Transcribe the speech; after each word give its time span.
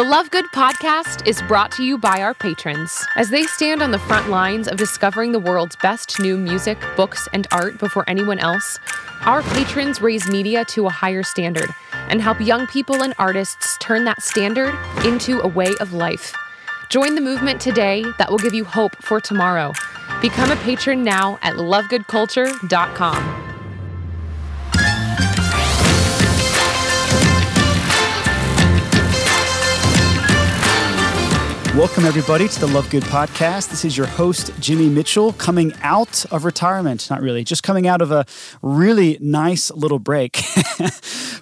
The 0.00 0.06
Love 0.06 0.30
Good 0.30 0.46
podcast 0.46 1.26
is 1.26 1.42
brought 1.42 1.70
to 1.72 1.84
you 1.84 1.98
by 1.98 2.22
our 2.22 2.32
patrons. 2.32 3.04
As 3.16 3.28
they 3.28 3.42
stand 3.42 3.82
on 3.82 3.90
the 3.90 3.98
front 3.98 4.30
lines 4.30 4.66
of 4.66 4.78
discovering 4.78 5.32
the 5.32 5.38
world's 5.38 5.76
best 5.76 6.18
new 6.18 6.38
music, 6.38 6.78
books, 6.96 7.28
and 7.34 7.46
art 7.52 7.76
before 7.76 8.08
anyone 8.08 8.38
else, 8.38 8.78
our 9.26 9.42
patrons 9.42 10.00
raise 10.00 10.26
media 10.26 10.64
to 10.70 10.86
a 10.86 10.90
higher 10.90 11.22
standard 11.22 11.68
and 12.08 12.22
help 12.22 12.40
young 12.40 12.66
people 12.68 13.02
and 13.02 13.12
artists 13.18 13.76
turn 13.76 14.06
that 14.06 14.22
standard 14.22 14.74
into 15.04 15.38
a 15.40 15.48
way 15.48 15.74
of 15.80 15.92
life. 15.92 16.34
Join 16.88 17.14
the 17.14 17.20
movement 17.20 17.60
today 17.60 18.02
that 18.16 18.30
will 18.30 18.38
give 18.38 18.54
you 18.54 18.64
hope 18.64 18.96
for 19.02 19.20
tomorrow. 19.20 19.74
Become 20.22 20.50
a 20.50 20.56
patron 20.56 21.04
now 21.04 21.38
at 21.42 21.56
lovegoodculture.com. 21.56 23.29
Welcome, 31.80 32.04
everybody, 32.04 32.46
to 32.46 32.60
the 32.60 32.66
Love 32.66 32.90
Good 32.90 33.04
podcast. 33.04 33.70
This 33.70 33.86
is 33.86 33.96
your 33.96 34.06
host, 34.06 34.50
Jimmy 34.60 34.90
Mitchell, 34.90 35.32
coming 35.32 35.72
out 35.80 36.26
of 36.30 36.44
retirement. 36.44 37.08
Not 37.08 37.22
really, 37.22 37.42
just 37.42 37.62
coming 37.62 37.86
out 37.88 38.02
of 38.02 38.12
a 38.12 38.26
really 38.60 39.16
nice 39.18 39.70
little 39.70 39.98
break 39.98 40.36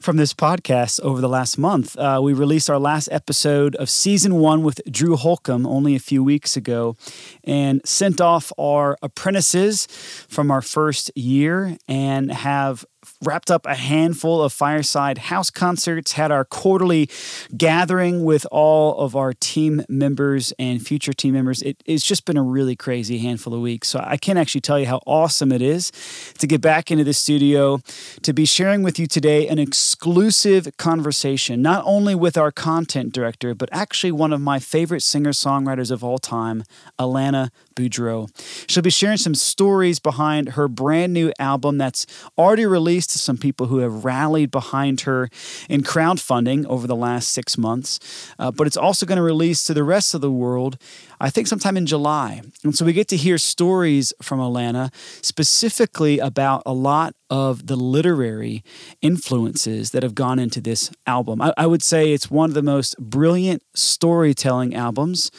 from 0.00 0.16
this 0.16 0.32
podcast 0.32 1.00
over 1.00 1.20
the 1.20 1.28
last 1.28 1.58
month. 1.58 1.98
Uh, 1.98 2.20
we 2.22 2.34
released 2.34 2.70
our 2.70 2.78
last 2.78 3.08
episode 3.10 3.74
of 3.76 3.90
season 3.90 4.36
one 4.36 4.62
with 4.62 4.80
Drew 4.88 5.16
Holcomb 5.16 5.66
only 5.66 5.96
a 5.96 5.98
few 5.98 6.22
weeks 6.22 6.56
ago 6.56 6.94
and 7.42 7.80
sent 7.84 8.20
off 8.20 8.52
our 8.56 8.96
apprentices 9.02 9.88
from 10.28 10.52
our 10.52 10.62
first 10.62 11.10
year 11.16 11.76
and 11.88 12.30
have 12.30 12.86
wrapped 13.24 13.50
up 13.50 13.66
a 13.66 13.74
handful 13.74 14.42
of 14.42 14.52
fireside 14.52 15.18
house 15.18 15.50
concerts, 15.50 16.12
had 16.12 16.30
our 16.30 16.44
quarterly 16.44 17.08
gathering 17.56 18.24
with 18.24 18.46
all 18.50 18.98
of 18.98 19.16
our 19.16 19.32
team 19.32 19.84
members 19.88 20.52
and 20.58 20.86
future 20.86 21.12
team 21.12 21.34
members. 21.34 21.62
It, 21.62 21.82
it's 21.84 22.04
just 22.04 22.24
been 22.24 22.36
a 22.36 22.42
really 22.42 22.76
crazy 22.76 23.18
handful 23.18 23.54
of 23.54 23.60
weeks. 23.60 23.88
So 23.88 24.00
I 24.02 24.16
can't 24.16 24.38
actually 24.38 24.60
tell 24.60 24.78
you 24.78 24.86
how 24.86 25.00
awesome 25.06 25.52
it 25.52 25.62
is 25.62 25.90
to 26.38 26.46
get 26.46 26.60
back 26.60 26.90
into 26.90 27.04
the 27.04 27.14
studio, 27.14 27.80
to 28.22 28.32
be 28.32 28.44
sharing 28.44 28.82
with 28.82 28.98
you 28.98 29.06
today 29.06 29.48
an 29.48 29.58
exclusive 29.58 30.76
conversation, 30.76 31.60
not 31.60 31.82
only 31.86 32.14
with 32.14 32.36
our 32.36 32.52
content 32.52 33.12
director, 33.12 33.54
but 33.54 33.68
actually 33.72 34.12
one 34.12 34.32
of 34.32 34.40
my 34.40 34.58
favorite 34.58 35.02
singer 35.02 35.30
songwriters 35.30 35.90
of 35.90 36.04
all 36.04 36.18
time, 36.18 36.62
Alanna 36.98 37.50
Boudreau. 37.78 38.28
She'll 38.68 38.82
be 38.82 38.90
sharing 38.90 39.18
some 39.18 39.34
stories 39.34 40.00
behind 40.00 40.50
her 40.50 40.66
brand 40.66 41.12
new 41.12 41.32
album 41.38 41.78
that's 41.78 42.06
already 42.36 42.66
released 42.66 43.10
to 43.10 43.18
some 43.18 43.38
people 43.38 43.66
who 43.66 43.78
have 43.78 44.04
rallied 44.04 44.50
behind 44.50 45.02
her 45.02 45.28
in 45.68 45.82
crowdfunding 45.82 46.66
over 46.66 46.86
the 46.86 46.96
last 46.96 47.30
six 47.30 47.56
months. 47.56 48.00
Uh, 48.38 48.50
but 48.50 48.66
it's 48.66 48.76
also 48.76 49.06
going 49.06 49.16
to 49.16 49.22
release 49.22 49.62
to 49.64 49.74
the 49.74 49.84
rest 49.84 50.14
of 50.14 50.20
the 50.20 50.32
world, 50.32 50.76
I 51.20 51.30
think, 51.30 51.46
sometime 51.46 51.76
in 51.76 51.86
July. 51.86 52.42
And 52.64 52.74
so 52.74 52.84
we 52.84 52.92
get 52.92 53.08
to 53.08 53.16
hear 53.16 53.38
stories 53.38 54.12
from 54.20 54.40
Alanna 54.40 54.92
specifically 55.22 56.18
about 56.18 56.62
a 56.66 56.72
lot 56.72 57.14
of 57.30 57.66
the 57.66 57.76
literary 57.76 58.64
influences 59.02 59.90
that 59.90 60.02
have 60.02 60.14
gone 60.14 60.38
into 60.38 60.60
this 60.60 60.90
album. 61.06 61.42
I, 61.42 61.52
I 61.56 61.66
would 61.66 61.82
say 61.82 62.12
it's 62.12 62.30
one 62.30 62.50
of 62.50 62.54
the 62.54 62.62
most 62.62 62.98
brilliant 62.98 63.62
storytelling 63.74 64.74
albums 64.74 65.30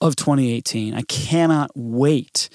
of 0.00 0.16
2018. 0.16 0.94
I 0.94 1.02
cannot 1.02 1.70
wait 1.74 2.48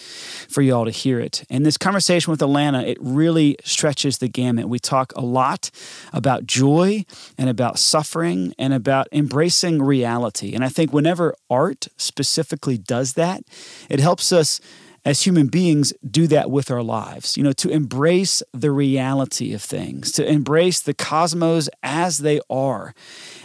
for 0.50 0.62
y'all 0.62 0.86
to 0.86 0.92
hear 0.92 1.20
it. 1.20 1.44
And 1.50 1.66
this 1.66 1.78
conversation 1.78 2.32
with 2.32 2.40
Alanna, 2.40 2.86
it 2.86 2.98
really 3.00 3.58
stretches 3.64 4.18
the 4.18 4.28
gamut. 4.28 4.68
We 4.68 4.80
talk 4.80 5.14
a 5.16 5.22
lot 5.22 5.70
about 6.12 6.46
joy 6.46 7.06
and 7.38 7.50
about 7.50 7.78
suffering 7.78 8.54
and 8.58 8.74
about 8.74 9.08
embracing 9.12 9.82
reality. 9.82 10.54
And 10.56 10.64
I 10.64 10.70
think 10.70 10.92
whenever 10.92 11.36
art 11.50 11.88
specifically 11.98 12.78
does 12.78 13.14
that, 13.14 13.44
it 13.90 14.00
helps 14.00 14.32
us 14.32 14.60
as 15.06 15.22
human 15.22 15.46
beings 15.48 15.94
do 16.10 16.26
that 16.26 16.50
with 16.50 16.72
our 16.72 16.82
lives, 16.82 17.38
you 17.38 17.44
know, 17.44 17.52
to 17.54 17.70
embrace 17.70 18.42
the 18.54 18.72
reality 18.72 19.54
of 19.54 19.62
things, 19.62 20.12
to 20.12 20.28
embrace 20.28 20.80
the 20.80 20.96
cosmos 20.96 21.70
as 21.84 22.20
they 22.20 22.42
are. 22.50 22.96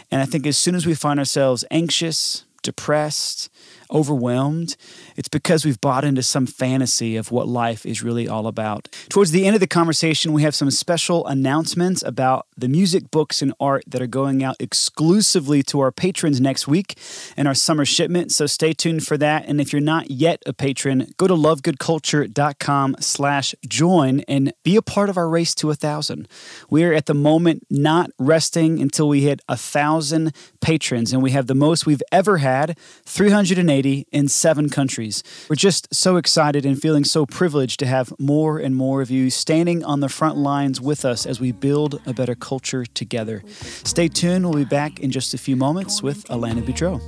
And 0.09 0.21
I 0.21 0.25
think 0.25 0.47
as 0.47 0.57
soon 0.57 0.73
as 0.73 0.87
we 0.87 0.95
find 0.95 1.19
ourselves 1.19 1.63
anxious, 1.69 2.45
depressed, 2.63 3.50
overwhelmed, 3.91 4.75
it's 5.15 5.27
because 5.27 5.65
we've 5.65 5.81
bought 5.81 6.03
into 6.03 6.23
some 6.23 6.45
fantasy 6.45 7.15
of 7.15 7.31
what 7.31 7.47
life 7.47 7.85
is 7.85 8.01
really 8.01 8.27
all 8.27 8.47
about. 8.47 8.87
Towards 9.09 9.31
the 9.31 9.45
end 9.45 9.55
of 9.55 9.59
the 9.59 9.67
conversation, 9.67 10.33
we 10.33 10.43
have 10.43 10.55
some 10.55 10.71
special 10.71 11.25
announcements 11.27 12.01
about 12.03 12.47
the 12.57 12.67
music, 12.67 13.11
books, 13.11 13.41
and 13.41 13.53
art 13.59 13.83
that 13.87 14.01
are 14.01 14.07
going 14.07 14.43
out 14.43 14.55
exclusively 14.59 15.63
to 15.63 15.79
our 15.79 15.91
patrons 15.91 16.39
next 16.39 16.67
week 16.67 16.97
in 17.35 17.47
our 17.47 17.53
summer 17.53 17.85
shipment. 17.85 18.31
So 18.31 18.45
stay 18.45 18.73
tuned 18.73 19.05
for 19.05 19.17
that. 19.17 19.45
And 19.47 19.59
if 19.59 19.73
you're 19.73 19.81
not 19.81 20.11
yet 20.11 20.41
a 20.45 20.53
patron, 20.53 21.13
go 21.17 21.27
to 21.27 21.33
lovegoodculture.com 21.33 22.95
slash 22.99 23.55
join 23.67 24.21
and 24.21 24.53
be 24.63 24.75
a 24.75 24.81
part 24.81 25.09
of 25.09 25.17
our 25.17 25.27
race 25.27 25.53
to 25.55 25.71
a 25.71 25.75
thousand. 25.75 26.27
We 26.69 26.83
are 26.83 26.93
at 26.93 27.07
the 27.07 27.13
moment 27.13 27.65
not 27.69 28.11
resting 28.17 28.81
until 28.81 29.07
we 29.07 29.21
hit 29.21 29.41
a 29.47 29.57
thousand 29.57 30.33
patrons, 30.61 31.11
and 31.11 31.21
we 31.21 31.31
have 31.31 31.47
the 31.47 31.55
most 31.55 31.85
we've 31.85 32.03
ever 32.11 32.37
had, 32.37 32.77
380 33.05 33.80
in 33.85 34.27
seven 34.27 34.69
countries. 34.69 35.23
We're 35.49 35.55
just 35.55 35.93
so 35.93 36.17
excited 36.17 36.65
and 36.65 36.79
feeling 36.79 37.03
so 37.03 37.25
privileged 37.25 37.79
to 37.79 37.85
have 37.85 38.13
more 38.19 38.59
and 38.59 38.75
more 38.75 39.01
of 39.01 39.09
you 39.09 39.29
standing 39.29 39.83
on 39.83 39.99
the 39.99 40.09
front 40.09 40.37
lines 40.37 40.79
with 40.79 41.05
us 41.05 41.25
as 41.25 41.39
we 41.39 41.51
build 41.51 42.01
a 42.05 42.13
better 42.13 42.35
culture 42.35 42.85
together. 42.85 43.43
Stay 43.49 44.07
tuned. 44.07 44.45
We'll 44.45 44.63
be 44.63 44.65
back 44.65 44.99
in 44.99 45.11
just 45.11 45.33
a 45.33 45.37
few 45.37 45.55
moments 45.55 46.03
with 46.03 46.23
Alanna 46.25 46.61
Boudreau. 46.63 47.01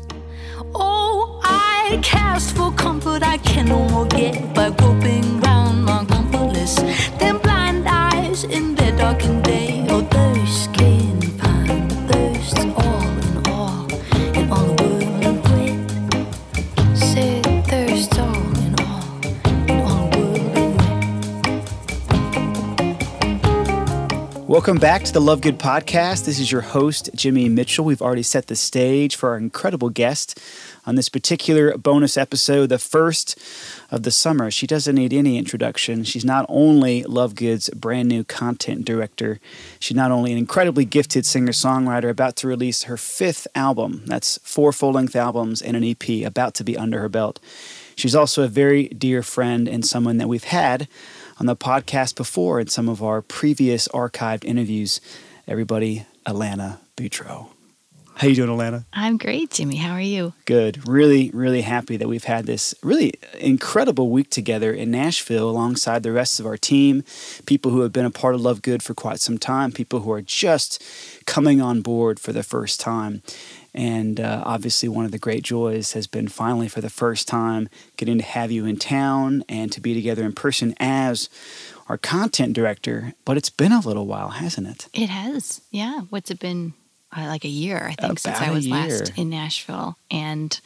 Oh, 0.76 1.40
I 1.44 2.00
cast 2.02 2.56
for 2.56 2.72
comfort 2.74 3.24
I 3.24 3.38
can 3.38 3.68
no 3.68 3.88
more 3.90 4.08
get 4.08 4.54
by 4.54 4.70
groping 4.72 5.40
round 5.42 5.86
my 5.86 6.06
comfortless. 6.06 6.76
Them 7.20 7.40
blind 7.40 7.86
eyes 7.88 8.44
in 8.44 8.76
their 8.76 8.96
darkened 8.98 9.44
Welcome 24.54 24.78
back 24.78 25.04
to 25.06 25.12
the 25.12 25.20
Love 25.20 25.42
Good 25.42 25.58
podcast. 25.58 26.26
This 26.26 26.40
is 26.40 26.52
your 26.52 26.62
host, 26.62 27.10
Jimmy 27.16 27.50
Mitchell. 27.50 27.86
We've 27.86 28.04
already 28.04 28.22
set 28.22 28.46
the 28.46 28.56
stage 28.56 29.16
for 29.16 29.30
our 29.30 29.38
incredible 29.38 29.90
guest 29.90 30.40
on 30.86 30.94
this 30.94 31.10
particular 31.10 31.76
bonus 31.76 32.18
episode, 32.18 32.68
the 32.68 32.78
first 32.78 33.36
of 33.90 34.04
the 34.04 34.12
summer. 34.12 34.52
She 34.52 34.68
doesn't 34.68 34.94
need 34.94 35.12
any 35.12 35.40
introduction. 35.40 36.04
She's 36.04 36.24
not 36.24 36.46
only 36.50 37.02
Love 37.02 37.34
Good's 37.34 37.72
brand 37.72 38.10
new 38.10 38.24
content 38.24 38.86
director, 38.86 39.40
she's 39.80 39.98
not 39.98 40.12
only 40.12 40.32
an 40.32 40.38
incredibly 40.38 40.86
gifted 40.86 41.26
singer 41.26 41.52
songwriter 41.52 42.12
about 42.12 42.36
to 42.36 42.48
release 42.48 42.84
her 42.84 42.96
fifth 42.96 43.48
album. 43.56 44.04
That's 44.06 44.38
four 44.44 44.72
full 44.72 44.92
length 44.92 45.16
albums 45.16 45.64
and 45.64 45.76
an 45.76 45.84
EP 45.84 46.28
about 46.28 46.54
to 46.54 46.64
be 46.64 46.78
under 46.78 47.00
her 47.00 47.10
belt. 47.10 47.40
She's 47.96 48.14
also 48.14 48.44
a 48.44 48.48
very 48.48 48.88
dear 48.90 49.24
friend 49.24 49.68
and 49.68 49.84
someone 49.84 50.18
that 50.20 50.28
we've 50.28 50.44
had 50.44 50.88
on 51.44 51.48
the 51.48 51.58
podcast 51.58 52.16
before 52.16 52.62
in 52.62 52.68
some 52.68 52.88
of 52.88 53.04
our 53.04 53.22
previous 53.22 53.90
archived 53.90 54.46
interviews. 54.46 55.02
Everybody, 55.46 56.06
Alanna 56.26 56.78
Boudreau. 56.96 57.50
How 58.16 58.28
you 58.28 58.36
doing, 58.36 58.50
Alanna? 58.50 58.86
I'm 58.94 59.18
great, 59.18 59.52
Jimmy. 59.52 59.76
How 59.76 59.92
are 59.92 60.00
you? 60.00 60.32
Good. 60.46 60.88
Really, 60.88 61.32
really 61.34 61.60
happy 61.60 61.98
that 61.98 62.08
we've 62.08 62.24
had 62.24 62.46
this 62.46 62.74
really 62.82 63.16
incredible 63.40 64.10
week 64.10 64.30
together 64.30 64.72
in 64.72 64.90
Nashville 64.90 65.50
alongside 65.50 66.04
the 66.04 66.14
rest 66.14 66.40
of 66.40 66.46
our 66.46 66.56
team, 66.56 67.04
people 67.46 67.72
who 67.72 67.82
have 67.82 67.92
been 67.92 68.06
a 68.06 68.12
part 68.12 68.36
of 68.36 68.42
Love 68.42 68.62
Good 68.62 68.82
for 68.82 68.94
quite 68.94 69.20
some 69.20 69.38
time, 69.38 69.74
people 69.74 70.00
who 70.00 70.14
are 70.14 70.22
just 70.22 70.82
coming 71.26 71.60
on 71.60 71.82
board 71.82 72.22
for 72.22 72.32
the 72.32 72.44
first 72.44 72.80
time. 72.80 73.22
And 73.74 74.20
uh, 74.20 74.44
obviously, 74.46 74.88
one 74.88 75.06
of 75.06 75.12
the 75.12 75.18
great 75.18 75.44
joys 75.44 75.94
has 75.94 76.08
been 76.08 76.28
finally, 76.28 76.68
for 76.68 76.82
the 76.82 76.90
first 76.90 77.28
time, 77.28 77.70
getting 77.98 78.20
to 78.20 78.24
have 78.24 78.52
you 78.52 78.66
in 78.66 78.78
town 78.78 79.44
and 79.50 79.72
to 79.72 79.82
be 79.82 79.94
together 79.94 80.24
in 80.24 80.34
person 80.34 80.76
as 80.80 81.30
our 81.88 81.98
content 81.98 82.54
director. 82.54 83.14
But 83.26 83.38
it's 83.38 83.50
been 83.50 83.72
a 83.72 83.80
little 83.80 84.06
while, 84.06 84.30
hasn't 84.30 84.68
it? 84.68 84.88
It 84.94 85.10
has. 85.10 85.62
Yeah. 85.72 86.02
What's 86.10 86.30
it 86.30 86.40
been? 86.40 86.74
Uh, 87.16 87.28
like 87.28 87.46
a 87.46 87.50
year, 87.50 87.88
I 87.88 87.94
think, 87.94 88.18
since 88.18 88.40
I 88.40 88.50
was 88.50 88.66
year. 88.66 88.76
last 88.76 89.12
in 89.16 89.30
Nashville. 89.30 89.98
And 90.10 90.60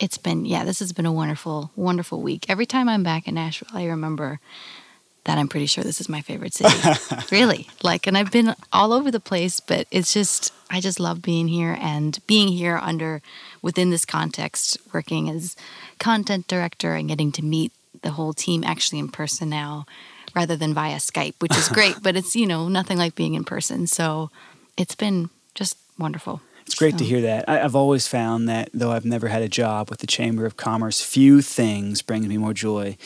it's 0.00 0.18
been, 0.18 0.44
yeah, 0.44 0.64
this 0.64 0.80
has 0.80 0.92
been 0.92 1.06
a 1.06 1.12
wonderful, 1.12 1.70
wonderful 1.76 2.20
week. 2.20 2.46
Every 2.48 2.66
time 2.66 2.88
I'm 2.88 3.04
back 3.04 3.28
in 3.28 3.34
Nashville, 3.34 3.68
I 3.72 3.84
remember 3.84 4.40
that 5.24 5.38
I'm 5.38 5.48
pretty 5.48 5.66
sure 5.66 5.82
this 5.82 6.00
is 6.00 6.08
my 6.08 6.20
favorite 6.20 6.54
city. 6.54 6.74
really. 7.32 7.68
Like, 7.82 8.06
and 8.06 8.16
I've 8.16 8.30
been 8.30 8.54
all 8.72 8.92
over 8.92 9.10
the 9.10 9.20
place, 9.20 9.60
but 9.60 9.86
it's 9.90 10.12
just, 10.12 10.52
I 10.70 10.80
just 10.80 11.00
love 11.00 11.22
being 11.22 11.48
here 11.48 11.76
and 11.80 12.18
being 12.26 12.48
here 12.48 12.78
under, 12.82 13.22
within 13.62 13.90
this 13.90 14.04
context, 14.04 14.76
working 14.92 15.30
as 15.30 15.56
content 15.98 16.46
director 16.46 16.94
and 16.94 17.08
getting 17.08 17.32
to 17.32 17.44
meet 17.44 17.72
the 18.02 18.10
whole 18.12 18.34
team 18.34 18.64
actually 18.64 18.98
in 18.98 19.08
person 19.08 19.48
now 19.48 19.86
rather 20.34 20.56
than 20.56 20.74
via 20.74 20.96
Skype, 20.96 21.34
which 21.38 21.56
is 21.56 21.68
great, 21.72 21.96
but 22.02 22.16
it's, 22.16 22.36
you 22.36 22.46
know, 22.46 22.68
nothing 22.68 22.98
like 22.98 23.14
being 23.14 23.34
in 23.34 23.44
person. 23.44 23.86
So 23.86 24.30
it's 24.76 24.94
been 24.94 25.30
just 25.54 25.78
wonderful. 25.98 26.42
It's 26.66 26.74
great 26.74 26.98
to 26.98 27.04
hear 27.04 27.20
that. 27.20 27.48
I, 27.48 27.60
I've 27.60 27.76
always 27.76 28.08
found 28.08 28.48
that 28.48 28.70
though 28.72 28.90
I've 28.90 29.04
never 29.04 29.28
had 29.28 29.42
a 29.42 29.48
job 29.48 29.90
with 29.90 30.00
the 30.00 30.06
Chamber 30.06 30.46
of 30.46 30.56
Commerce, 30.56 31.02
few 31.02 31.42
things 31.42 32.02
bring 32.02 32.26
me 32.26 32.38
more 32.38 32.54
joy 32.54 32.96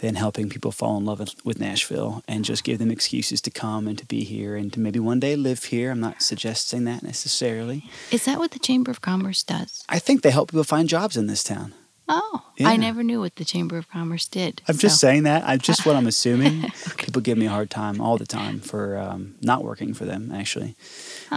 than 0.00 0.16
helping 0.16 0.50
people 0.50 0.72
fall 0.72 0.98
in 0.98 1.04
love 1.04 1.20
with, 1.20 1.34
with 1.44 1.60
Nashville 1.60 2.22
and 2.28 2.44
just 2.44 2.64
give 2.64 2.78
them 2.78 2.90
excuses 2.90 3.40
to 3.42 3.50
come 3.50 3.86
and 3.86 3.96
to 3.98 4.04
be 4.04 4.24
here 4.24 4.56
and 4.56 4.72
to 4.72 4.80
maybe 4.80 4.98
one 4.98 5.20
day 5.20 5.36
live 5.36 5.64
here. 5.64 5.90
I'm 5.90 6.00
not 6.00 6.22
suggesting 6.22 6.84
that 6.84 7.02
necessarily. 7.02 7.88
Is 8.10 8.24
that 8.26 8.38
what 8.38 8.50
the 8.50 8.58
Chamber 8.58 8.90
of 8.90 9.00
Commerce 9.00 9.42
does? 9.42 9.84
I 9.88 9.98
think 9.98 10.22
they 10.22 10.30
help 10.30 10.50
people 10.50 10.64
find 10.64 10.88
jobs 10.88 11.16
in 11.16 11.26
this 11.26 11.44
town. 11.44 11.72
Oh, 12.08 12.42
Yeah. 12.56 12.68
I 12.68 12.76
never 12.76 13.02
knew 13.02 13.20
what 13.20 13.36
the 13.36 13.44
Chamber 13.44 13.78
of 13.78 13.88
Commerce 13.88 14.26
did. 14.28 14.60
I'm 14.68 14.76
just 14.76 15.00
saying 15.00 15.22
that. 15.22 15.42
I'm 15.46 15.58
just 15.58 15.86
what 15.86 15.96
I'm 15.96 16.06
assuming. 16.14 16.70
People 16.98 17.22
give 17.22 17.38
me 17.38 17.46
a 17.46 17.50
hard 17.50 17.70
time 17.70 18.00
all 18.00 18.18
the 18.18 18.26
time 18.26 18.60
for 18.60 18.98
um, 18.98 19.36
not 19.40 19.64
working 19.64 19.94
for 19.94 20.04
them. 20.04 20.30
Actually, 20.32 20.74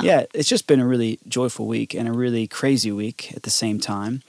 yeah, 0.02 0.26
it's 0.34 0.50
just 0.50 0.68
been 0.68 0.80
a 0.82 0.86
really 0.88 1.20
joyful 1.28 1.68
week 1.68 1.94
and 1.94 2.08
a 2.08 2.12
really 2.12 2.48
crazy 2.48 2.92
week 2.92 3.32
at 3.36 3.44
the 3.44 3.50
same 3.50 3.80
time. 3.80 4.24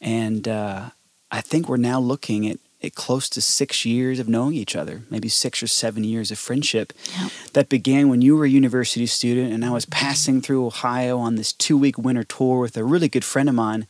And 0.00 0.46
uh, 0.46 0.90
I 1.30 1.40
think 1.40 1.68
we're 1.68 1.76
now 1.76 1.98
looking 2.00 2.48
at, 2.48 2.58
at 2.82 2.94
close 2.94 3.28
to 3.30 3.40
six 3.42 3.84
years 3.84 4.18
of 4.18 4.28
knowing 4.28 4.54
each 4.54 4.74
other, 4.76 5.02
maybe 5.10 5.28
six 5.28 5.62
or 5.62 5.66
seven 5.66 6.04
years 6.04 6.30
of 6.30 6.38
friendship 6.38 6.92
Yep. 7.20 7.30
that 7.52 7.68
began 7.68 8.08
when 8.08 8.22
you 8.22 8.36
were 8.36 8.44
a 8.46 8.48
university 8.48 9.06
student 9.06 9.52
and 9.52 9.64
I 9.64 9.70
was 9.70 9.84
passing 9.86 10.40
through 10.40 10.64
Ohio 10.64 11.18
on 11.18 11.34
this 11.34 11.52
two 11.52 11.76
week 11.76 11.98
winter 11.98 12.22
tour 12.24 12.60
with 12.60 12.76
a 12.76 12.84
really 12.84 13.08
good 13.08 13.24
friend 13.24 13.48
of 13.48 13.54
mine, 13.54 13.86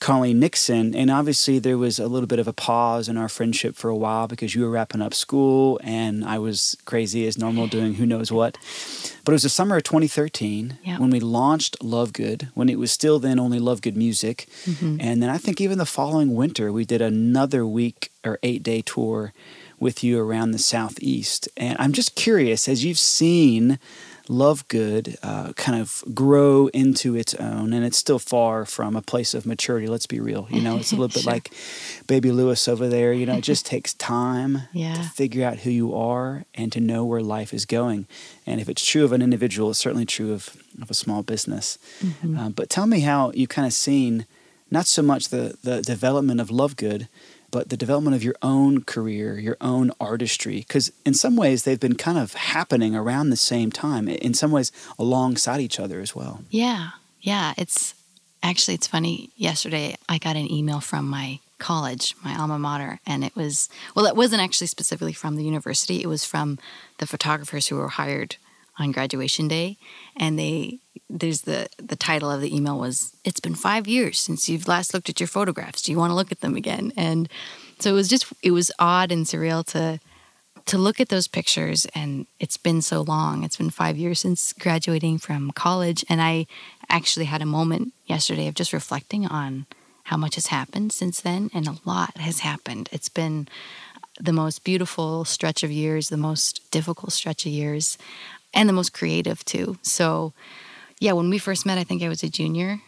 Colleen 0.00 0.38
Nixon. 0.40 0.94
And 0.94 1.10
obviously, 1.10 1.58
there 1.58 1.78
was 1.78 1.98
a 1.98 2.06
little 2.08 2.26
bit 2.26 2.38
of 2.38 2.46
a 2.48 2.52
pause 2.52 3.08
in 3.08 3.16
our 3.16 3.28
friendship 3.28 3.74
for 3.76 3.88
a 3.88 3.96
while 3.96 4.28
because 4.28 4.54
you 4.54 4.62
were 4.62 4.70
wrapping 4.70 5.00
up 5.02 5.14
school 5.14 5.80
and 5.82 6.24
I 6.24 6.38
was 6.38 6.76
crazy 6.84 7.26
as 7.26 7.38
normal 7.38 7.66
doing 7.66 7.94
who 7.94 8.06
knows 8.06 8.30
what. 8.30 8.58
But 9.24 9.32
it 9.32 9.36
was 9.36 9.42
the 9.44 9.48
summer 9.48 9.76
of 9.76 9.84
2013 9.84 10.78
Yeah. 10.84 10.98
when 10.98 11.10
we 11.10 11.20
launched 11.20 11.82
Love 11.82 12.12
Good, 12.12 12.48
when 12.54 12.68
it 12.68 12.78
was 12.78 12.92
still 12.92 13.18
then 13.18 13.38
only 13.38 13.58
Love 13.58 13.80
Good 13.80 13.96
Music. 13.96 14.46
Mm-hmm. 14.66 14.96
And 15.00 15.22
then 15.22 15.30
I 15.30 15.38
think 15.38 15.60
even 15.60 15.78
the 15.78 15.86
following 15.86 16.34
winter, 16.34 16.70
we 16.70 16.84
did 16.84 17.00
another 17.00 17.66
week 17.66 18.10
or 18.24 18.38
eight 18.42 18.62
day 18.62 18.82
tour 18.82 19.32
with 19.80 20.04
you 20.04 20.18
around 20.20 20.50
the 20.52 20.58
Southeast. 20.58 21.48
And 21.56 21.76
I'm 21.78 21.92
just 21.92 22.14
curious, 22.14 22.68
as 22.68 22.84
you've 22.84 22.98
seen 22.98 23.78
Love 24.28 24.66
Good 24.68 25.18
uh, 25.22 25.52
kind 25.52 25.80
of 25.80 26.02
grow 26.14 26.68
into 26.68 27.14
its 27.14 27.34
own, 27.34 27.72
and 27.72 27.84
it's 27.84 27.98
still 27.98 28.18
far 28.18 28.64
from 28.64 28.96
a 28.96 29.02
place 29.02 29.34
of 29.34 29.44
maturity, 29.44 29.86
let's 29.86 30.06
be 30.06 30.18
real. 30.20 30.46
You 30.50 30.62
know, 30.62 30.76
it's 30.78 30.92
a 30.92 30.96
little 30.96 31.08
bit 31.08 31.22
Sure. 31.24 31.32
like 31.32 31.52
Baby 32.06 32.32
Lewis 32.32 32.66
over 32.66 32.88
there. 32.88 33.12
You 33.12 33.26
know, 33.26 33.36
it 33.36 33.42
just 33.44 33.66
takes 33.74 33.92
time 33.94 34.62
to 35.02 35.02
figure 35.10 35.46
out 35.46 35.58
who 35.58 35.70
you 35.70 35.94
are 35.94 36.44
and 36.54 36.72
to 36.72 36.80
know 36.80 37.04
where 37.04 37.20
life 37.20 37.52
is 37.52 37.66
going. 37.66 38.06
And 38.46 38.60
if 38.60 38.68
it's 38.68 38.84
true 38.84 39.04
of 39.04 39.12
an 39.12 39.20
individual, 39.22 39.70
it's 39.70 39.78
certainly 39.78 40.06
true 40.06 40.32
of, 40.32 40.56
of 40.80 40.90
a 40.90 40.94
small 40.94 41.22
business. 41.22 41.78
Mm-hmm. 42.02 42.38
Uh, 42.38 42.48
but 42.50 42.70
tell 42.70 42.86
me 42.86 43.00
how 43.00 43.30
you 43.34 43.46
kind 43.46 43.66
of 43.66 43.72
seen 43.72 44.26
not 44.70 44.86
so 44.86 45.02
much 45.02 45.28
the, 45.28 45.56
the 45.62 45.82
development 45.82 46.40
of 46.40 46.50
Love 46.50 46.76
Good, 46.76 47.08
but 47.54 47.68
the 47.68 47.76
development 47.76 48.16
of 48.16 48.24
your 48.24 48.34
own 48.42 48.82
career, 48.82 49.38
your 49.38 49.56
own 49.60 49.92
artistry. 50.00 50.56
Because 50.66 50.90
in 51.06 51.14
some 51.14 51.36
ways, 51.36 51.62
they've 51.62 51.78
been 51.78 51.94
kind 51.94 52.18
of 52.18 52.34
happening 52.34 52.96
around 52.96 53.30
the 53.30 53.36
same 53.36 53.70
time, 53.70 54.08
in 54.08 54.34
some 54.34 54.50
ways, 54.50 54.72
alongside 54.98 55.60
each 55.60 55.78
other 55.78 56.00
as 56.00 56.16
well. 56.16 56.40
Yeah, 56.50 56.90
yeah. 57.20 57.54
It's 57.56 57.94
actually 58.42 58.74
it's 58.74 58.88
funny. 58.88 59.30
Yesterday, 59.36 59.94
I 60.08 60.18
got 60.18 60.34
an 60.34 60.50
email 60.50 60.80
from 60.80 61.08
my 61.08 61.38
college, 61.60 62.16
my 62.24 62.36
alma 62.36 62.58
mater, 62.58 62.98
and 63.06 63.22
it 63.22 63.36
was 63.36 63.68
well, 63.94 64.06
it 64.06 64.16
wasn't 64.16 64.42
actually 64.42 64.66
specifically 64.66 65.12
from 65.12 65.36
the 65.36 65.44
university. 65.44 66.02
It 66.02 66.08
was 66.08 66.24
from 66.24 66.58
the 66.98 67.06
photographers 67.06 67.68
who 67.68 67.76
were 67.76 67.86
hired 67.86 68.34
on 68.80 68.90
graduation 68.90 69.46
day, 69.46 69.76
and 70.16 70.36
they 70.36 70.80
there's 71.10 71.42
the 71.42 71.68
the 71.78 71.96
title 71.96 72.30
of 72.30 72.40
the 72.40 72.54
email 72.54 72.78
was 72.78 73.14
it's 73.24 73.40
been 73.40 73.54
five 73.54 73.86
years 73.86 74.18
since 74.18 74.48
you've 74.48 74.68
last 74.68 74.94
looked 74.94 75.08
at 75.08 75.20
your 75.20 75.26
photographs. 75.26 75.82
Do 75.82 75.92
you 75.92 75.98
want 75.98 76.10
to 76.10 76.14
look 76.14 76.32
at 76.32 76.40
them 76.40 76.56
again? 76.56 76.92
And 76.96 77.28
so 77.78 77.90
it 77.90 77.94
was 77.94 78.08
just 78.08 78.32
it 78.42 78.52
was 78.52 78.72
odd 78.78 79.12
and 79.12 79.26
surreal 79.26 79.64
to 79.66 80.00
to 80.66 80.78
look 80.78 80.98
at 81.00 81.10
those 81.10 81.28
pictures 81.28 81.86
and 81.94 82.26
it's 82.40 82.56
been 82.56 82.80
so 82.80 83.02
long 83.02 83.44
it's 83.44 83.56
been 83.56 83.70
five 83.70 83.96
years 83.96 84.20
since 84.20 84.52
graduating 84.54 85.18
from 85.18 85.50
college 85.50 86.04
and 86.08 86.22
i 86.22 86.46
actually 86.88 87.26
had 87.26 87.42
a 87.42 87.46
moment 87.46 87.92
yesterday 88.06 88.46
of 88.46 88.54
just 88.54 88.72
reflecting 88.72 89.26
on 89.26 89.66
how 90.04 90.16
much 90.16 90.36
has 90.36 90.46
happened 90.46 90.92
since 90.92 91.20
then 91.20 91.50
and 91.52 91.66
a 91.66 91.76
lot 91.84 92.16
has 92.16 92.40
happened 92.40 92.88
it's 92.92 93.08
been 93.08 93.46
the 94.20 94.32
most 94.32 94.64
beautiful 94.64 95.24
stretch 95.24 95.62
of 95.62 95.70
years 95.70 96.08
the 96.08 96.16
most 96.16 96.70
difficult 96.70 97.12
stretch 97.12 97.44
of 97.44 97.52
years 97.52 97.98
and 98.54 98.68
the 98.68 98.72
most 98.72 98.92
creative 98.92 99.44
too 99.44 99.76
so 99.82 100.32
yeah 101.00 101.12
when 101.12 101.30
we 101.30 101.38
first 101.38 101.66
met 101.66 101.78
i 101.78 101.84
think 101.84 102.02
i 102.02 102.08
was 102.08 102.22
a 102.22 102.28
junior 102.28 102.80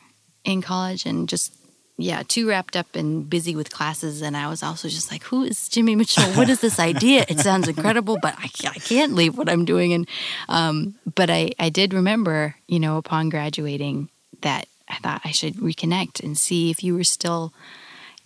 in 0.45 0.63
college 0.63 1.07
and 1.07 1.29
just 1.29 1.53
yeah, 1.99 2.23
too 2.23 2.49
wrapped 2.49 2.77
up 2.77 2.95
and 2.95 3.29
busy 3.29 3.57
with 3.57 3.71
classes. 3.71 4.21
And 4.21 4.37
I 4.37 4.49
was 4.49 4.63
also 4.63 4.89
just 4.89 5.11
like, 5.11 5.23
who 5.25 5.45
is 5.45 5.69
Jimmy 5.69 5.97
Mitchell? 5.97 6.25
What 6.35 6.51
is 6.51 6.61
this 6.61 6.79
idea? 6.79 7.25
It 7.29 7.41
sounds 7.41 7.69
incredible, 7.69 8.19
but 8.21 8.35
I, 8.39 8.51
I 8.69 8.79
can't 8.79 9.15
leave 9.15 9.39
what 9.39 9.49
I'm 9.49 9.65
doing. 9.65 9.95
And, 9.95 10.09
um, 10.49 10.95
but 11.15 11.31
I, 11.31 11.53
I 11.59 11.71
did 11.71 11.95
remember, 11.95 12.57
you 12.69 12.79
know, 12.79 12.99
upon 12.99 13.31
graduating 13.31 14.11
that 14.43 14.67
I 14.89 14.97
thought 14.97 15.23
I 15.25 15.31
should 15.31 15.55
reconnect 15.55 16.23
and 16.23 16.37
see 16.37 16.71
if 16.71 16.85
you 16.85 16.95
were 16.95 17.05
still 17.05 17.55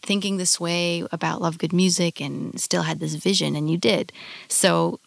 thinking 0.03 0.37
this 0.37 0.59
way 0.59 1.05
about 1.13 1.41
Love 1.41 1.59
Good 1.59 1.73
Music 1.73 2.21
and 2.21 2.61
still 2.61 2.83
had 2.83 2.99
this 2.99 3.15
vision. 3.15 3.55
And 3.55 3.71
you 3.71 3.79
did. 3.79 4.13
So 4.49 4.99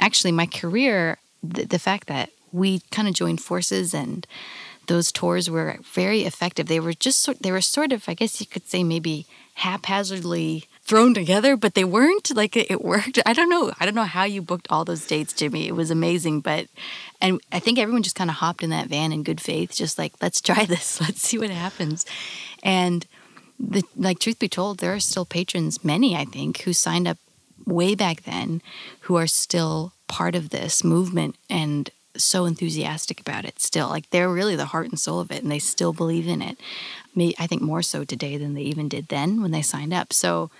actually, 0.00 0.32
my 0.32 0.46
career, 0.46 1.18
the, 1.42 1.64
the 1.64 1.78
fact 1.78 2.08
that 2.08 2.30
we 2.56 2.80
kind 2.90 3.06
of 3.06 3.14
joined 3.14 3.40
forces 3.42 3.94
and 3.94 4.26
those 4.86 5.10
tours 5.10 5.50
were 5.50 5.78
very 5.82 6.22
effective. 6.22 6.66
They 6.66 6.80
were 6.80 6.92
just 6.92 7.20
sort 7.20 7.42
they 7.42 7.52
were 7.52 7.60
sort 7.60 7.92
of 7.92 8.08
I 8.08 8.14
guess 8.14 8.40
you 8.40 8.46
could 8.46 8.66
say 8.66 8.82
maybe 8.84 9.26
haphazardly 9.54 10.64
thrown 10.82 11.14
together, 11.14 11.56
but 11.56 11.74
they 11.74 11.84
weren't 11.84 12.34
like 12.36 12.56
it, 12.56 12.84
worked. 12.84 13.18
I 13.26 13.32
don't 13.32 13.50
know. 13.50 13.72
I 13.80 13.84
don't 13.84 13.94
know 13.94 14.04
how 14.04 14.24
you 14.24 14.42
booked 14.42 14.68
all 14.70 14.84
those 14.84 15.06
dates, 15.06 15.32
Jimmy. 15.32 15.66
It 15.66 15.74
was 15.74 15.90
amazing, 15.90 16.40
but 16.40 16.68
and 17.20 17.40
I 17.52 17.58
think 17.58 17.78
everyone 17.78 18.02
just 18.02 18.16
kind 18.16 18.30
of 18.30 18.36
hopped 18.36 18.62
in 18.62 18.70
that 18.70 18.88
van 18.88 19.12
in 19.12 19.22
good 19.22 19.40
faith, 19.40 19.74
just 19.74 19.98
like 19.98 20.12
let's 20.22 20.40
try 20.40 20.64
this, 20.66 21.00
let's 21.00 21.20
see 21.20 21.38
what 21.38 21.50
happens. 21.50 22.06
And 22.62 23.06
the 23.58 23.82
like 23.96 24.18
truth 24.18 24.38
be 24.38 24.48
told, 24.48 24.78
there 24.78 24.94
are 24.94 25.00
still 25.00 25.24
patrons, 25.24 25.84
many 25.84 26.16
I 26.16 26.24
think, 26.24 26.62
who 26.62 26.72
signed 26.72 27.08
up 27.08 27.18
way 27.66 27.94
back 27.94 28.22
then 28.22 28.62
who 29.00 29.16
are 29.16 29.26
still 29.26 29.92
part 30.06 30.34
of 30.34 30.50
this 30.50 30.84
movement 30.84 31.34
and 31.50 31.90
so 32.18 32.44
enthusiastic 32.44 33.20
about 33.20 33.44
it 33.44 33.60
still. 33.60 33.88
Like 33.88 34.10
they're 34.10 34.28
really 34.28 34.56
the 34.56 34.66
heart 34.66 34.88
and 34.88 34.98
soul 34.98 35.20
of 35.20 35.30
it 35.30 35.42
and 35.42 35.50
they 35.50 35.58
still 35.58 35.92
believe 35.92 36.28
in 36.28 36.42
it. 36.42 36.58
I 37.38 37.46
think 37.46 37.62
more 37.62 37.82
so 37.82 38.04
today 38.04 38.36
than 38.36 38.54
they 38.54 38.62
even 38.62 38.88
did 38.88 39.08
then 39.08 39.40
when 39.40 39.50
they 39.50 39.62
signed 39.62 39.94
up. 39.94 40.12
So 40.12 40.50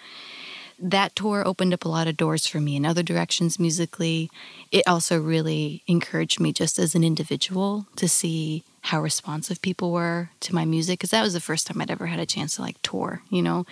that 0.79 1.17
tour 1.17 1.43
opened 1.47 1.73
up 1.73 1.85
a 1.85 1.89
lot 1.89 2.07
of 2.07 2.17
doors 2.17 2.47
for 2.47 2.61
me 2.61 2.77
in 2.77 2.87
other 2.87 3.03
directions 3.03 3.59
musically. 3.59 4.31
It 4.71 4.87
also 4.87 5.21
really 5.21 5.83
encouraged 5.87 6.41
me 6.41 6.53
just 6.53 6.79
as 6.79 6.95
an 6.95 7.05
individual 7.05 7.87
to 7.97 8.09
see 8.09 8.63
how 8.83 9.01
responsive 9.01 9.61
people 9.63 9.91
were 9.91 10.31
to 10.41 10.55
my 10.55 10.65
music 10.65 10.99
because 10.99 11.11
that 11.11 11.23
was 11.23 11.33
the 11.33 11.41
first 11.41 11.67
time 11.67 11.81
I'd 11.81 11.91
ever 11.91 12.07
had 12.07 12.21
a 12.21 12.27
chance 12.27 12.57
to 12.57 12.63
like 12.63 12.81
tour, 12.83 13.23
you 13.31 13.43
know. 13.43 13.67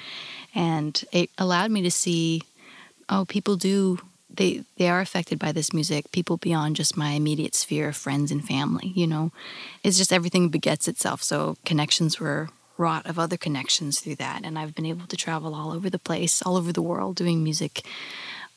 And 0.54 1.02
it 1.12 1.30
allowed 1.38 1.70
me 1.70 1.82
to 1.82 1.90
see 1.90 2.42
oh, 3.08 3.24
people 3.26 3.56
do 3.56 3.98
they 4.36 4.64
they 4.76 4.88
are 4.88 5.00
affected 5.00 5.38
by 5.38 5.52
this 5.52 5.72
music 5.72 6.10
people 6.12 6.36
beyond 6.36 6.76
just 6.76 6.96
my 6.96 7.10
immediate 7.10 7.54
sphere 7.54 7.88
of 7.88 7.96
friends 7.96 8.30
and 8.30 8.44
family 8.44 8.92
you 8.94 9.06
know? 9.06 9.32
It's 9.82 9.98
just 9.98 10.12
everything 10.12 10.48
begets 10.48 10.88
itself 10.88 11.22
so 11.22 11.56
connections 11.64 12.20
were 12.20 12.48
wrought 12.76 13.06
of 13.06 13.18
other 13.18 13.36
connections 13.36 14.00
through 14.00 14.16
that 14.16 14.40
and 14.44 14.58
i've 14.58 14.74
been 14.74 14.84
able 14.84 15.06
to 15.06 15.16
travel 15.16 15.54
all 15.54 15.70
over 15.70 15.88
the 15.88 15.98
place 15.98 16.42
all 16.42 16.56
over 16.56 16.72
the 16.72 16.82
world 16.82 17.14
doing 17.14 17.44
music 17.44 17.84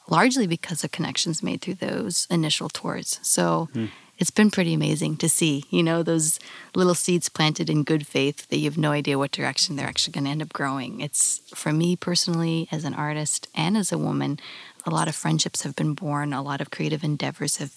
largely 0.07 0.48
because 0.48 0.84
of 0.84 0.91
connections 0.91 1.43
made 1.43 1.62
through 1.62 1.75
those 1.75 2.27
initial 2.29 2.69
tours. 2.69 3.19
So 3.22 3.69
hmm. 3.74 3.86
it's 4.17 4.31
been 4.31 4.51
pretty 4.51 4.74
amazing 4.74 5.17
to 5.17 5.29
see 5.29 5.65
you 5.69 5.84
know 5.84 6.03
those 6.03 6.39
little 6.75 6.96
seeds 6.96 7.29
planted 7.29 7.69
in 7.69 7.84
good 7.84 8.07
faith 8.07 8.48
that 8.48 8.57
you 8.57 8.65
have 8.65 8.77
no 8.77 8.91
idea 8.91 9.17
what 9.17 9.31
direction 9.31 9.75
they're 9.75 9.88
actually 9.88 10.13
going 10.13 10.25
to 10.25 10.31
end 10.31 10.41
up 10.41 10.53
growing. 10.53 11.01
It's 11.01 11.41
for 11.53 11.74
me 11.74 11.96
personally 11.96 12.67
as 12.72 12.84
an 12.84 12.93
artist 12.93 13.48
and 13.53 13.77
as 13.77 13.91
a 13.91 13.98
woman 13.98 14.39
a 14.88 14.89
lot 14.89 15.08
of 15.08 15.15
friendships 15.15 15.63
have 15.63 15.75
been 15.75 15.94
born, 15.94 16.34
a 16.34 16.41
lot 16.41 16.62
of 16.62 16.72
creative 16.72 17.03
endeavors 17.03 17.58
have 17.58 17.74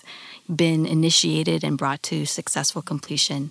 been 0.54 0.86
initiated 0.86 1.64
and 1.64 1.76
brought 1.76 2.02
to 2.04 2.24
successful 2.24 2.80
completion. 2.80 3.50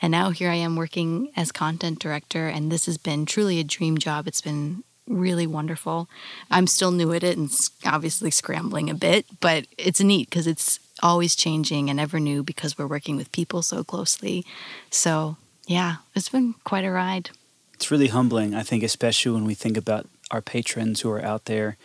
And 0.00 0.10
now 0.10 0.30
here 0.30 0.50
I 0.50 0.56
am 0.56 0.74
working 0.74 1.30
as 1.36 1.52
content 1.52 1.98
director, 1.98 2.48
and 2.48 2.72
this 2.72 2.86
has 2.86 2.98
been 2.98 3.26
truly 3.26 3.60
a 3.60 3.64
dream 3.64 3.98
job. 3.98 4.26
It's 4.26 4.40
been 4.40 4.82
really 5.06 5.46
wonderful. 5.46 6.08
I'm 6.50 6.66
still 6.66 6.90
new 6.90 7.12
at 7.12 7.22
it 7.22 7.36
and 7.36 7.54
obviously 7.84 8.30
scrambling 8.30 8.88
a 8.88 8.94
bit, 8.94 9.26
but 9.40 9.66
it's 9.76 10.00
neat 10.00 10.30
because 10.30 10.46
it's 10.46 10.80
always 11.02 11.36
changing 11.36 11.90
and 11.90 12.00
ever 12.00 12.18
new 12.18 12.42
because 12.42 12.78
we're 12.78 12.86
working 12.86 13.16
with 13.16 13.30
people 13.32 13.60
so 13.62 13.84
closely. 13.84 14.46
So, 14.90 15.36
yeah, 15.66 15.96
it's 16.14 16.30
been 16.30 16.54
quite 16.64 16.84
a 16.84 16.90
ride. 16.90 17.30
It's 17.74 17.90
really 17.90 18.08
humbling, 18.08 18.54
I 18.54 18.62
think, 18.62 18.82
especially 18.82 19.32
when 19.32 19.44
we 19.44 19.54
think 19.54 19.76
about 19.76 20.08
our 20.30 20.40
patrons 20.40 21.02
who 21.02 21.10
are 21.10 21.22
out 21.22 21.44
there 21.44 21.76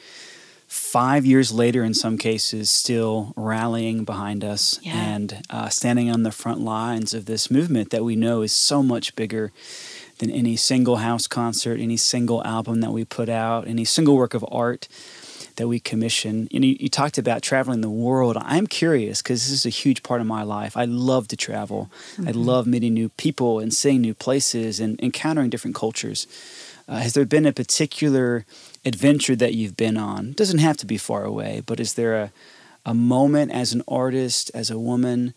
five 0.69 1.25
years 1.25 1.51
later, 1.51 1.83
in 1.83 1.93
some 1.95 2.15
cases, 2.17 2.69
still 2.69 3.33
rallying 3.35 4.03
behind 4.05 4.43
us 4.43 4.79
Yeah. 4.83 4.95
and 4.95 5.41
uh, 5.49 5.69
standing 5.69 6.09
on 6.11 6.21
the 6.23 6.31
front 6.31 6.61
lines 6.61 7.13
of 7.13 7.25
this 7.25 7.49
movement 7.49 7.89
that 7.89 8.03
we 8.03 8.15
know 8.15 8.43
is 8.43 8.55
so 8.55 8.83
much 8.83 9.15
bigger 9.15 9.51
than 10.19 10.29
any 10.29 10.55
single 10.55 10.97
house 10.97 11.25
concert, 11.27 11.79
any 11.79 11.97
single 11.97 12.43
album 12.45 12.81
that 12.81 12.91
we 12.91 13.03
put 13.03 13.29
out, 13.29 13.67
any 13.67 13.83
single 13.83 14.15
work 14.15 14.33
of 14.35 14.45
art 14.51 14.87
that 15.55 15.67
we 15.67 15.79
commission. 15.79 16.47
You 16.51 16.59
know, 16.59 16.67
you, 16.67 16.77
you 16.81 16.89
talked 16.89 17.17
about 17.17 17.41
traveling 17.41 17.81
the 17.81 17.89
world. 17.89 18.37
I'm 18.39 18.67
curious 18.67 19.21
because 19.23 19.41
this 19.41 19.51
is 19.51 19.65
a 19.65 19.69
huge 19.69 20.03
part 20.03 20.21
of 20.21 20.27
my 20.27 20.43
life. 20.43 20.77
I 20.77 20.85
love 20.85 21.27
to 21.29 21.35
travel. 21.35 21.89
I 22.25 22.31
love 22.31 22.67
meeting 22.67 22.93
new 22.93 23.09
people 23.09 23.59
and 23.59 23.73
seeing 23.73 24.01
new 24.01 24.13
places 24.13 24.79
and 24.79 25.01
encountering 25.01 25.49
different 25.49 25.75
cultures. 25.75 26.27
Uh, 26.87 26.97
has 26.97 27.13
there 27.13 27.25
been 27.25 27.45
a 27.45 27.51
particular 27.53 28.45
adventure 28.85 29.35
that 29.35 29.53
you've 29.53 29.77
been 29.77 29.97
on? 29.97 30.33
Doesn't 30.33 30.59
have 30.59 30.77
to 30.77 30.85
be 30.85 30.97
far 30.97 31.23
away, 31.23 31.61
but 31.65 31.79
is 31.79 31.93
there 31.93 32.15
a 32.15 32.31
a 32.85 32.93
moment 32.93 33.51
as 33.51 33.73
an 33.73 33.83
artist, 33.87 34.49
as 34.53 34.71
a 34.71 34.79
woman, 34.79 35.33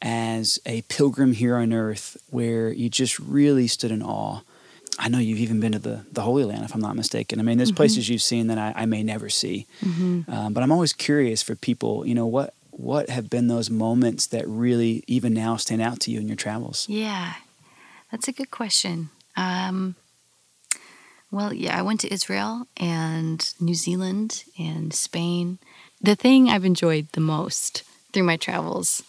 as 0.00 0.60
a 0.64 0.82
pilgrim 0.82 1.32
here 1.32 1.56
on 1.56 1.72
earth 1.72 2.16
where 2.30 2.72
you 2.72 2.88
just 2.88 3.18
really 3.18 3.66
stood 3.66 3.90
in 3.90 4.02
awe? 4.02 4.40
I 4.96 5.08
know 5.08 5.18
you've 5.18 5.40
even 5.40 5.58
been 5.58 5.72
to 5.72 5.80
the, 5.80 6.06
the 6.12 6.22
Holy 6.22 6.44
Land, 6.44 6.64
if 6.64 6.72
I'm 6.72 6.80
not 6.80 6.94
mistaken. 6.94 7.40
I 7.40 7.42
mean, 7.42 7.58
there's 7.58 7.72
places 7.72 8.08
you've 8.08 8.22
seen 8.22 8.46
that 8.46 8.58
I, 8.58 8.72
I 8.82 8.86
may 8.86 9.02
never 9.02 9.28
see. 9.28 9.66
Um, 10.28 10.52
but 10.52 10.62
I'm 10.62 10.70
always 10.70 10.92
curious 10.92 11.42
for 11.42 11.56
people, 11.56 12.06
you 12.06 12.14
know, 12.14 12.26
what, 12.26 12.54
what 12.70 13.10
have 13.10 13.28
been 13.28 13.48
those 13.48 13.70
moments 13.70 14.26
that 14.28 14.46
really 14.46 15.02
even 15.08 15.34
now 15.34 15.56
stand 15.56 15.82
out 15.82 15.98
to 16.00 16.12
you 16.12 16.20
in 16.20 16.28
your 16.28 16.36
travels? 16.36 16.88
Yeah, 16.88 17.34
that's 18.12 18.28
a 18.28 18.32
good 18.32 18.52
question. 18.52 19.10
Um, 19.36 19.96
well, 21.34 21.52
yeah, 21.52 21.76
I 21.76 21.82
went 21.82 22.00
to 22.00 22.12
Israel 22.12 22.68
and 22.76 23.52
New 23.58 23.74
Zealand 23.74 24.44
and 24.56 24.94
Spain. 24.94 25.58
The 26.00 26.14
thing 26.14 26.48
I've 26.48 26.64
enjoyed 26.64 27.08
the 27.12 27.20
most 27.20 27.82
through 28.12 28.22
my 28.22 28.36
travels 28.36 29.02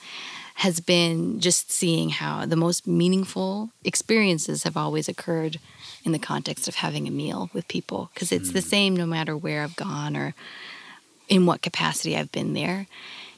has 0.56 0.80
been 0.80 1.40
just 1.40 1.72
seeing 1.72 2.10
how 2.10 2.46
the 2.46 2.56
most 2.56 2.88
meaningful 2.88 3.70
experiences 3.84 4.64
have 4.64 4.76
always 4.76 5.08
occurred 5.08 5.60
in 6.04 6.14
the 6.14 6.20
context 6.20 6.68
of 6.68 6.76
having 6.76 7.08
a 7.08 7.12
meal 7.12 7.52
with 7.54 7.68
people 7.68 8.10
because 8.14 8.32
it's 8.32 8.52
the 8.52 8.62
hmm. 8.62 8.70
same 8.70 8.96
no 8.96 9.06
matter 9.06 9.38
where 9.38 9.62
I've 9.62 9.76
gone 9.76 10.18
or 10.18 10.34
in 11.28 11.46
what 11.46 11.62
capacity 11.62 12.18
I've 12.18 12.32
been 12.32 12.54
there. 12.54 12.88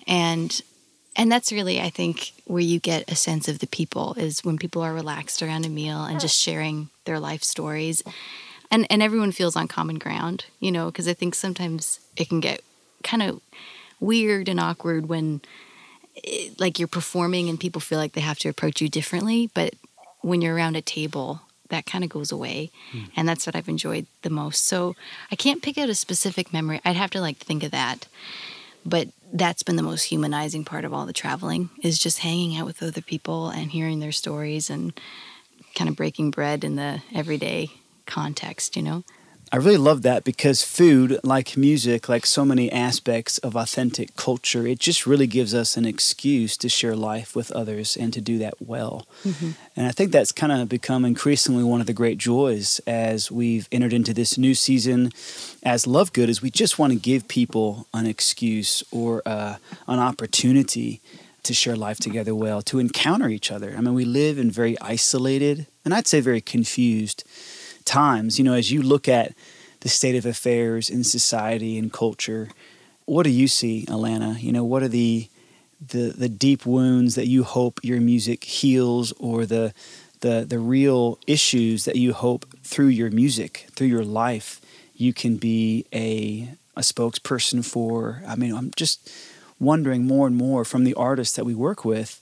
And 0.08 0.62
and 1.17 1.29
that's 1.29 1.51
really 1.51 1.82
I 1.82 1.89
think 1.89 2.32
where 2.46 2.62
you 2.62 2.79
get 2.79 3.12
a 3.12 3.15
sense 3.15 3.50
of 3.50 3.60
the 3.60 3.67
people 3.67 4.13
is 4.13 4.46
when 4.46 4.58
people 4.58 4.82
are 4.82 4.94
relaxed 4.94 5.41
around 5.41 5.65
a 5.65 5.70
meal 5.70 6.06
and 6.06 6.22
just 6.22 6.39
sharing 6.39 6.89
their 7.03 7.20
life 7.20 7.44
stories. 7.44 8.01
And 8.71 8.86
and 8.89 9.01
everyone 9.01 9.31
feels 9.31 9.55
on 9.55 9.67
common 9.67 9.97
ground, 9.97 10.45
you 10.59 10.71
know, 10.71 10.88
because 10.88 11.07
I 11.07 11.13
think 11.13 11.36
sometimes 11.36 12.00
it 12.15 12.29
can 12.29 12.39
get 12.39 12.62
kind 13.03 13.24
of 13.24 13.41
weird 14.00 14.50
and 14.50 14.59
awkward 14.59 15.07
when 15.07 15.41
it, 16.15 16.59
like 16.59 16.79
you're 16.79 16.88
performing 16.88 17.50
and 17.50 17.59
people 17.59 17.81
feel 17.81 18.00
like 18.00 18.13
they 18.13 18.21
have 18.21 18.39
to 18.39 18.50
approach 18.50 18.81
you 18.81 18.89
differently, 18.89 19.50
but 19.53 19.74
when 20.21 20.41
you're 20.41 20.55
around 20.55 20.75
a 20.75 20.81
table 20.81 21.41
that 21.69 21.86
kind 21.86 22.03
of 22.03 22.09
goes 22.09 22.31
away 22.31 22.71
hmm. 22.91 23.03
and 23.15 23.27
that's 23.27 23.45
what 23.45 23.55
I've 23.55 23.69
enjoyed 23.69 24.05
the 24.21 24.29
most. 24.29 24.65
So 24.65 24.95
I 25.31 25.36
can't 25.36 25.62
pick 25.62 25.77
out 25.77 25.89
a 25.89 25.95
specific 25.95 26.53
memory. 26.53 26.79
I'd 26.86 26.95
have 26.95 27.12
to 27.12 27.21
like 27.21 27.38
think 27.38 27.63
of 27.63 27.71
that. 27.71 28.07
But 28.86 29.09
that's 29.33 29.63
been 29.63 29.75
the 29.75 29.83
most 29.83 30.03
humanizing 30.03 30.63
part 30.63 30.86
of 30.86 30.93
all 30.93 31.05
the 31.05 31.13
traveling 31.13 31.69
is 31.83 32.00
just 32.00 32.19
hanging 32.19 32.57
out 32.57 32.65
with 32.65 32.81
other 32.81 33.01
people 33.01 33.50
and 33.50 33.71
hearing 33.71 34.00
their 34.00 34.13
stories 34.13 34.69
and 34.69 34.97
kind 35.75 35.89
of 35.89 35.97
breaking 35.97 36.31
bread 36.31 36.63
in 36.63 36.77
the 36.77 37.01
everyday 37.13 37.69
context, 38.07 38.75
you 38.75 38.81
know? 38.81 39.03
I 39.49 39.55
really 39.57 39.77
love 39.77 40.01
that 40.01 40.25
because 40.25 40.61
food, 40.61 41.21
like 41.23 41.55
music, 41.55 42.09
like 42.09 42.25
so 42.25 42.43
many 42.43 42.69
aspects 42.69 43.37
of 43.37 43.55
authentic 43.55 44.13
culture, 44.17 44.67
it 44.67 44.77
just 44.77 45.07
really 45.07 45.27
gives 45.27 45.53
us 45.53 45.77
an 45.77 45.85
excuse 45.85 46.57
to 46.57 46.67
share 46.67 46.97
life 46.97 47.33
with 47.33 47.49
others 47.51 47.95
and 47.95 48.11
to 48.13 48.19
do 48.19 48.37
that 48.39 48.55
well. 48.59 49.07
And 49.77 49.87
I 49.87 49.91
think 49.91 50.11
that's 50.11 50.33
kind 50.33 50.51
of 50.51 50.67
become 50.67 51.05
increasingly 51.05 51.63
one 51.63 51.79
of 51.79 51.87
the 51.87 51.93
great 51.93 52.17
joys 52.17 52.81
as 52.85 53.31
we've 53.31 53.69
entered 53.71 53.93
into 53.93 54.13
this 54.13 54.37
new 54.37 54.53
season 54.53 55.11
as 55.63 55.87
Love 55.87 56.11
Good 56.11 56.29
is 56.29 56.41
we 56.41 56.51
just 56.51 56.77
want 56.77 56.91
to 56.91 56.99
give 56.99 57.29
people 57.29 57.87
an 57.93 58.05
excuse 58.05 58.83
or 58.91 59.21
uh, 59.25 59.55
an 59.87 59.99
opportunity 59.99 60.99
to 61.43 61.53
share 61.53 61.77
life 61.77 61.99
together 61.99 62.35
well, 62.35 62.61
to 62.63 62.79
encounter 62.79 63.29
each 63.29 63.49
other. 63.49 63.73
I 63.77 63.79
mean, 63.79 63.93
we 63.93 64.03
live 64.03 64.37
in 64.37 64.51
very 64.51 64.77
isolated 64.81 65.67
and 65.85 65.93
I'd 65.93 66.07
say 66.07 66.19
very 66.19 66.41
confused 66.41 67.23
times, 67.88 68.38
you 68.38 68.46
know, 68.46 68.53
as 68.53 68.72
you 68.72 68.82
look 68.84 69.08
at 69.10 69.34
the 69.82 69.89
state 69.89 70.15
of 70.15 70.25
affairs 70.25 70.89
in 70.89 71.03
society 71.03 71.77
and 71.77 71.94
culture, 71.94 72.50
what 73.06 73.24
do 73.24 73.32
you 73.32 73.48
see, 73.48 73.86
Alanna? 73.88 74.41
You 74.41 74.51
know, 74.51 74.65
what 74.65 74.84
are 74.84 74.89
the 74.89 75.29
the 75.86 76.13
the 76.17 76.29
deep 76.29 76.65
wounds 76.65 77.15
that 77.15 77.27
you 77.27 77.44
hope 77.44 77.79
your 77.84 78.01
music 78.01 78.44
heals 78.44 79.13
or 79.20 79.46
the 79.46 79.74
the 80.22 80.46
the 80.48 80.60
real 80.60 81.20
issues 81.27 81.86
that 81.86 81.96
you 81.96 82.13
hope 82.13 82.46
through 82.63 82.88
your 82.88 83.12
music, 83.12 83.67
through 83.72 83.88
your 83.88 84.03
life, 84.06 84.62
you 84.96 85.13
can 85.13 85.38
be 85.38 85.86
a 85.94 86.50
a 86.75 86.82
spokesperson 86.82 87.65
for? 87.65 88.22
I 88.27 88.36
mean, 88.36 88.53
I'm 88.53 88.72
just 88.75 89.12
wondering 89.60 90.06
more 90.06 90.27
and 90.27 90.36
more 90.36 90.65
from 90.65 90.84
the 90.84 90.94
artists 90.96 91.36
that 91.36 91.46
we 91.46 91.56
work 91.56 91.84
with, 91.86 92.22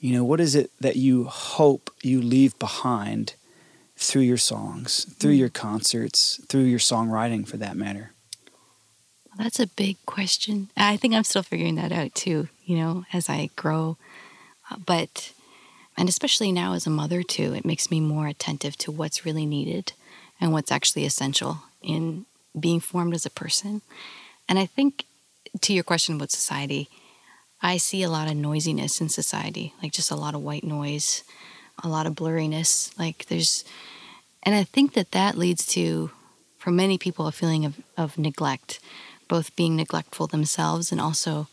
you 0.00 0.12
know, 0.14 0.24
what 0.24 0.40
is 0.40 0.54
it 0.54 0.70
that 0.80 0.96
you 0.96 1.24
hope 1.24 1.90
you 2.02 2.20
leave 2.20 2.58
behind 2.58 3.34
through 3.96 4.22
your 4.22 4.36
songs, 4.36 5.04
through 5.18 5.32
your 5.32 5.48
concerts, 5.48 6.40
through 6.48 6.64
your 6.64 6.78
songwriting 6.78 7.46
for 7.46 7.56
that 7.58 7.76
matter? 7.76 8.12
Well, 9.26 9.44
that's 9.44 9.60
a 9.60 9.66
big 9.66 9.96
question. 10.06 10.70
I 10.76 10.96
think 10.96 11.14
I'm 11.14 11.24
still 11.24 11.42
figuring 11.42 11.76
that 11.76 11.92
out 11.92 12.14
too, 12.14 12.48
you 12.64 12.76
know, 12.76 13.04
as 13.12 13.28
I 13.28 13.50
grow. 13.56 13.96
Uh, 14.70 14.76
But, 14.84 15.32
and 15.96 16.08
especially 16.08 16.52
now 16.52 16.74
as 16.74 16.86
a 16.86 16.90
mother 16.90 17.22
too, 17.22 17.54
it 17.54 17.64
makes 17.64 17.90
me 17.90 18.00
more 18.00 18.26
attentive 18.26 18.76
to 18.78 18.92
what's 18.92 19.24
really 19.24 19.46
needed 19.46 19.92
and 20.40 20.52
what's 20.52 20.72
actually 20.72 21.04
essential 21.04 21.58
in 21.82 22.26
being 22.58 22.80
formed 22.80 23.14
as 23.14 23.26
a 23.26 23.30
person. 23.30 23.82
And 24.48 24.58
I 24.58 24.66
think 24.66 25.04
to 25.60 25.72
your 25.72 25.84
question 25.84 26.16
about 26.16 26.30
society, 26.30 26.88
I 27.62 27.78
see 27.78 28.02
a 28.02 28.10
lot 28.10 28.28
of 28.28 28.36
noisiness 28.36 29.00
in 29.00 29.08
society, 29.08 29.72
like 29.82 29.92
just 29.92 30.10
a 30.10 30.16
lot 30.16 30.34
of 30.34 30.42
white 30.42 30.64
noise, 30.64 31.24
a 31.82 31.88
lot 31.88 32.06
of 32.06 32.14
blurriness. 32.14 32.96
Like 32.98 33.26
there's, 33.26 33.64
and 34.42 34.54
I 34.54 34.64
think 34.64 34.94
that 34.94 35.12
that 35.12 35.36
leads 35.36 35.66
to, 35.68 36.10
for 36.58 36.70
many 36.70 36.98
people, 36.98 37.26
a 37.26 37.32
feeling 37.32 37.64
of, 37.64 37.80
of 37.96 38.18
neglect, 38.18 38.80
both 39.28 39.56
being 39.56 39.76
neglectful 39.76 40.26
themselves 40.26 40.92
and 40.92 41.00
also, 41.00 41.48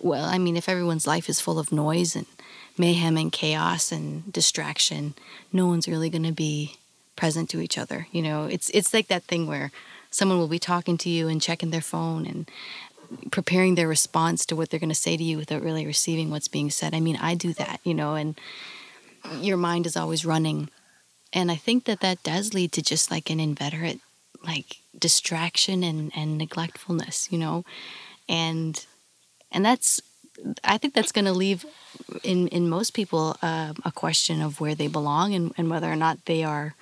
well, 0.00 0.24
I 0.24 0.38
mean, 0.38 0.56
if 0.56 0.68
everyone's 0.68 1.06
life 1.06 1.28
is 1.28 1.40
full 1.40 1.58
of 1.58 1.72
noise 1.72 2.16
and 2.16 2.26
mayhem 2.78 3.16
and 3.16 3.32
chaos 3.32 3.92
and 3.92 4.32
distraction, 4.32 5.14
no 5.52 5.66
one's 5.66 5.88
really 5.88 6.10
going 6.10 6.24
to 6.24 6.32
be 6.32 6.76
present 7.16 7.48
to 7.50 7.60
each 7.60 7.78
other. 7.78 8.06
You 8.10 8.22
know, 8.22 8.44
it's 8.46 8.70
it's 8.70 8.92
like 8.94 9.08
that 9.08 9.24
thing 9.24 9.46
where 9.46 9.70
someone 10.10 10.38
will 10.38 10.48
be 10.48 10.58
talking 10.58 10.96
to 10.98 11.10
you 11.10 11.28
and 11.28 11.40
checking 11.42 11.70
their 11.70 11.80
phone 11.80 12.26
and 12.26 12.50
preparing 13.30 13.74
their 13.74 13.88
response 13.88 14.46
to 14.46 14.56
what 14.56 14.70
they're 14.70 14.80
going 14.80 14.88
to 14.88 14.94
say 14.94 15.16
to 15.16 15.22
you 15.22 15.36
without 15.36 15.62
really 15.62 15.86
receiving 15.86 16.30
what's 16.30 16.48
being 16.48 16.70
said. 16.70 16.94
I 16.94 17.00
mean, 17.00 17.16
I 17.16 17.34
do 17.34 17.52
that, 17.54 17.80
you 17.84 17.94
know, 17.94 18.14
and 18.14 18.38
your 19.32 19.56
mind 19.56 19.86
is 19.86 19.96
always 19.96 20.24
running. 20.24 20.70
And 21.32 21.50
I 21.50 21.56
think 21.56 21.84
that 21.84 22.00
that 22.00 22.22
does 22.22 22.54
lead 22.54 22.72
to 22.72 22.82
just 22.82 23.10
like 23.10 23.30
an 23.30 23.40
inveterate 23.40 24.00
like 24.46 24.78
distraction 24.98 25.82
and 25.82 26.12
and 26.14 26.38
neglectfulness, 26.38 27.30
you 27.32 27.38
know. 27.38 27.64
And 28.28 28.84
and 29.50 29.64
that's 29.64 30.00
I 30.64 30.78
think 30.78 30.94
that's 30.94 31.12
going 31.12 31.24
to 31.26 31.32
leave 31.32 31.64
in 32.22 32.48
in 32.48 32.68
most 32.68 32.92
people 32.94 33.36
uh, 33.42 33.72
a 33.84 33.92
question 33.92 34.40
of 34.42 34.60
where 34.60 34.74
they 34.74 34.88
belong 34.88 35.34
and, 35.34 35.52
and 35.56 35.70
whether 35.70 35.90
or 35.90 35.96
not 35.96 36.24
they 36.26 36.44
are 36.44 36.74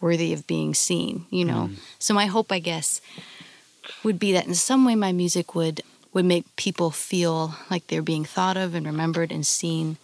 worthy 0.00 0.32
of 0.32 0.46
being 0.46 0.74
seen, 0.74 1.26
you 1.30 1.44
know. 1.44 1.70
So 1.98 2.12
my 2.14 2.26
hope, 2.26 2.52
I 2.52 2.58
guess, 2.58 3.00
would 4.04 4.18
be 4.18 4.32
that 4.32 4.46
in 4.46 4.54
some 4.54 4.84
way 4.84 4.94
my 4.94 5.12
music 5.12 5.54
would 5.54 5.82
would 6.12 6.24
make 6.24 6.44
people 6.56 6.90
feel 6.90 7.54
like 7.70 7.86
they're 7.86 8.02
being 8.02 8.24
thought 8.24 8.56
of 8.56 8.74
and 8.74 8.86
remembered 8.86 9.30
and 9.30 9.46
seen 9.46 9.96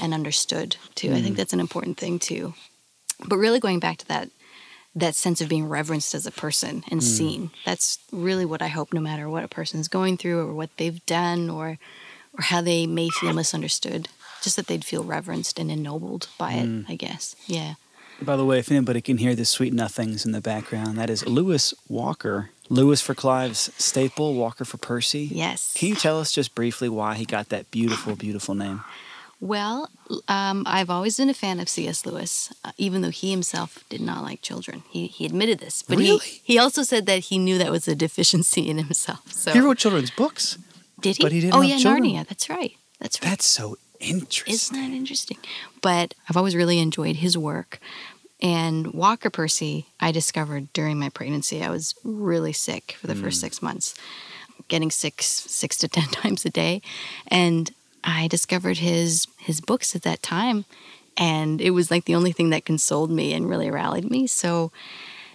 and 0.00 0.14
understood 0.14 0.76
too. 0.94 1.12
I 1.12 1.20
think 1.20 1.34
mm. 1.34 1.36
that's 1.36 1.52
an 1.52 1.60
important 1.60 1.98
thing 1.98 2.18
too. 2.18 2.54
But 3.26 3.36
really 3.36 3.60
going 3.60 3.80
back 3.80 3.98
to 3.98 4.08
that 4.08 4.30
that 4.94 5.14
sense 5.14 5.40
of 5.40 5.48
being 5.48 5.68
reverenced 5.68 6.14
as 6.14 6.26
a 6.26 6.32
person 6.32 6.82
and 6.90 7.00
mm. 7.00 7.04
seen. 7.04 7.50
That's 7.64 7.98
really 8.10 8.44
what 8.44 8.60
I 8.60 8.68
hope 8.68 8.92
no 8.92 9.00
matter 9.00 9.28
what 9.28 9.44
a 9.44 9.48
person's 9.48 9.86
going 9.86 10.16
through 10.16 10.40
or 10.40 10.52
what 10.52 10.70
they've 10.76 11.04
done 11.06 11.48
or 11.48 11.78
or 12.32 12.42
how 12.42 12.60
they 12.60 12.86
may 12.86 13.08
feel 13.08 13.32
misunderstood. 13.32 14.08
Just 14.42 14.56
that 14.56 14.68
they'd 14.68 14.84
feel 14.84 15.04
reverenced 15.04 15.58
and 15.58 15.70
ennobled 15.70 16.28
by 16.38 16.52
it, 16.52 16.66
mm. 16.66 16.84
I 16.88 16.94
guess. 16.94 17.36
Yeah. 17.46 17.74
By 18.22 18.36
the 18.36 18.44
way, 18.44 18.58
if 18.58 18.70
anybody 18.70 19.00
can 19.00 19.18
hear 19.18 19.34
the 19.34 19.44
sweet 19.44 19.72
nothings 19.72 20.26
in 20.26 20.32
the 20.32 20.40
background, 20.40 20.98
that 20.98 21.10
is 21.10 21.26
Lewis 21.26 21.74
Walker. 21.88 22.50
Lewis 22.68 23.00
for 23.00 23.14
Clive 23.14 23.56
Staples, 23.56 24.36
Walker 24.36 24.64
for 24.64 24.76
Percy. 24.76 25.28
Yes. 25.32 25.74
Can 25.74 25.88
you 25.88 25.94
tell 25.94 26.20
us 26.20 26.30
just 26.30 26.54
briefly 26.54 26.88
why 26.88 27.14
he 27.14 27.24
got 27.24 27.48
that 27.48 27.70
beautiful, 27.70 28.16
beautiful 28.16 28.54
name? 28.54 28.82
Well, 29.40 29.88
um, 30.28 30.64
I've 30.66 30.90
always 30.90 31.16
been 31.16 31.30
a 31.30 31.34
fan 31.34 31.60
of 31.60 31.68
C.S. 31.68 32.04
Lewis, 32.04 32.52
uh, 32.64 32.72
even 32.76 33.00
though 33.00 33.10
he 33.10 33.30
himself 33.30 33.82
did 33.88 34.00
not 34.02 34.22
like 34.22 34.42
children. 34.42 34.82
He, 34.90 35.06
he 35.06 35.24
admitted 35.24 35.60
this, 35.60 35.82
but 35.82 35.96
Really? 35.98 36.18
he, 36.26 36.40
he 36.54 36.58
also 36.58 36.82
said 36.82 37.06
that 37.06 37.20
he 37.24 37.38
knew 37.38 37.56
that 37.56 37.70
was 37.70 37.88
a 37.88 37.94
deficiency 37.94 38.68
in 38.68 38.76
himself. 38.76 39.32
So 39.32 39.52
He 39.52 39.60
wrote 39.60 39.78
children's 39.78 40.10
books. 40.10 40.58
did 41.00 41.16
he? 41.16 41.22
but 41.24 41.32
he 41.32 41.40
didn't 41.40 41.54
oh 41.54 41.62
yeah, 41.62 41.78
children. 41.78 42.04
Narnia. 42.04 42.26
That's 42.28 42.50
right. 42.50 42.72
That's 42.98 43.22
right. 43.22 43.30
That's 43.30 43.46
so 43.46 43.78
interesting. 43.98 44.52
Isn't 44.54 44.76
that 44.90 44.94
interesting? 44.96 45.38
But 45.80 46.14
I've 46.28 46.36
always 46.36 46.54
really 46.54 46.78
enjoyed 46.78 47.16
his 47.16 47.38
work. 47.38 47.80
And 48.42 48.92
Walker 48.92 49.30
Percy, 49.30 49.86
I 50.00 50.12
discovered 50.12 50.70
during 50.74 50.98
my 50.98 51.08
pregnancy. 51.08 51.62
I 51.62 51.70
was 51.70 51.94
really 52.04 52.52
sick 52.52 52.96
for 53.00 53.06
the 53.06 53.14
Mm. 53.14 53.22
first 53.22 53.40
six 53.40 53.62
months, 53.62 53.94
getting 54.68 54.90
sick 54.90 55.22
six 55.22 55.76
to 55.78 55.88
ten 55.88 56.08
times 56.20 56.44
a 56.44 56.50
day, 56.50 56.82
and 57.28 57.70
I 58.04 58.28
discovered 58.28 58.78
his 58.78 59.26
his 59.38 59.60
books 59.60 59.94
at 59.94 60.02
that 60.02 60.22
time, 60.22 60.64
and 61.16 61.60
it 61.60 61.70
was 61.70 61.90
like 61.90 62.04
the 62.04 62.14
only 62.14 62.32
thing 62.32 62.50
that 62.50 62.64
consoled 62.64 63.10
me 63.10 63.32
and 63.32 63.48
really 63.48 63.70
rallied 63.70 64.10
me. 64.10 64.26
So. 64.26 64.72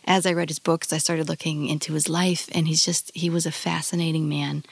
As 0.08 0.28
I 0.28 0.34
read 0.34 0.50
his 0.50 0.60
books, 0.60 0.94
I 0.94 1.00
started 1.00 1.28
looking 1.28 1.66
into 1.66 1.94
his 1.94 2.08
life, 2.08 2.48
and 2.54 2.68
he's 2.68 2.86
just, 2.86 3.10
he 3.16 3.28
was 3.28 3.48
a 3.48 3.52
fascinating 3.52 4.30
man, 4.30 4.64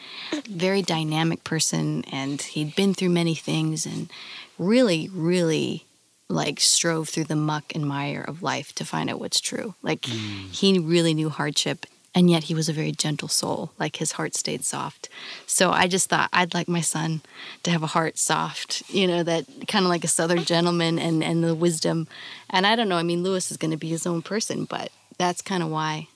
very 0.47 0.83
dynamic 0.83 1.43
person, 1.43 2.05
and 2.11 2.39
he'd 2.39 2.75
been 2.75 2.93
through 2.93 3.09
many 3.09 3.33
things 3.33 3.87
and 3.87 4.11
really, 4.59 5.09
really 5.11 5.85
like 6.29 6.59
strove 6.59 7.09
through 7.09 7.25
the 7.25 7.35
muck 7.35 7.73
and 7.73 7.87
mire 7.87 8.21
of 8.21 8.43
life 8.43 8.73
to 8.75 8.85
find 8.85 9.09
out 9.09 9.19
what's 9.19 9.39
true. 9.39 9.75
Like 9.81 10.05
hmm. 10.05 10.47
he 10.51 10.79
really 10.79 11.13
knew 11.13 11.29
hardship 11.29 11.85
and 12.15 12.29
yet 12.29 12.43
he 12.43 12.55
was 12.55 12.69
a 12.69 12.73
very 12.73 12.91
gentle 12.91 13.27
soul. 13.27 13.71
Like 13.79 13.97
his 13.97 14.13
heart 14.13 14.35
stayed 14.35 14.63
soft. 14.63 15.09
So 15.47 15.71
I 15.71 15.87
just 15.87 16.09
thought 16.09 16.29
I'd 16.31 16.53
like 16.53 16.67
my 16.67 16.81
son 16.81 17.21
to 17.63 17.71
have 17.71 17.83
a 17.83 17.87
heart 17.87 18.17
soft, 18.17 18.83
you 18.89 19.07
know, 19.07 19.23
that 19.23 19.45
kind 19.67 19.85
of 19.85 19.89
like 19.89 20.03
a 20.03 20.07
southern 20.07 20.43
gentleman 20.43 20.99
and 20.99 21.23
and 21.23 21.43
the 21.43 21.55
wisdom. 21.55 22.07
And 22.49 22.67
I 22.67 22.75
don't 22.75 22.89
know, 22.89 22.97
I 22.97 23.03
mean 23.03 23.23
Lewis 23.23 23.51
is 23.51 23.57
going 23.57 23.71
to 23.71 23.77
be 23.77 23.89
his 23.89 24.05
own 24.05 24.21
person, 24.21 24.65
but 24.65 24.91
that's 25.17 25.41
kind 25.41 25.63
of 25.63 25.69
why 25.69 26.07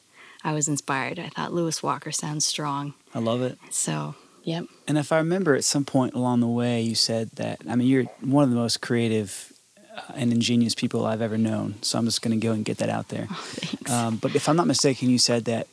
I 0.44 0.54
was 0.54 0.68
inspired. 0.68 1.20
I 1.20 1.30
thought 1.30 1.54
Lewis 1.54 1.82
Walker 1.82 2.12
sounds 2.12 2.46
strong. 2.46 2.94
I 3.14 3.20
love 3.20 3.42
it. 3.42 3.58
So, 3.70 4.16
yep. 4.44 4.66
And 4.88 4.98
if 4.98 5.12
I 5.12 5.18
remember 5.18 5.56
at 5.56 5.64
some 5.64 5.86
point 5.86 6.14
along 6.14 6.40
the 6.40 6.48
way, 6.48 6.82
you 6.82 6.96
said 6.96 7.32
that, 7.32 7.62
I 7.68 7.76
mean, 7.76 7.88
you're 7.88 8.04
one 8.22 8.44
of 8.44 8.50
the 8.50 8.56
most 8.56 8.82
creative 8.82 9.52
uh, 9.96 10.14
and 10.16 10.32
ingenious 10.32 10.76
people 10.76 11.06
I've 11.06 11.22
ever 11.22 11.38
known. 11.38 11.76
So 11.82 11.98
I'm 11.98 12.06
just 12.06 12.22
going 12.22 12.40
to 12.40 12.46
go 12.46 12.54
and 12.54 12.64
get 12.64 12.78
that 12.78 12.90
out 12.90 13.10
there. 13.10 13.26
Thanks. 13.32 13.92
Um, 13.92 14.18
but 14.18 14.36
if 14.36 14.48
I'm 14.48 14.56
not 14.56 14.68
mistaken, 14.68 15.10
you 15.10 15.18
said 15.18 15.46
that 15.46 15.68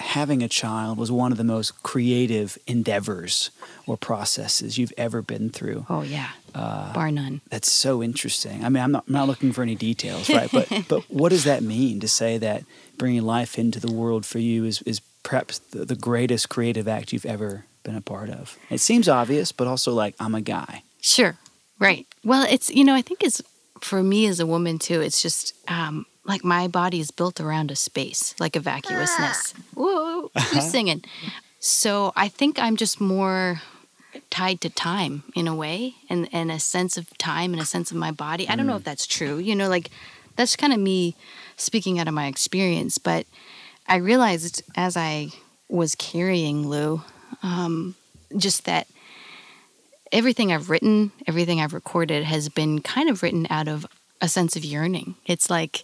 having 0.00 0.42
a 0.42 0.48
child 0.48 0.98
was 0.98 1.12
one 1.12 1.30
of 1.32 1.38
the 1.38 1.44
most 1.44 1.82
creative 1.82 2.58
endeavors 2.66 3.50
or 3.86 3.96
processes 3.96 4.78
you've 4.78 4.92
ever 4.96 5.22
been 5.22 5.50
through. 5.50 5.86
oh 5.88 6.02
yeah. 6.02 6.30
Uh, 6.54 6.92
Bar 6.92 7.12
none. 7.12 7.40
That's 7.50 7.70
so 7.70 8.02
interesting. 8.02 8.64
I 8.64 8.68
mean, 8.70 8.82
I'm 8.82 8.90
not, 8.90 9.04
I'm 9.06 9.14
not 9.14 9.28
looking 9.28 9.52
for 9.52 9.62
any 9.62 9.76
details, 9.76 10.28
right? 10.28 10.50
But 10.50 10.68
but 10.88 11.02
what 11.10 11.28
does 11.28 11.44
that 11.44 11.62
mean 11.62 12.00
to 12.00 12.08
say 12.08 12.38
that 12.38 12.64
bringing 12.98 13.22
life 13.22 13.58
into 13.58 13.78
the 13.78 13.92
world 13.92 14.26
for 14.26 14.40
you 14.40 14.64
is 14.64 14.82
is 14.82 15.00
perhaps 15.22 15.58
the, 15.58 15.84
the 15.84 15.94
greatest 15.94 16.48
creative 16.48 16.88
act 16.88 17.12
you've 17.12 17.26
ever 17.26 17.66
been 17.84 17.94
a 17.94 18.00
part 18.00 18.30
of? 18.30 18.58
It 18.68 18.80
seems 18.80 19.08
obvious, 19.08 19.52
but 19.52 19.68
also 19.68 19.92
like 19.92 20.14
I'm 20.18 20.34
a 20.34 20.40
guy. 20.40 20.82
Sure. 21.00 21.36
Right. 21.78 22.06
Well, 22.24 22.46
it's, 22.50 22.68
you 22.70 22.84
know, 22.84 22.94
I 22.94 23.02
think 23.02 23.22
it's 23.22 23.40
for 23.80 24.02
me 24.02 24.26
as 24.26 24.40
a 24.40 24.46
woman 24.46 24.78
too, 24.78 25.00
it's 25.00 25.22
just 25.22 25.54
um, 25.68 26.04
like 26.30 26.44
my 26.44 26.68
body 26.68 27.00
is 27.00 27.10
built 27.10 27.40
around 27.40 27.70
a 27.70 27.76
space, 27.76 28.34
like 28.38 28.56
a 28.56 28.60
vacuousness. 28.60 29.52
Ah. 29.56 29.62
Whoa, 29.74 30.20
who's 30.22 30.30
uh-huh. 30.36 30.60
singing? 30.60 31.04
So 31.58 32.12
I 32.16 32.28
think 32.28 32.58
I'm 32.58 32.76
just 32.76 33.00
more 33.00 33.60
tied 34.30 34.60
to 34.62 34.70
time 34.70 35.24
in 35.34 35.48
a 35.48 35.54
way 35.54 35.94
and, 36.08 36.28
and 36.32 36.50
a 36.50 36.60
sense 36.60 36.96
of 36.96 37.16
time 37.18 37.52
and 37.52 37.60
a 37.60 37.66
sense 37.66 37.90
of 37.90 37.96
my 37.96 38.12
body. 38.12 38.48
I 38.48 38.56
don't 38.56 38.66
know 38.66 38.74
mm. 38.74 38.78
if 38.78 38.84
that's 38.84 39.06
true. 39.06 39.38
You 39.38 39.54
know, 39.56 39.68
like 39.68 39.90
that's 40.36 40.56
kind 40.56 40.72
of 40.72 40.78
me 40.78 41.16
speaking 41.56 41.98
out 41.98 42.08
of 42.08 42.14
my 42.14 42.26
experience. 42.26 42.96
But 42.96 43.26
I 43.88 43.96
realized 43.96 44.62
as 44.76 44.96
I 44.96 45.28
was 45.68 45.94
carrying 45.96 46.68
Lou, 46.68 47.02
um, 47.42 47.96
just 48.36 48.64
that 48.66 48.86
everything 50.12 50.52
I've 50.52 50.70
written, 50.70 51.12
everything 51.26 51.60
I've 51.60 51.74
recorded 51.74 52.24
has 52.24 52.48
been 52.48 52.80
kind 52.80 53.10
of 53.10 53.22
written 53.22 53.46
out 53.50 53.68
of 53.68 53.84
a 54.20 54.28
sense 54.28 54.56
of 54.56 54.64
yearning. 54.64 55.16
It's 55.26 55.50
like 55.50 55.82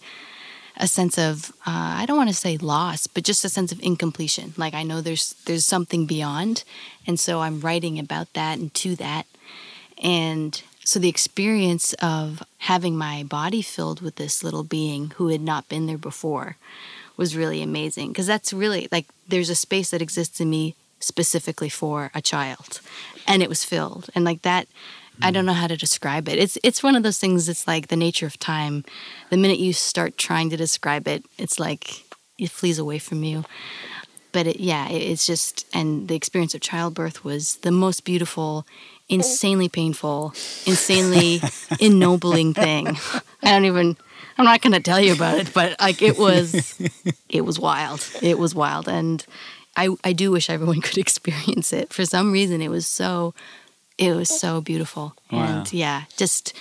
a 0.76 0.86
sense 0.86 1.18
of 1.18 1.50
uh, 1.66 1.96
I 2.00 2.04
don't 2.06 2.16
want 2.16 2.28
to 2.28 2.34
say 2.34 2.56
loss, 2.56 3.06
but 3.06 3.24
just 3.24 3.44
a 3.44 3.48
sense 3.48 3.72
of 3.72 3.80
incompletion. 3.82 4.54
Like 4.56 4.74
I 4.74 4.82
know 4.82 5.00
there's 5.00 5.34
there's 5.46 5.64
something 5.64 6.06
beyond, 6.06 6.64
and 7.06 7.18
so 7.18 7.40
I'm 7.40 7.60
writing 7.60 7.98
about 7.98 8.32
that 8.34 8.58
and 8.58 8.72
to 8.74 8.96
that. 8.96 9.26
And 10.02 10.62
so 10.84 11.00
the 11.00 11.08
experience 11.08 11.94
of 11.94 12.42
having 12.58 12.96
my 12.96 13.24
body 13.24 13.62
filled 13.62 14.00
with 14.00 14.16
this 14.16 14.44
little 14.44 14.62
being 14.62 15.10
who 15.16 15.28
had 15.28 15.40
not 15.40 15.68
been 15.68 15.86
there 15.86 15.98
before 15.98 16.56
was 17.16 17.36
really 17.36 17.62
amazing 17.62 18.08
because 18.08 18.26
that's 18.26 18.52
really 18.52 18.88
like 18.92 19.06
there's 19.26 19.50
a 19.50 19.54
space 19.54 19.90
that 19.90 20.02
exists 20.02 20.40
in 20.40 20.50
me 20.50 20.74
specifically 21.00 21.68
for 21.68 22.10
a 22.14 22.22
child 22.22 22.80
and 23.26 23.42
it 23.42 23.48
was 23.48 23.64
filled 23.64 24.08
and 24.14 24.24
like 24.24 24.42
that 24.42 24.68
I 25.22 25.30
mm. 25.30 25.34
don't 25.34 25.46
know 25.46 25.52
how 25.52 25.66
to 25.66 25.76
describe 25.76 26.28
it. 26.28 26.38
It's 26.38 26.58
it's 26.62 26.82
one 26.82 26.96
of 26.96 27.02
those 27.02 27.18
things 27.18 27.48
it's 27.48 27.66
like 27.66 27.88
the 27.88 27.96
nature 27.96 28.26
of 28.26 28.38
time. 28.38 28.84
The 29.30 29.36
minute 29.36 29.58
you 29.58 29.72
start 29.72 30.18
trying 30.18 30.50
to 30.50 30.56
describe 30.56 31.08
it, 31.08 31.24
it's 31.38 31.58
like 31.58 32.04
it 32.38 32.50
flees 32.50 32.78
away 32.78 32.98
from 32.98 33.24
you. 33.24 33.44
But 34.32 34.46
it, 34.46 34.60
yeah, 34.60 34.88
it, 34.88 35.00
it's 35.00 35.26
just 35.26 35.66
and 35.72 36.08
the 36.08 36.14
experience 36.14 36.54
of 36.54 36.60
childbirth 36.60 37.24
was 37.24 37.56
the 37.56 37.70
most 37.70 38.04
beautiful, 38.04 38.66
oh. 38.66 38.72
insanely 39.08 39.68
painful, 39.68 40.34
insanely 40.66 41.40
ennobling 41.80 42.52
thing. 42.54 42.98
I 43.42 43.52
don't 43.52 43.64
even 43.64 43.96
I'm 44.38 44.44
not 44.44 44.60
going 44.60 44.74
to 44.74 44.80
tell 44.80 45.00
you 45.00 45.14
about 45.14 45.38
it, 45.38 45.52
but 45.54 45.80
like 45.80 46.02
it 46.02 46.18
was 46.18 46.78
it 47.28 47.42
was 47.42 47.58
wild. 47.58 48.06
It 48.20 48.38
was 48.38 48.54
wild 48.54 48.88
and 48.88 49.24
I 49.76 49.88
I 50.04 50.12
do 50.12 50.30
wish 50.30 50.50
everyone 50.50 50.80
could 50.82 50.98
experience 50.98 51.72
it. 51.72 51.92
For 51.92 52.04
some 52.04 52.32
reason 52.32 52.60
it 52.60 52.68
was 52.68 52.86
so 52.86 53.34
it 53.98 54.14
was 54.14 54.28
so 54.28 54.60
beautiful. 54.60 55.14
And 55.30 55.72
yeah 55.72 56.02
just 56.16 56.52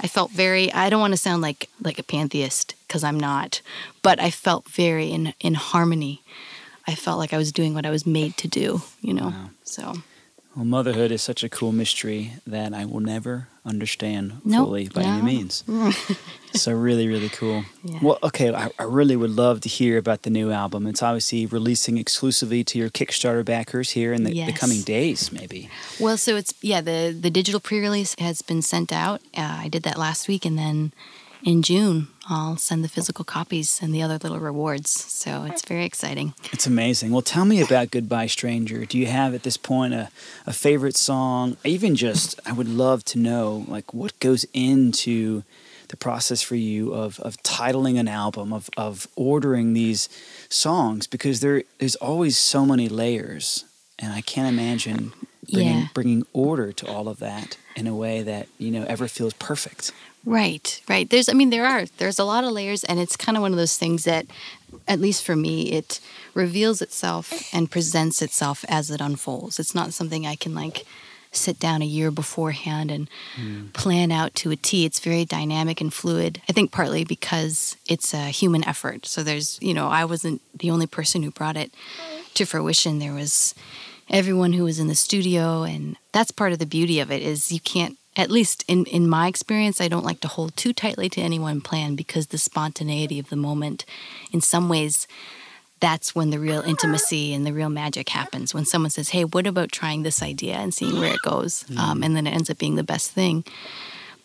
i 0.00 0.08
felt 0.08 0.30
very 0.30 0.72
i 0.72 0.88
don't 0.90 1.00
want 1.00 1.12
to 1.12 1.16
sound 1.18 1.42
like 1.42 1.68
like 1.82 1.98
a 1.98 2.02
pantheist 2.02 2.74
because 2.86 3.04
i'm 3.04 3.20
not 3.20 3.60
but 4.02 4.20
i 4.20 4.30
felt 4.30 4.68
very 4.68 5.08
in 5.08 5.34
in 5.40 5.54
harmony. 5.54 6.22
I 6.88 6.94
felt 6.94 7.18
like 7.18 7.32
i 7.32 7.38
was 7.38 7.52
doing 7.52 7.74
what 7.74 7.84
i 7.86 7.90
was 7.90 8.06
made 8.06 8.36
to 8.38 8.48
do 8.48 8.80
you 9.00 9.12
know 9.14 9.32
so 9.64 9.94
Well, 10.56 10.64
motherhood 10.64 11.12
is 11.12 11.20
such 11.20 11.44
a 11.44 11.50
cool 11.50 11.70
mystery 11.70 12.32
that 12.46 12.72
I 12.72 12.86
will 12.86 13.00
never 13.00 13.48
understand 13.66 14.40
Nope, 14.42 14.66
fully 14.68 14.88
by 14.88 15.02
any 15.02 15.18
no. 15.18 15.22
means. 15.22 15.62
so 16.54 16.72
really, 16.72 17.06
really 17.08 17.28
cool. 17.28 17.64
Yeah. 17.84 17.98
Well, 18.00 18.18
okay, 18.22 18.54
I, 18.54 18.70
I 18.78 18.84
really 18.84 19.16
would 19.16 19.32
love 19.32 19.60
to 19.62 19.68
hear 19.68 19.98
about 19.98 20.22
the 20.22 20.30
new 20.30 20.50
album. 20.50 20.86
It's 20.86 21.02
obviously 21.02 21.44
releasing 21.44 21.98
exclusively 21.98 22.64
to 22.64 22.78
your 22.78 22.88
Kickstarter 22.88 23.44
backers 23.44 23.90
here 23.90 24.14
in 24.14 24.24
the, 24.24 24.32
the 24.46 24.52
coming 24.52 24.80
days, 24.80 25.30
maybe. 25.30 25.68
well 26.00 26.16
so 26.16 26.36
it's 26.36 26.54
yeah 26.62 26.80
the 26.80 27.14
the 27.18 27.30
digital 27.30 27.60
pre-release 27.60 28.14
has 28.18 28.40
been 28.42 28.62
sent 28.62 28.92
out 28.92 29.20
uh, 29.36 29.58
i 29.64 29.68
did 29.68 29.82
that 29.82 29.98
last 29.98 30.26
week 30.28 30.44
and 30.44 30.56
then 30.58 30.92
in 31.42 31.62
june 31.62 32.08
i'll 32.28 32.56
send 32.56 32.82
the 32.84 32.88
physical 32.88 33.24
copies 33.24 33.80
and 33.82 33.94
the 33.94 34.02
other 34.02 34.18
little 34.18 34.38
rewards 34.38 34.90
so 34.90 35.44
it's 35.44 35.62
very 35.64 35.84
exciting 35.84 36.34
It's 36.52 36.66
amazing. 36.66 37.10
Well, 37.12 37.22
tell 37.22 37.44
me 37.44 37.60
about 37.60 37.90
Goodbye 37.90 38.26
Stranger. 38.28 38.84
Do 38.84 38.98
you 38.98 39.06
have 39.06 39.34
at 39.34 39.42
this 39.42 39.56
point 39.56 39.94
a, 39.94 40.08
a 40.46 40.52
favorite 40.52 40.96
song? 40.96 41.56
Even 41.64 41.94
just, 41.96 42.38
I 42.46 42.52
would 42.52 42.68
love 42.68 43.04
to 43.06 43.18
know, 43.18 43.64
like, 43.68 43.92
what 43.92 44.18
goes 44.20 44.44
into 44.52 45.42
the 45.88 45.96
process 45.96 46.42
for 46.42 46.56
you 46.56 46.92
of, 46.94 47.20
of 47.20 47.36
titling 47.42 47.98
an 47.98 48.08
album, 48.08 48.52
of, 48.52 48.68
of 48.76 49.06
ordering 49.16 49.72
these 49.74 50.08
songs, 50.48 51.06
because 51.06 51.40
there 51.40 51.62
there's 51.78 51.96
always 51.96 52.36
so 52.38 52.64
many 52.66 52.88
layers, 52.88 53.64
and 53.98 54.12
I 54.12 54.20
can't 54.22 54.48
imagine 54.48 55.12
bringing, 55.52 55.78
Yeah. 55.80 55.88
bringing 55.94 56.22
order 56.32 56.72
to 56.72 56.86
all 56.86 57.08
of 57.08 57.18
that 57.18 57.56
in 57.76 57.86
a 57.86 57.94
way 57.94 58.22
that, 58.22 58.46
you 58.58 58.70
know, 58.70 58.84
ever 58.88 59.06
feels 59.08 59.34
perfect. 59.34 59.92
Right, 60.26 60.82
right. 60.88 61.08
There's, 61.08 61.28
I 61.28 61.34
mean, 61.34 61.50
there 61.50 61.64
are. 61.64 61.86
There's 61.98 62.18
a 62.18 62.24
lot 62.24 62.42
of 62.42 62.50
layers, 62.50 62.82
and 62.82 62.98
it's 62.98 63.16
kind 63.16 63.38
of 63.38 63.42
one 63.42 63.52
of 63.52 63.56
those 63.56 63.78
things 63.78 64.02
that, 64.04 64.26
at 64.88 65.00
least 65.00 65.24
for 65.24 65.36
me, 65.36 65.70
it 65.70 66.00
reveals 66.34 66.82
itself 66.82 67.32
and 67.54 67.70
presents 67.70 68.20
itself 68.20 68.64
as 68.68 68.90
it 68.90 69.00
unfolds. 69.00 69.60
It's 69.60 69.74
not 69.74 69.94
something 69.94 70.26
I 70.26 70.34
can 70.34 70.52
like 70.52 70.84
sit 71.30 71.60
down 71.60 71.80
a 71.80 71.86
year 71.86 72.10
beforehand 72.10 72.90
and 72.90 73.08
hmm. 73.36 73.66
plan 73.68 74.10
out 74.10 74.34
to 74.34 74.50
a 74.50 74.56
T. 74.56 74.84
It's 74.84 74.98
very 74.98 75.24
dynamic 75.24 75.80
and 75.80 75.94
fluid. 75.94 76.42
I 76.48 76.52
think 76.52 76.72
partly 76.72 77.04
because 77.04 77.76
it's 77.88 78.12
a 78.12 78.26
human 78.30 78.66
effort. 78.66 79.06
So 79.06 79.22
there's, 79.22 79.60
you 79.62 79.74
know, 79.74 79.86
I 79.86 80.04
wasn't 80.06 80.40
the 80.58 80.70
only 80.70 80.86
person 80.86 81.22
who 81.22 81.30
brought 81.30 81.56
it 81.56 81.72
to 82.34 82.46
fruition. 82.46 82.98
There 82.98 83.14
was 83.14 83.54
everyone 84.10 84.54
who 84.54 84.64
was 84.64 84.80
in 84.80 84.88
the 84.88 84.94
studio 84.94 85.62
and 85.62 85.96
that's 86.12 86.30
part 86.30 86.52
of 86.52 86.58
the 86.58 86.66
beauty 86.66 87.00
of 87.00 87.10
it 87.10 87.22
is 87.22 87.52
you 87.52 87.60
can't 87.60 87.96
at 88.16 88.30
least 88.30 88.64
in, 88.66 88.84
in 88.86 89.08
my 89.08 89.28
experience 89.28 89.80
i 89.80 89.88
don't 89.88 90.04
like 90.04 90.20
to 90.20 90.28
hold 90.28 90.56
too 90.56 90.72
tightly 90.72 91.08
to 91.08 91.20
any 91.20 91.38
one 91.38 91.60
plan 91.60 91.94
because 91.94 92.28
the 92.28 92.38
spontaneity 92.38 93.18
of 93.18 93.28
the 93.28 93.36
moment 93.36 93.84
in 94.32 94.40
some 94.40 94.68
ways 94.68 95.06
that's 95.80 96.14
when 96.14 96.30
the 96.30 96.38
real 96.38 96.62
intimacy 96.62 97.34
and 97.34 97.46
the 97.46 97.52
real 97.52 97.68
magic 97.68 98.08
happens. 98.08 98.54
When 98.54 98.64
someone 98.64 98.90
says 98.90 99.10
hey 99.10 99.24
what 99.24 99.46
about 99.46 99.72
trying 99.72 100.02
this 100.02 100.22
idea 100.22 100.54
and 100.54 100.72
seeing 100.72 100.98
where 100.98 101.14
it 101.14 101.22
goes? 101.22 101.64
Um, 101.78 102.02
and 102.02 102.16
then 102.16 102.26
it 102.26 102.32
ends 102.32 102.50
up 102.50 102.58
being 102.58 102.76
the 102.76 102.82
best 102.82 103.10
thing. 103.10 103.44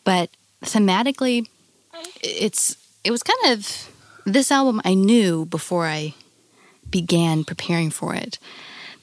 But 0.04 0.30
thematically, 0.64 1.48
it's 2.22 2.78
it 3.04 3.12
was 3.12 3.24
kind 3.24 3.54
of 3.54 3.90
this 4.26 4.52
album 4.52 4.82
I 4.86 4.94
knew 4.94 5.46
before 5.46 5.88
I 5.88 6.14
began 6.90 7.44
preparing 7.44 7.90
for 7.90 8.16
it 8.16 8.38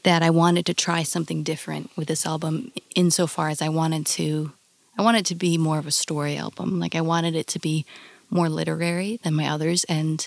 that 0.04 0.22
I 0.22 0.30
wanted 0.30 0.64
to 0.66 0.74
try 0.74 1.02
something 1.02 1.42
different 1.42 1.90
with 1.96 2.08
this 2.08 2.24
album 2.24 2.72
insofar 2.94 3.48
as 3.48 3.60
I 3.60 3.68
wanted 3.68 4.06
to 4.06 4.52
I 4.98 5.02
wanted 5.02 5.20
it 5.20 5.26
to 5.26 5.34
be 5.36 5.56
more 5.56 5.78
of 5.78 5.86
a 5.86 5.92
story 5.92 6.36
album. 6.36 6.80
Like 6.80 6.96
I 6.96 7.00
wanted 7.00 7.36
it 7.36 7.46
to 7.48 7.60
be 7.60 7.86
more 8.30 8.48
literary 8.48 9.20
than 9.22 9.34
my 9.34 9.46
others 9.46 9.84
and 9.84 10.26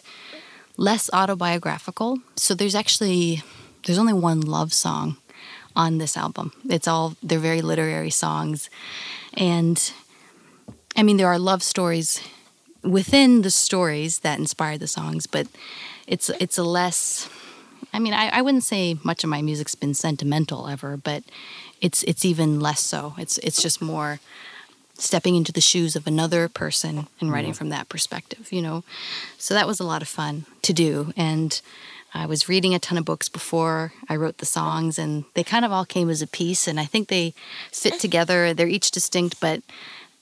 less 0.78 1.10
autobiographical. 1.12 2.20
So 2.36 2.56
there's 2.56 2.74
actually 2.74 3.44
there's 3.86 4.00
only 4.00 4.14
one 4.14 4.42
love 4.42 4.74
song 4.74 5.18
on 5.76 5.98
this 5.98 6.16
album. 6.16 6.54
It's 6.70 6.88
all 6.88 7.16
they're 7.22 7.38
very 7.40 7.62
literary 7.62 8.10
songs. 8.10 8.70
And 9.34 9.92
I 10.96 11.04
mean 11.04 11.18
there 11.18 11.28
are 11.28 11.38
love 11.38 11.64
stories 11.64 12.22
within 12.82 13.42
the 13.42 13.52
stories 13.52 14.20
that 14.20 14.40
inspired 14.40 14.80
the 14.80 14.88
songs, 14.88 15.28
but 15.28 15.48
it's 16.08 16.30
it's 16.40 16.58
a 16.58 16.64
less 16.64 17.30
I 17.94 18.00
mean, 18.00 18.14
I, 18.14 18.30
I 18.30 18.42
wouldn't 18.42 18.64
say 18.64 18.98
much 19.04 19.26
of 19.26 19.30
my 19.30 19.42
music's 19.42 19.76
been 19.76 19.94
sentimental 19.94 20.70
ever, 20.70 20.96
but 20.96 21.24
it's 21.82 22.04
it's 22.04 22.24
even 22.24 22.62
less 22.62 22.80
so. 22.80 23.16
It's 23.18 23.38
it's 23.40 23.62
just 23.62 23.82
more 23.82 24.22
stepping 25.02 25.36
into 25.36 25.52
the 25.52 25.62
shoes 25.62 25.96
of 25.96 26.06
another 26.06 26.48
person 26.48 27.08
and 27.20 27.32
writing 27.32 27.52
mm-hmm. 27.52 27.58
from 27.58 27.70
that 27.70 27.90
perspective, 27.90 28.52
you 28.52 28.62
know. 28.62 28.84
So 29.38 29.54
that 29.54 29.68
was 29.68 29.80
a 29.80 29.84
lot 29.84 30.02
of 30.02 30.08
fun 30.08 30.46
to 30.62 30.74
do. 30.74 31.12
And 31.18 31.60
I 32.14 32.26
was 32.26 32.48
reading 32.48 32.76
a 32.76 32.80
ton 32.80 32.98
of 32.98 33.06
books 33.06 33.30
before 33.30 33.94
I 34.10 34.16
wrote 34.16 34.38
the 34.38 34.46
songs, 34.46 35.00
and 35.00 35.24
they 35.34 35.44
kind 35.44 35.66
of 35.66 35.72
all 35.72 35.86
came 35.86 36.10
as 36.10 36.22
a 36.22 36.28
piece. 36.28 36.68
And 36.68 36.80
I 36.80 36.86
think 36.86 37.08
they 37.08 37.34
fit 37.72 37.94
mm. 37.94 38.00
together. 38.00 38.54
They're 38.54 38.68
each 38.68 38.92
distinct, 38.92 39.40
but 39.40 39.62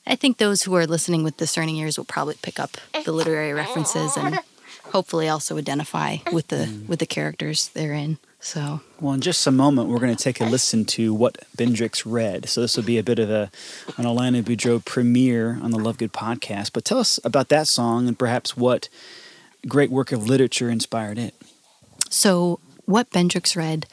I 0.07 0.15
think 0.15 0.37
those 0.37 0.63
who 0.63 0.75
are 0.75 0.87
listening 0.87 1.23
with 1.23 1.37
discerning 1.37 1.75
ears 1.77 1.97
will 1.97 2.05
probably 2.05 2.35
pick 2.41 2.59
up 2.59 2.77
the 3.05 3.11
literary 3.11 3.53
references 3.53 4.15
and 4.15 4.35
mm-hmm. 4.35 4.89
hopefully 4.91 5.27
also 5.27 5.57
identify 5.57 6.17
with 6.31 6.47
the 6.47 6.65
mm. 6.67 6.87
with 6.87 6.99
the 6.99 7.05
characters 7.05 7.69
they're 7.69 7.93
in. 7.93 8.17
So 8.39 8.79
Well, 9.01 9.13
in 9.13 9.21
just 9.21 9.45
a 9.47 9.51
moment, 9.51 9.89
we're 9.89 9.99
going 9.99 10.15
to 10.15 10.23
take 10.23 10.39
a 10.39 10.45
listen 10.45 10.85
to 10.85 11.13
what 11.13 11.37
Bendrix 11.57 12.03
read. 12.05 12.47
So 12.47 12.61
this 12.61 12.77
will 12.77 12.85
be 12.85 12.97
a 12.97 13.03
bit 13.03 13.19
of 13.19 13.29
a 13.29 13.51
an 13.97 14.05
Alanna 14.05 14.41
Boudreau 14.43 14.83
premiere 14.83 15.59
on 15.61 15.71
the 15.71 15.77
Love 15.77 15.97
Good 15.97 16.13
podcast. 16.13 16.71
But 16.73 16.85
tell 16.85 16.99
us 16.99 17.19
about 17.23 17.49
that 17.49 17.67
song 17.67 18.07
and 18.07 18.17
perhaps 18.17 18.55
what 18.55 18.87
great 19.67 19.91
work 19.91 20.11
of 20.11 20.27
literature 20.27 20.69
inspired 20.69 21.17
it. 21.17 21.35
So, 22.09 22.59
What 22.85 23.11
Bendrix 23.11 23.55
Read 23.55 23.85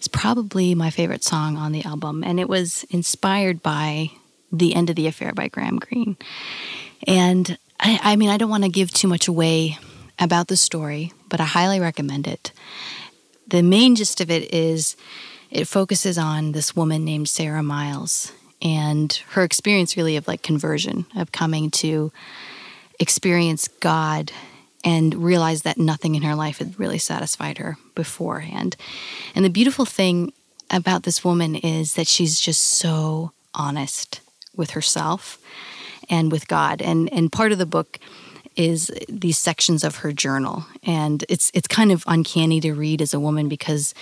is 0.00 0.08
probably 0.08 0.74
my 0.74 0.90
favorite 0.90 1.24
song 1.24 1.56
on 1.56 1.72
the 1.72 1.84
album, 1.84 2.24
and 2.24 2.40
it 2.40 2.48
was 2.48 2.84
inspired 2.84 3.62
by 3.62 4.10
The 4.52 4.74
End 4.74 4.90
of 4.90 4.96
the 4.96 5.06
Affair 5.06 5.32
by 5.32 5.48
Graham 5.48 5.78
Greene. 5.78 6.16
And 7.06 7.58
I, 7.80 8.00
I 8.02 8.16
mean, 8.16 8.30
I 8.30 8.38
don't 8.38 8.50
want 8.50 8.64
to 8.64 8.70
give 8.70 8.90
too 8.90 9.08
much 9.08 9.28
away 9.28 9.78
about 10.18 10.48
the 10.48 10.56
story, 10.56 11.12
but 11.28 11.40
I 11.40 11.44
highly 11.44 11.78
recommend 11.80 12.26
it. 12.26 12.52
The 13.48 13.62
main 13.62 13.96
gist 13.96 14.20
of 14.20 14.30
it 14.30 14.52
is 14.54 14.96
it 15.50 15.66
focuses 15.66 16.18
on 16.18 16.52
this 16.52 16.76
woman 16.76 17.04
named 17.04 17.28
Sarah 17.28 17.62
Miles 17.62 18.32
and 18.60 19.12
her 19.30 19.42
experience, 19.42 19.96
really, 19.96 20.16
of 20.16 20.28
like 20.28 20.42
conversion, 20.42 21.06
of 21.16 21.32
coming 21.32 21.70
to 21.70 22.12
experience 23.00 23.68
God 23.80 24.32
and 24.84 25.14
realize 25.14 25.62
that 25.62 25.78
nothing 25.78 26.14
in 26.14 26.22
her 26.22 26.34
life 26.34 26.58
had 26.58 26.78
really 26.78 26.98
satisfied 26.98 27.58
her 27.58 27.76
beforehand. 27.94 28.76
And 29.34 29.44
the 29.44 29.50
beautiful 29.50 29.84
thing 29.84 30.32
about 30.70 31.04
this 31.04 31.24
woman 31.24 31.54
is 31.54 31.94
that 31.94 32.06
she's 32.06 32.40
just 32.40 32.62
so 32.62 33.32
honest 33.54 34.20
with 34.54 34.70
herself 34.70 35.38
and 36.10 36.30
with 36.30 36.48
God. 36.48 36.82
And 36.82 37.10
and 37.12 37.32
part 37.32 37.52
of 37.52 37.58
the 37.58 37.66
book 37.66 37.98
is 38.58 38.90
these 39.08 39.38
sections 39.38 39.84
of 39.84 39.96
her 39.96 40.12
journal. 40.12 40.66
And 40.82 41.24
it's 41.30 41.50
it's 41.54 41.68
kind 41.68 41.90
of 41.90 42.04
uncanny 42.06 42.60
to 42.60 42.74
read 42.74 43.00
as 43.00 43.14
a 43.14 43.20
woman 43.20 43.48
because 43.48 43.94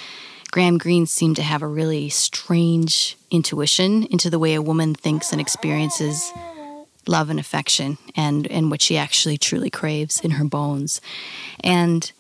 Graham 0.51 0.79
Greene 0.79 1.07
seemed 1.07 1.37
to 1.37 1.42
have 1.42 1.62
a 1.62 1.69
really 1.69 2.09
strange 2.09 3.16
intuition 3.31 4.05
into 4.05 4.31
the 4.31 4.38
way 4.38 4.55
a 4.55 4.62
woman 4.62 4.95
thinks 4.95 5.31
and 5.31 5.40
experiences 5.40 6.33
love 7.07 7.31
and 7.31 7.38
affection 7.38 7.99
and, 8.16 8.47
and 8.49 8.71
what 8.71 8.83
she 8.83 8.97
actually 8.97 9.38
truly 9.38 9.71
craves 9.71 10.21
in 10.21 10.33
her 10.33 10.45
bones. 10.45 11.01
And 11.61 12.11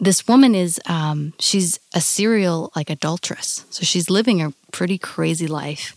this 0.00 0.26
woman 0.26 0.54
is 0.54 0.80
um, 0.86 1.32
she's 1.38 1.78
a 1.94 2.00
serial 2.00 2.72
like 2.74 2.90
adulteress. 2.90 3.64
So 3.70 3.84
she's 3.84 4.10
living 4.10 4.42
a 4.42 4.52
pretty 4.72 4.98
crazy 4.98 5.46
life. 5.46 5.96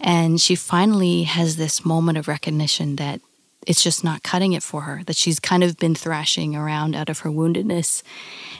And 0.00 0.40
she 0.40 0.56
finally 0.56 1.22
has 1.22 1.56
this 1.56 1.84
moment 1.84 2.18
of 2.18 2.28
recognition 2.28 2.96
that 2.96 3.20
it's 3.66 3.82
just 3.82 4.04
not 4.04 4.22
cutting 4.22 4.52
it 4.52 4.62
for 4.62 4.82
her, 4.82 5.02
that 5.06 5.16
she's 5.16 5.40
kind 5.40 5.64
of 5.64 5.76
been 5.76 5.94
thrashing 5.94 6.54
around 6.54 6.94
out 6.94 7.08
of 7.08 7.20
her 7.20 7.30
woundedness 7.30 8.02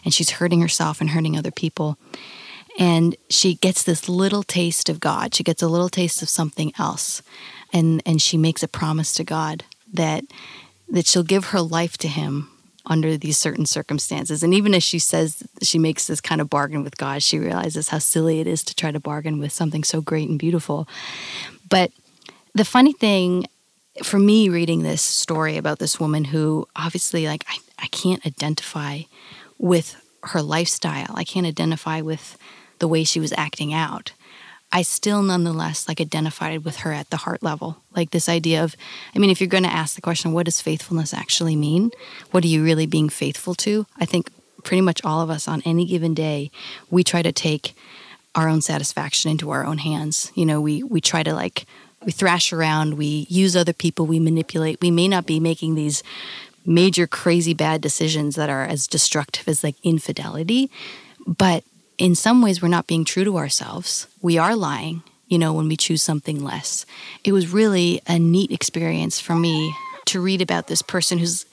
and 0.04 0.12
she's 0.12 0.30
hurting 0.30 0.60
herself 0.60 1.00
and 1.00 1.10
hurting 1.10 1.36
other 1.36 1.50
people. 1.50 1.96
And 2.78 3.16
she 3.30 3.54
gets 3.54 3.82
this 3.82 4.08
little 4.08 4.42
taste 4.42 4.88
of 4.88 5.00
God. 5.00 5.34
She 5.34 5.42
gets 5.42 5.62
a 5.62 5.68
little 5.68 5.88
taste 5.88 6.20
of 6.22 6.28
something 6.28 6.72
else. 6.78 7.22
And 7.72 8.02
and 8.04 8.20
she 8.20 8.36
makes 8.36 8.62
a 8.62 8.68
promise 8.68 9.12
to 9.14 9.24
God 9.24 9.64
that 9.92 10.24
that 10.88 11.06
she'll 11.06 11.22
give 11.22 11.46
her 11.46 11.60
life 11.60 11.96
to 11.98 12.08
him 12.08 12.50
under 12.84 13.16
these 13.16 13.38
certain 13.38 13.66
circumstances. 13.66 14.42
And 14.42 14.54
even 14.54 14.74
as 14.74 14.82
she 14.82 14.98
says 14.98 15.42
she 15.62 15.78
makes 15.78 16.06
this 16.06 16.20
kind 16.20 16.40
of 16.40 16.50
bargain 16.50 16.84
with 16.84 16.96
God, 16.96 17.22
she 17.22 17.38
realizes 17.38 17.88
how 17.88 17.98
silly 17.98 18.40
it 18.40 18.46
is 18.46 18.62
to 18.64 18.74
try 18.74 18.90
to 18.90 19.00
bargain 19.00 19.38
with 19.38 19.52
something 19.52 19.82
so 19.82 20.00
great 20.00 20.28
and 20.28 20.38
beautiful. 20.38 20.86
But 21.68 21.90
the 22.54 22.64
funny 22.64 22.92
thing 22.92 23.46
for 24.02 24.18
me 24.18 24.48
reading 24.48 24.82
this 24.82 25.02
story 25.02 25.56
about 25.56 25.78
this 25.78 25.98
woman 25.98 26.24
who 26.24 26.66
obviously 26.76 27.26
like 27.26 27.44
I, 27.48 27.58
I 27.78 27.86
can't 27.88 28.24
identify 28.26 29.00
with 29.58 29.96
her 30.22 30.42
lifestyle. 30.42 31.14
I 31.14 31.24
can't 31.24 31.46
identify 31.46 32.00
with 32.00 32.36
the 32.78 32.88
way 32.88 33.04
she 33.04 33.20
was 33.20 33.32
acting 33.36 33.72
out. 33.72 34.12
I 34.72 34.82
still 34.82 35.22
nonetheless 35.22 35.88
like 35.88 36.00
identified 36.00 36.64
with 36.64 36.78
her 36.78 36.92
at 36.92 37.10
the 37.10 37.18
heart 37.18 37.42
level. 37.42 37.78
Like 37.94 38.10
this 38.10 38.28
idea 38.28 38.64
of 38.64 38.76
I 39.14 39.18
mean 39.18 39.30
if 39.30 39.40
you're 39.40 39.48
going 39.48 39.62
to 39.62 39.72
ask 39.72 39.94
the 39.94 40.00
question 40.00 40.32
what 40.32 40.46
does 40.46 40.60
faithfulness 40.60 41.14
actually 41.14 41.56
mean? 41.56 41.90
What 42.30 42.44
are 42.44 42.48
you 42.48 42.64
really 42.64 42.86
being 42.86 43.08
faithful 43.08 43.54
to? 43.56 43.86
I 43.98 44.04
think 44.04 44.30
pretty 44.64 44.80
much 44.80 45.04
all 45.04 45.20
of 45.20 45.30
us 45.30 45.46
on 45.46 45.62
any 45.64 45.86
given 45.86 46.12
day 46.12 46.50
we 46.90 47.04
try 47.04 47.22
to 47.22 47.32
take 47.32 47.74
our 48.34 48.48
own 48.48 48.60
satisfaction 48.60 49.30
into 49.30 49.50
our 49.50 49.64
own 49.64 49.78
hands. 49.78 50.30
You 50.34 50.44
know, 50.44 50.60
we 50.60 50.82
we 50.82 51.00
try 51.00 51.22
to 51.22 51.32
like 51.32 51.66
we 52.06 52.12
thrash 52.12 52.52
around, 52.52 52.94
we 52.94 53.26
use 53.28 53.56
other 53.56 53.72
people, 53.72 54.06
we 54.06 54.20
manipulate. 54.20 54.80
We 54.80 54.92
may 54.92 55.08
not 55.08 55.26
be 55.26 55.40
making 55.40 55.74
these 55.74 56.04
major 56.64 57.06
crazy 57.06 57.52
bad 57.52 57.80
decisions 57.80 58.36
that 58.36 58.48
are 58.48 58.64
as 58.64 58.86
destructive 58.86 59.46
as 59.48 59.62
like 59.64 59.74
infidelity, 59.82 60.70
but 61.26 61.64
in 61.98 62.14
some 62.14 62.40
ways 62.42 62.62
we're 62.62 62.68
not 62.68 62.86
being 62.86 63.04
true 63.04 63.24
to 63.24 63.36
ourselves. 63.36 64.06
We 64.22 64.38
are 64.38 64.54
lying, 64.54 65.02
you 65.26 65.38
know, 65.38 65.52
when 65.52 65.68
we 65.68 65.76
choose 65.76 66.02
something 66.02 66.42
less. 66.42 66.86
It 67.24 67.32
was 67.32 67.52
really 67.52 68.00
a 68.06 68.18
neat 68.18 68.52
experience 68.52 69.20
for 69.20 69.34
me 69.34 69.74
to 70.06 70.20
read 70.20 70.40
about 70.40 70.68
this 70.68 70.82
person 70.82 71.18
who's 71.18 71.44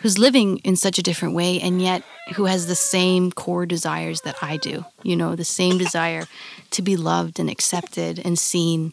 who's 0.00 0.18
living 0.18 0.58
in 0.58 0.76
such 0.76 0.98
a 0.98 1.02
different 1.02 1.34
way 1.34 1.60
and 1.60 1.82
yet 1.82 2.02
who 2.34 2.44
has 2.44 2.66
the 2.66 2.74
same 2.74 3.32
core 3.32 3.66
desires 3.66 4.20
that 4.22 4.36
I 4.42 4.56
do. 4.56 4.84
You 5.02 5.16
know, 5.16 5.34
the 5.34 5.44
same 5.44 5.78
desire 5.78 6.24
to 6.70 6.82
be 6.82 6.96
loved 6.96 7.40
and 7.40 7.50
accepted 7.50 8.20
and 8.24 8.38
seen, 8.38 8.92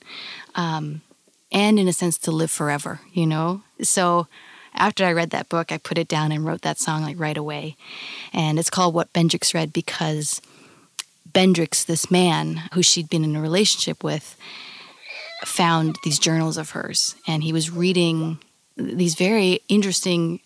um, 0.55 1.01
and 1.51 1.79
in 1.79 1.87
a 1.87 1.93
sense 1.93 2.17
to 2.19 2.31
live 2.31 2.51
forever. 2.51 3.01
You 3.13 3.27
know, 3.27 3.61
so 3.81 4.27
after 4.73 5.05
I 5.05 5.13
read 5.13 5.29
that 5.29 5.49
book, 5.49 5.71
I 5.71 5.77
put 5.77 5.97
it 5.97 6.07
down 6.07 6.31
and 6.31 6.45
wrote 6.45 6.61
that 6.61 6.79
song 6.79 7.03
like 7.03 7.19
right 7.19 7.37
away, 7.37 7.75
and 8.33 8.57
it's 8.57 8.69
called 8.69 8.93
"What 8.93 9.13
Bendrix 9.13 9.53
Read" 9.53 9.73
because 9.73 10.41
Bendrix, 11.29 11.85
this 11.85 12.09
man 12.09 12.63
who 12.73 12.81
she'd 12.81 13.09
been 13.09 13.23
in 13.23 13.35
a 13.35 13.41
relationship 13.41 14.03
with, 14.03 14.35
found 15.43 15.97
these 16.03 16.19
journals 16.19 16.57
of 16.57 16.71
hers, 16.71 17.15
and 17.27 17.43
he 17.43 17.53
was 17.53 17.69
reading 17.69 18.39
these 18.77 19.15
very 19.15 19.61
interesting 19.69 20.39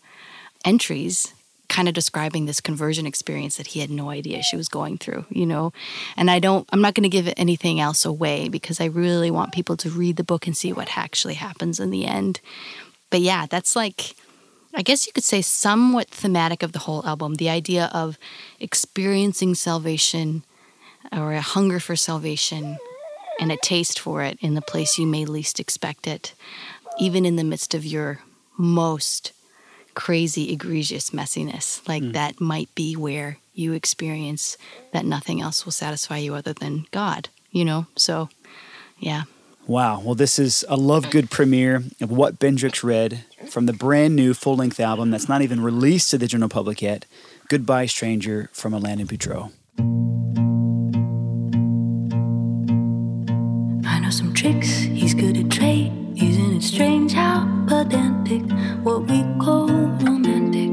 entries 0.65 1.33
kind 1.69 1.87
of 1.87 1.93
describing 1.93 2.45
this 2.45 2.59
conversion 2.59 3.05
experience 3.05 3.57
that 3.57 3.67
he 3.67 3.79
had 3.79 3.91
no 3.91 4.09
idea 4.09 4.41
she 4.41 4.57
was 4.57 4.67
going 4.67 4.97
through 4.97 5.23
you 5.29 5.45
know? 5.45 5.71
And 6.17 6.29
i 6.29 6.39
don't 6.39 6.67
i'm 6.71 6.81
not 6.81 6.95
going 6.95 7.03
to 7.03 7.09
give 7.09 7.31
anything 7.37 7.79
else 7.79 8.05
away 8.05 8.49
because 8.49 8.81
i 8.81 8.85
really 8.85 9.31
want 9.31 9.53
people 9.53 9.77
to 9.77 9.89
read 9.89 10.17
the 10.17 10.23
book 10.23 10.47
and 10.47 10.57
see 10.57 10.73
what 10.73 10.97
actually 10.97 11.35
happens 11.35 11.79
in 11.79 11.91
the 11.91 12.05
end. 12.05 12.41
But 13.09 13.21
yeah 13.21 13.45
that's 13.45 13.75
like 13.75 14.15
i 14.75 14.81
guess 14.81 15.05
you 15.07 15.13
could 15.13 15.23
say 15.23 15.41
somewhat 15.41 16.09
thematic 16.09 16.63
of 16.63 16.71
the 16.71 16.79
whole 16.79 17.05
album 17.05 17.35
the 17.35 17.49
idea 17.49 17.89
of 17.93 18.17
experiencing 18.59 19.55
salvation 19.55 20.43
or 21.11 21.33
a 21.33 21.41
hunger 21.41 21.79
for 21.79 21.95
salvation 21.95 22.77
and 23.39 23.51
a 23.51 23.57
taste 23.57 23.99
for 23.99 24.21
it 24.21 24.37
in 24.41 24.53
the 24.53 24.61
place 24.61 24.97
you 24.97 25.07
may 25.07 25.25
least 25.25 25.59
expect 25.59 26.07
it 26.07 26.33
even 26.99 27.25
in 27.25 27.35
the 27.35 27.43
midst 27.43 27.73
of 27.73 27.85
your 27.85 28.19
most 28.57 29.31
crazy, 29.99 30.53
egregious 30.53 31.09
messiness. 31.09 31.85
Like 31.85 32.01
Mm. 32.01 32.13
that 32.13 32.39
might 32.39 32.73
be 32.73 32.95
where 32.95 33.37
you 33.53 33.73
experience 33.73 34.55
that 34.93 35.05
nothing 35.05 35.41
else 35.41 35.65
will 35.65 35.73
satisfy 35.73 36.17
you 36.19 36.35
other 36.35 36.53
than 36.53 36.85
God, 36.91 37.27
you 37.51 37.65
know? 37.65 37.85
So, 37.97 38.29
yeah. 38.97 39.23
Wow. 39.67 39.99
Well, 39.99 40.15
this 40.15 40.39
is 40.39 40.63
a 40.69 40.77
Love 40.77 41.09
Good 41.11 41.29
premiere 41.29 41.83
of 41.99 42.09
what 42.09 42.39
Bendrix 42.39 42.81
read 42.81 43.25
from 43.49 43.65
the 43.65 43.73
brand 43.73 44.15
new 44.15 44.33
full 44.33 44.55
length 44.55 44.79
album 44.79 45.11
that's 45.11 45.27
not 45.27 45.41
even 45.41 45.59
released 45.61 46.09
to 46.11 46.17
the 46.17 46.27
general 46.27 46.49
public 46.49 46.81
yet 46.81 47.05
Goodbye 47.49 47.87
Stranger 47.87 48.49
from 48.53 48.71
Alanna 48.73 49.05
Boudreau. 49.05 49.51
I 53.85 53.99
know 53.99 54.09
some 54.11 54.33
tricks, 54.33 54.69
he's 54.69 55.13
good 55.13 55.35
at 55.37 55.49
trade. 55.51 55.91
Isn't 56.21 56.57
it 56.57 56.63
strange 56.63 57.13
how 57.13 57.47
pedantic 57.65 58.43
what 58.83 59.03
we 59.07 59.23
call 59.39 59.69
romantic? 60.03 60.69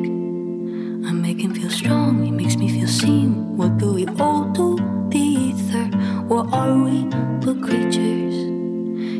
I 1.09 1.13
make 1.13 1.41
him 1.41 1.55
feel 1.55 1.71
strong, 1.71 2.25
he 2.25 2.33
makes 2.33 2.57
me 2.57 2.69
feel 2.69 2.89
seen. 2.89 3.57
What 3.57 3.79
do 3.79 3.93
we 3.93 4.07
all 4.19 4.47
do? 4.47 4.77
The 5.09 5.21
ether, 5.21 5.87
what 6.27 6.53
are 6.53 6.75
we 6.77 7.05
but 7.45 7.63
creatures? 7.63 8.35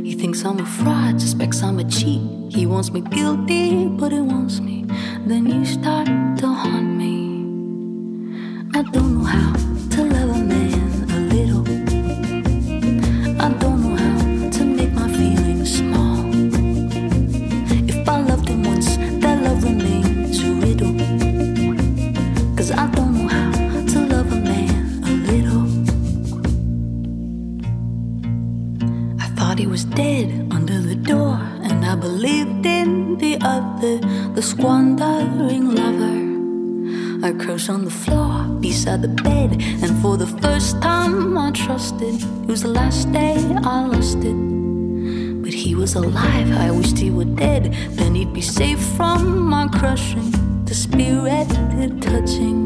He 0.05 0.15
thinks 0.15 0.45
I'm 0.45 0.59
a 0.59 0.67
fraud, 0.67 1.21
suspects 1.21 1.63
I'm 1.63 1.79
a 1.79 1.85
cheat. 1.85 2.21
He 2.53 2.67
wants 2.67 2.91
me 2.91 3.03
guilty, 3.03 3.87
but 3.87 4.11
he 4.11 4.21
wants 4.21 4.59
me. 4.59 4.85
Then 5.27 5.47
you 5.47 5.65
start 5.65 6.07
to 6.39 6.47
haunt 6.49 6.97
me. 6.97 7.47
I 8.75 8.83
don't 8.83 9.19
know 9.19 9.25
how 9.25 9.66
It 41.93 42.49
was 42.49 42.63
the 42.63 42.69
last 42.69 43.13
day 43.13 43.37
I 43.63 43.87
lost 43.87 44.19
it. 44.19 44.35
But 45.43 45.55
he 45.55 45.77
was 45.77 45.95
alive, 45.95 46.51
I 46.53 46.73
wished 46.73 46.99
he 46.99 47.11
were 47.11 47.25
dead. 47.25 47.73
Then 47.91 48.17
he'd 48.17 48.33
be 48.33 48.41
safe 48.41 48.81
from 48.97 49.49
my 49.49 49.69
crushing, 49.69 50.33
the 50.65 50.75
spirit 50.75 51.49
touching. 52.03 52.66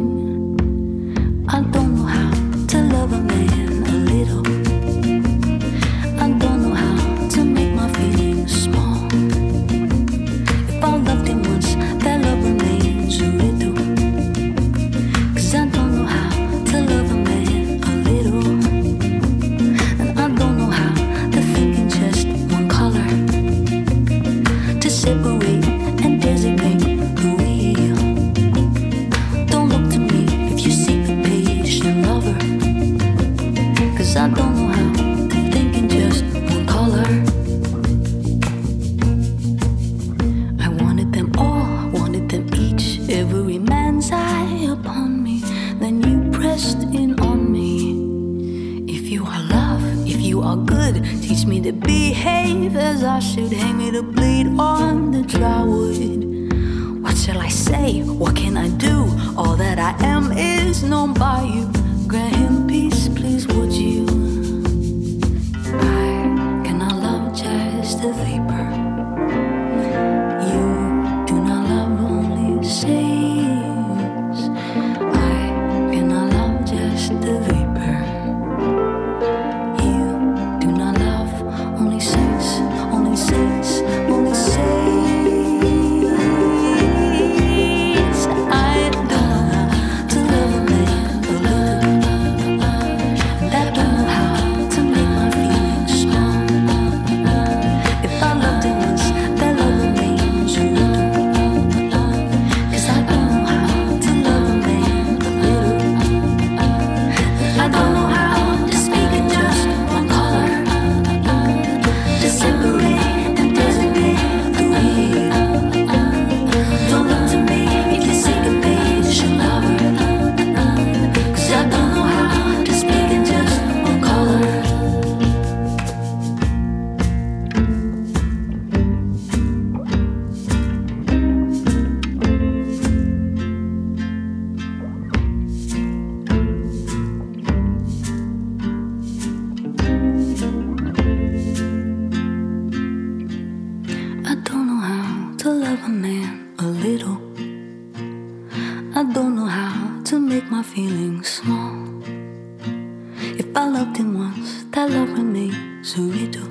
Him 153.80 154.18
once, 154.18 154.64
that 154.72 154.90
love 154.90 155.10
remains 155.12 155.96
a 155.96 156.02
riddle. 156.02 156.46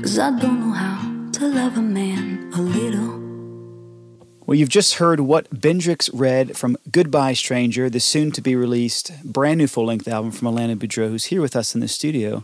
Cause 0.00 0.18
I 0.18 0.30
don't 0.30 0.60
know 0.60 0.72
how 0.72 1.30
to 1.32 1.48
love 1.48 1.76
a 1.76 1.82
man 1.82 2.50
a 2.54 2.62
little. 2.62 3.20
Well, 4.46 4.54
you've 4.54 4.70
just 4.70 4.94
heard 4.94 5.20
what 5.20 5.50
Bendrix 5.50 6.08
read 6.14 6.56
from 6.56 6.78
Goodbye 6.90 7.34
Stranger, 7.34 7.90
the 7.90 8.00
soon 8.00 8.32
to 8.32 8.40
be 8.40 8.56
released 8.56 9.12
brand 9.22 9.58
new 9.58 9.66
full 9.66 9.84
length 9.84 10.08
album 10.08 10.30
from 10.30 10.48
Alanna 10.48 10.76
Boudreau, 10.76 11.10
who's 11.10 11.26
here 11.26 11.42
with 11.42 11.54
us 11.54 11.74
in 11.74 11.82
the 11.82 11.88
studio. 11.88 12.42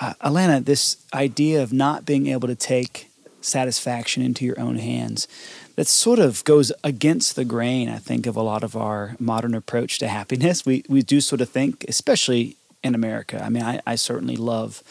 Uh, 0.00 0.14
Alanna, 0.22 0.64
this 0.64 0.96
idea 1.12 1.62
of 1.62 1.70
not 1.70 2.06
being 2.06 2.28
able 2.28 2.48
to 2.48 2.54
take 2.54 3.10
satisfaction 3.42 4.22
into 4.22 4.46
your 4.46 4.58
own 4.58 4.76
hands, 4.76 5.28
that 5.76 5.86
sort 5.86 6.18
of 6.18 6.44
goes 6.44 6.72
against 6.82 7.36
the 7.36 7.44
grain, 7.44 7.88
I 7.88 7.98
think, 7.98 8.26
of 8.26 8.36
a 8.36 8.42
lot 8.42 8.62
of 8.62 8.76
our 8.76 9.16
modern 9.18 9.54
approach 9.54 9.98
to 9.98 10.08
happiness. 10.08 10.64
We, 10.64 10.84
we 10.88 11.02
do 11.02 11.20
sort 11.20 11.40
of 11.40 11.48
think, 11.48 11.84
especially 11.88 12.56
in 12.82 12.94
America. 12.94 13.42
I 13.42 13.48
mean, 13.48 13.62
I, 13.62 13.80
I 13.86 13.96
certainly 13.96 14.36
love 14.36 14.82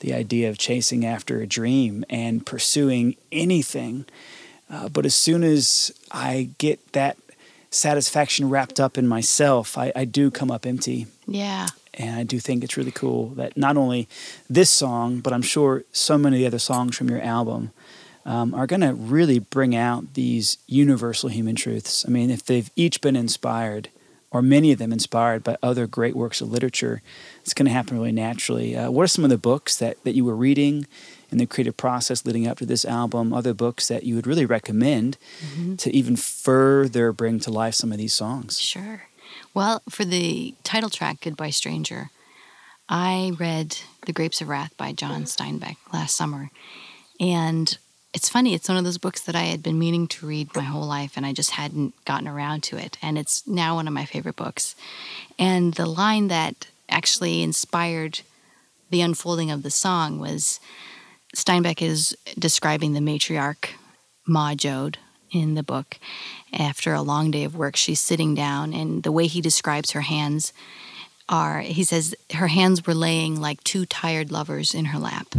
the 0.00 0.14
idea 0.14 0.48
of 0.48 0.58
chasing 0.58 1.04
after 1.04 1.40
a 1.40 1.46
dream 1.46 2.04
and 2.08 2.46
pursuing 2.46 3.16
anything. 3.32 4.06
Uh, 4.70 4.88
but 4.88 5.04
as 5.04 5.14
soon 5.14 5.42
as 5.42 5.92
I 6.10 6.50
get 6.58 6.92
that 6.92 7.16
satisfaction 7.70 8.48
wrapped 8.48 8.78
up 8.78 8.96
in 8.96 9.06
myself, 9.08 9.76
I, 9.76 9.92
I 9.96 10.04
do 10.04 10.30
come 10.30 10.50
up 10.50 10.64
empty. 10.64 11.06
Yeah. 11.26 11.68
And 11.94 12.18
I 12.18 12.22
do 12.22 12.38
think 12.38 12.62
it's 12.62 12.76
really 12.76 12.92
cool 12.92 13.28
that 13.30 13.56
not 13.56 13.76
only 13.76 14.08
this 14.48 14.70
song, 14.70 15.20
but 15.20 15.32
I'm 15.32 15.42
sure 15.42 15.84
so 15.92 16.16
many 16.16 16.36
of 16.36 16.40
the 16.40 16.46
other 16.46 16.58
songs 16.58 16.96
from 16.96 17.08
your 17.08 17.20
album 17.20 17.72
um, 18.24 18.54
are 18.54 18.66
going 18.66 18.80
to 18.80 18.94
really 18.94 19.38
bring 19.38 19.74
out 19.74 20.14
these 20.14 20.58
universal 20.66 21.28
human 21.28 21.56
truths. 21.56 22.04
I 22.06 22.10
mean, 22.10 22.30
if 22.30 22.44
they've 22.44 22.70
each 22.76 23.00
been 23.00 23.16
inspired 23.16 23.88
or 24.30 24.42
many 24.42 24.72
of 24.72 24.78
them 24.78 24.92
inspired 24.92 25.42
by 25.42 25.56
other 25.62 25.86
great 25.86 26.14
works 26.14 26.40
of 26.40 26.50
literature. 26.50 27.02
It's 27.42 27.54
going 27.54 27.66
to 27.66 27.72
happen 27.72 27.96
really 27.96 28.12
naturally. 28.12 28.76
Uh, 28.76 28.90
what 28.90 29.02
are 29.02 29.08
some 29.08 29.24
of 29.24 29.30
the 29.30 29.38
books 29.38 29.76
that, 29.78 30.02
that 30.04 30.14
you 30.14 30.24
were 30.24 30.36
reading 30.36 30.86
in 31.30 31.38
the 31.38 31.46
creative 31.46 31.76
process 31.76 32.24
leading 32.24 32.46
up 32.46 32.58
to 32.58 32.66
this 32.66 32.84
album? 32.84 33.32
Other 33.32 33.54
books 33.54 33.88
that 33.88 34.04
you 34.04 34.14
would 34.14 34.26
really 34.26 34.46
recommend 34.46 35.18
mm-hmm. 35.40 35.76
to 35.76 35.94
even 35.94 36.16
further 36.16 37.12
bring 37.12 37.40
to 37.40 37.50
life 37.50 37.74
some 37.74 37.90
of 37.90 37.98
these 37.98 38.14
songs? 38.14 38.60
Sure. 38.60 39.02
Well, 39.52 39.82
for 39.88 40.04
the 40.04 40.54
title 40.62 40.90
track, 40.90 41.20
Goodbye 41.22 41.50
Stranger, 41.50 42.10
I 42.88 43.32
read 43.38 43.78
The 44.06 44.12
Grapes 44.12 44.40
of 44.40 44.48
Wrath 44.48 44.76
by 44.76 44.92
John 44.92 45.24
Steinbeck 45.24 45.76
last 45.92 46.16
summer. 46.16 46.50
And 47.18 47.76
it's 48.12 48.28
funny, 48.28 48.54
it's 48.54 48.68
one 48.68 48.78
of 48.78 48.84
those 48.84 48.98
books 48.98 49.20
that 49.22 49.36
I 49.36 49.44
had 49.44 49.62
been 49.62 49.78
meaning 49.78 50.08
to 50.08 50.26
read 50.26 50.54
my 50.56 50.62
whole 50.62 50.86
life 50.86 51.12
and 51.16 51.24
I 51.24 51.32
just 51.32 51.52
hadn't 51.52 51.94
gotten 52.04 52.26
around 52.26 52.62
to 52.64 52.76
it. 52.76 52.98
And 53.00 53.16
it's 53.16 53.46
now 53.46 53.76
one 53.76 53.86
of 53.86 53.94
my 53.94 54.04
favorite 54.04 54.36
books. 54.36 54.74
And 55.38 55.74
the 55.74 55.86
line 55.86 56.28
that 56.28 56.66
actually 56.88 57.42
inspired 57.42 58.20
the 58.90 59.00
unfolding 59.00 59.50
of 59.50 59.62
the 59.62 59.70
song 59.70 60.18
was 60.18 60.58
Steinbeck 61.36 61.80
is 61.80 62.16
describing 62.36 62.92
the 62.92 63.00
matriarch, 63.00 63.70
Ma 64.26 64.54
Joad, 64.54 64.98
in 65.30 65.54
the 65.54 65.62
book. 65.62 65.98
After 66.52 66.92
a 66.92 67.02
long 67.02 67.30
day 67.30 67.44
of 67.44 67.54
work, 67.54 67.76
she's 67.76 68.00
sitting 68.00 68.34
down, 68.34 68.74
and 68.74 69.04
the 69.04 69.12
way 69.12 69.28
he 69.28 69.40
describes 69.40 69.92
her 69.92 70.00
hands 70.00 70.52
are, 71.28 71.60
he 71.60 71.84
says, 71.84 72.16
her 72.34 72.48
hands 72.48 72.84
were 72.84 72.94
laying 72.94 73.40
like 73.40 73.62
two 73.62 73.86
tired 73.86 74.32
lovers 74.32 74.74
in 74.74 74.86
her 74.86 74.98
lap. 74.98 75.36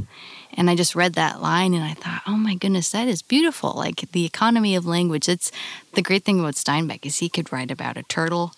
And 0.53 0.69
I 0.69 0.75
just 0.75 0.95
read 0.95 1.13
that 1.13 1.41
line 1.41 1.73
and 1.73 1.83
I 1.83 1.93
thought, 1.93 2.21
oh 2.27 2.35
my 2.35 2.55
goodness, 2.55 2.91
that 2.91 3.07
is 3.07 3.21
beautiful. 3.21 3.73
Like 3.73 4.11
the 4.11 4.25
economy 4.25 4.75
of 4.75 4.85
language. 4.85 5.29
It's 5.29 5.51
the 5.93 6.01
great 6.01 6.23
thing 6.23 6.39
about 6.39 6.55
Steinbeck 6.55 7.05
is 7.05 7.19
he 7.19 7.29
could 7.29 7.51
write 7.51 7.71
about 7.71 7.97
a 7.97 8.03
turtle 8.03 8.53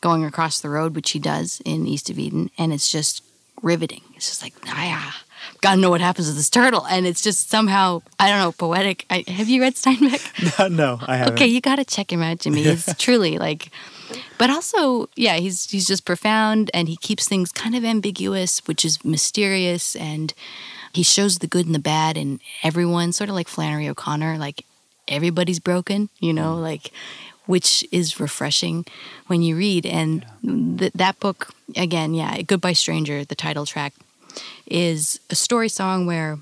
going 0.00 0.24
across 0.24 0.60
the 0.60 0.68
road, 0.68 0.94
which 0.94 1.10
he 1.10 1.18
does 1.18 1.60
in 1.64 1.86
East 1.86 2.10
of 2.10 2.18
Eden, 2.18 2.50
and 2.56 2.72
it's 2.72 2.90
just 2.90 3.22
riveting. 3.62 4.02
It's 4.14 4.28
just 4.28 4.42
like, 4.42 4.54
ah, 4.66 5.22
gotta 5.60 5.80
know 5.80 5.90
what 5.90 6.00
happens 6.00 6.28
to 6.28 6.34
this 6.34 6.50
turtle. 6.50 6.86
And 6.86 7.06
it's 7.06 7.22
just 7.22 7.50
somehow, 7.50 8.02
I 8.18 8.28
don't 8.28 8.38
know, 8.38 8.52
poetic. 8.52 9.04
I, 9.10 9.24
have 9.26 9.48
you 9.48 9.60
read 9.60 9.74
Steinbeck? 9.74 10.58
no, 10.58 10.68
no, 10.68 10.98
I 11.06 11.16
haven't. 11.16 11.34
Okay, 11.34 11.46
you 11.46 11.60
gotta 11.60 11.84
check 11.84 12.12
him 12.12 12.22
out, 12.22 12.40
Jimmy. 12.40 12.62
He's 12.62 12.94
truly 12.98 13.38
like, 13.38 13.70
but 14.38 14.50
also, 14.50 15.08
yeah, 15.16 15.36
he's 15.36 15.70
he's 15.70 15.86
just 15.86 16.04
profound 16.04 16.70
and 16.72 16.88
he 16.88 16.96
keeps 16.96 17.28
things 17.28 17.52
kind 17.52 17.74
of 17.74 17.84
ambiguous, 17.84 18.60
which 18.66 18.84
is 18.84 19.04
mysterious 19.04 19.96
and 19.96 20.32
he 20.92 21.02
shows 21.02 21.38
the 21.38 21.46
good 21.46 21.66
and 21.66 21.74
the 21.74 21.80
bad 21.80 22.16
in 22.16 22.40
everyone, 22.62 23.12
sort 23.12 23.30
of 23.30 23.36
like 23.36 23.48
Flannery 23.48 23.88
O'Connor, 23.88 24.38
like 24.38 24.64
everybody's 25.06 25.58
broken, 25.58 26.08
you 26.18 26.32
know, 26.32 26.54
mm. 26.54 26.62
like 26.62 26.92
which 27.46 27.82
is 27.90 28.20
refreshing 28.20 28.84
when 29.26 29.40
you 29.40 29.56
read. 29.56 29.86
And 29.86 30.24
th- 30.78 30.92
that 30.92 31.18
book, 31.18 31.54
again, 31.76 32.12
yeah, 32.12 32.42
Goodbye 32.42 32.74
Stranger, 32.74 33.24
the 33.24 33.34
title 33.34 33.64
track, 33.64 33.94
is 34.66 35.18
a 35.30 35.34
story 35.34 35.70
song 35.70 36.06
where 36.06 36.38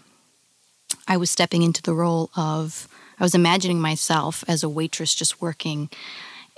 I 1.07 1.17
was 1.17 1.31
stepping 1.31 1.63
into 1.63 1.81
the 1.81 1.95
role 1.95 2.31
of, 2.37 2.89
I 3.21 3.25
was 3.25 3.37
imagining 3.37 3.81
myself 3.81 4.43
as 4.49 4.65
a 4.65 4.69
waitress 4.69 5.15
just 5.15 5.41
working 5.41 5.91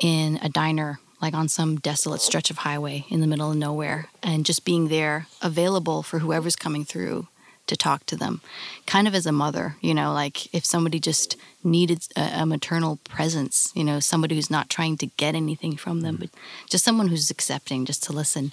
in 0.00 0.38
a 0.42 0.48
diner, 0.48 0.98
like 1.20 1.34
on 1.34 1.48
some 1.48 1.76
desolate 1.76 2.22
stretch 2.22 2.50
of 2.50 2.58
highway 2.58 3.04
in 3.10 3.20
the 3.20 3.26
middle 3.26 3.50
of 3.50 3.56
nowhere, 3.56 4.08
and 4.22 4.46
just 4.46 4.64
being 4.64 4.88
there 4.88 5.26
available 5.42 6.02
for 6.02 6.20
whoever's 6.20 6.56
coming 6.56 6.86
through 6.86 7.28
to 7.68 7.76
talk 7.76 8.04
to 8.06 8.16
them, 8.16 8.40
kind 8.86 9.06
of 9.06 9.14
as 9.14 9.26
a 9.26 9.32
mother, 9.32 9.76
you 9.80 9.94
know, 9.94 10.12
like 10.12 10.52
if 10.54 10.64
somebody 10.64 10.98
just 10.98 11.36
needed 11.62 12.06
a, 12.16 12.40
a, 12.40 12.46
maternal 12.46 12.96
presence, 13.04 13.70
you 13.74 13.84
know, 13.84 14.00
somebody 14.00 14.34
who's 14.34 14.50
not 14.50 14.68
trying 14.68 14.96
to 14.96 15.06
get 15.06 15.34
anything 15.34 15.76
from 15.76 16.00
them, 16.00 16.16
but 16.16 16.30
just 16.68 16.84
someone 16.84 17.08
who's 17.08 17.30
accepting, 17.30 17.84
just 17.84 18.02
to 18.02 18.12
listen. 18.12 18.52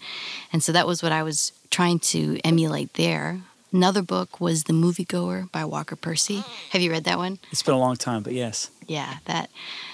And 0.54 0.62
so 0.62 0.72
that 0.72 0.88
was 0.88 1.02
what 1.02 1.12
I 1.12 1.24
was 1.24 1.52
trying 1.72 2.00
to 2.00 2.40
emulate 2.44 2.94
there. 2.94 3.40
Another 3.72 4.02
book 4.02 4.40
was 4.40 4.66
The 4.66 4.74
Moviegoer 4.74 5.52
by 5.52 5.66
Walker 5.66 5.96
Percy. 5.96 6.44
Have 6.70 6.82
you 6.82 6.92
read 6.92 7.06
that 7.06 7.18
one? 7.18 7.40
It's 7.52 7.64
been 7.64 7.74
a 7.74 7.80
long 7.80 7.96
time, 7.96 8.22
but 8.22 8.34
yes. 8.34 8.70
Yeah, 8.88 9.16
that 9.26 9.50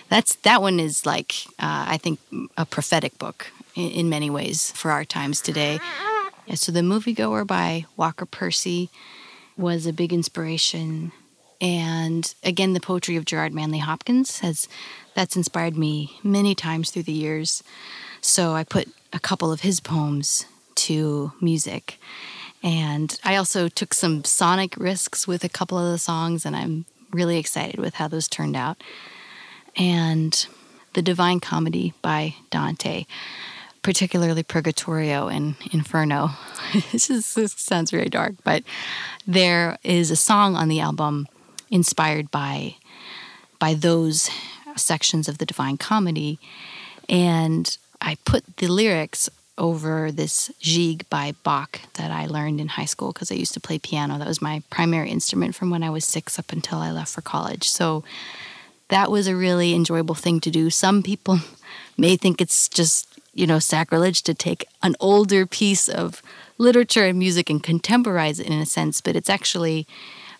that's 0.09 0.35
that 0.37 0.61
one 0.61 0.79
is 0.79 1.05
like 1.05 1.33
uh, 1.59 1.85
I 1.87 1.97
think 1.97 2.19
a 2.57 2.65
prophetic 2.65 3.17
book 3.17 3.51
in, 3.75 3.89
in 3.91 4.09
many 4.09 4.29
ways 4.29 4.71
for 4.73 4.91
our 4.91 5.05
times 5.05 5.39
today. 5.39 5.79
So 6.55 6.71
The 6.71 6.81
Moviegoer 6.81 7.47
by 7.47 7.85
Walker 7.95 8.25
Percy 8.25 8.89
was 9.57 9.85
a 9.85 9.93
big 9.93 10.11
inspiration. 10.11 11.11
And 11.61 12.33
again, 12.43 12.73
the 12.73 12.79
poetry 12.79 13.15
of 13.15 13.25
Gerard 13.25 13.53
Manley 13.53 13.79
Hopkins 13.79 14.39
has 14.39 14.67
that's 15.13 15.35
inspired 15.35 15.77
me 15.77 16.17
many 16.23 16.55
times 16.55 16.89
through 16.89 17.03
the 17.03 17.11
years. 17.11 17.63
So 18.21 18.53
I 18.53 18.63
put 18.63 18.87
a 19.13 19.19
couple 19.19 19.51
of 19.51 19.61
his 19.61 19.79
poems 19.79 20.45
to 20.75 21.31
music. 21.41 21.99
And 22.63 23.19
I 23.23 23.35
also 23.35 23.67
took 23.67 23.93
some 23.93 24.23
sonic 24.23 24.75
risks 24.77 25.27
with 25.27 25.43
a 25.43 25.49
couple 25.49 25.77
of 25.77 25.91
the 25.91 25.97
songs, 25.97 26.45
and 26.45 26.55
I'm 26.55 26.85
really 27.11 27.37
excited 27.37 27.79
with 27.79 27.95
how 27.95 28.07
those 28.07 28.27
turned 28.27 28.55
out. 28.55 28.81
And 29.75 30.45
The 30.93 31.01
Divine 31.01 31.39
Comedy 31.39 31.93
by 32.01 32.35
Dante 32.51 33.05
particularly 33.81 34.43
Purgatorio 34.43 35.27
and 35.27 35.55
Inferno. 35.71 36.31
this, 36.91 37.09
is, 37.09 37.33
this 37.33 37.53
sounds 37.53 37.91
very 37.91 38.09
dark, 38.09 38.35
but 38.43 38.63
there 39.25 39.77
is 39.83 40.11
a 40.11 40.15
song 40.15 40.55
on 40.55 40.67
the 40.67 40.79
album 40.79 41.27
inspired 41.69 42.29
by 42.31 42.75
by 43.59 43.75
those 43.75 44.29
sections 44.75 45.29
of 45.29 45.37
the 45.37 45.45
Divine 45.45 45.77
Comedy, 45.77 46.39
and 47.07 47.77
I 48.01 48.17
put 48.25 48.57
the 48.57 48.67
lyrics 48.67 49.29
over 49.57 50.11
this 50.11 50.51
Gigue 50.59 51.07
by 51.09 51.33
Bach 51.43 51.81
that 51.93 52.09
I 52.09 52.25
learned 52.25 52.59
in 52.59 52.69
high 52.69 52.85
school 52.85 53.11
because 53.11 53.31
I 53.31 53.35
used 53.35 53.53
to 53.53 53.59
play 53.59 53.77
piano. 53.77 54.17
That 54.17 54.27
was 54.27 54.41
my 54.41 54.63
primary 54.71 55.11
instrument 55.11 55.53
from 55.53 55.69
when 55.69 55.83
I 55.83 55.91
was 55.91 56.03
six 56.03 56.39
up 56.39 56.51
until 56.51 56.79
I 56.79 56.91
left 56.91 57.13
for 57.13 57.21
college. 57.21 57.69
So 57.69 58.03
that 58.87 59.11
was 59.11 59.27
a 59.27 59.35
really 59.35 59.75
enjoyable 59.75 60.15
thing 60.15 60.39
to 60.41 60.49
do. 60.49 60.71
Some 60.71 61.03
people 61.03 61.39
may 61.97 62.17
think 62.17 62.41
it's 62.41 62.67
just 62.67 63.07
you 63.33 63.47
know, 63.47 63.59
sacrilege 63.59 64.21
to 64.23 64.33
take 64.33 64.65
an 64.81 64.95
older 64.99 65.45
piece 65.45 65.87
of 65.87 66.21
literature 66.57 67.05
and 67.05 67.17
music 67.17 67.49
and 67.49 67.63
contemporize 67.63 68.39
it 68.39 68.47
in 68.47 68.59
a 68.59 68.65
sense, 68.65 69.01
but 69.01 69.15
it's 69.15 69.29
actually, 69.29 69.87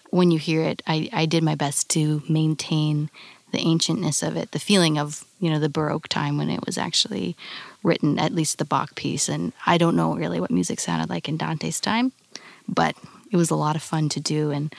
when 0.09 0.31
you 0.31 0.37
hear 0.37 0.61
it, 0.61 0.81
I, 0.85 1.09
I 1.13 1.25
did 1.25 1.43
my 1.43 1.55
best 1.55 1.89
to 1.91 2.21
maintain 2.27 3.09
the 3.51 3.59
ancientness 3.59 4.25
of 4.25 4.37
it, 4.37 4.51
the 4.51 4.59
feeling 4.59 4.97
of, 4.97 5.25
you 5.39 5.49
know, 5.49 5.59
the 5.59 5.69
Baroque 5.69 6.07
time 6.07 6.37
when 6.37 6.49
it 6.49 6.65
was 6.65 6.77
actually 6.77 7.35
written, 7.83 8.19
at 8.19 8.33
least 8.33 8.57
the 8.57 8.65
Bach 8.65 8.95
piece. 8.95 9.27
And 9.27 9.53
I 9.65 9.77
don't 9.77 9.95
know 9.95 10.15
really 10.15 10.39
what 10.39 10.51
music 10.51 10.79
sounded 10.79 11.09
like 11.09 11.27
in 11.27 11.37
Dante's 11.37 11.79
time, 11.79 12.11
but 12.67 12.95
it 13.31 13.37
was 13.37 13.49
a 13.49 13.55
lot 13.55 13.75
of 13.75 13.81
fun 13.81 14.09
to 14.09 14.19
do. 14.19 14.51
And 14.51 14.73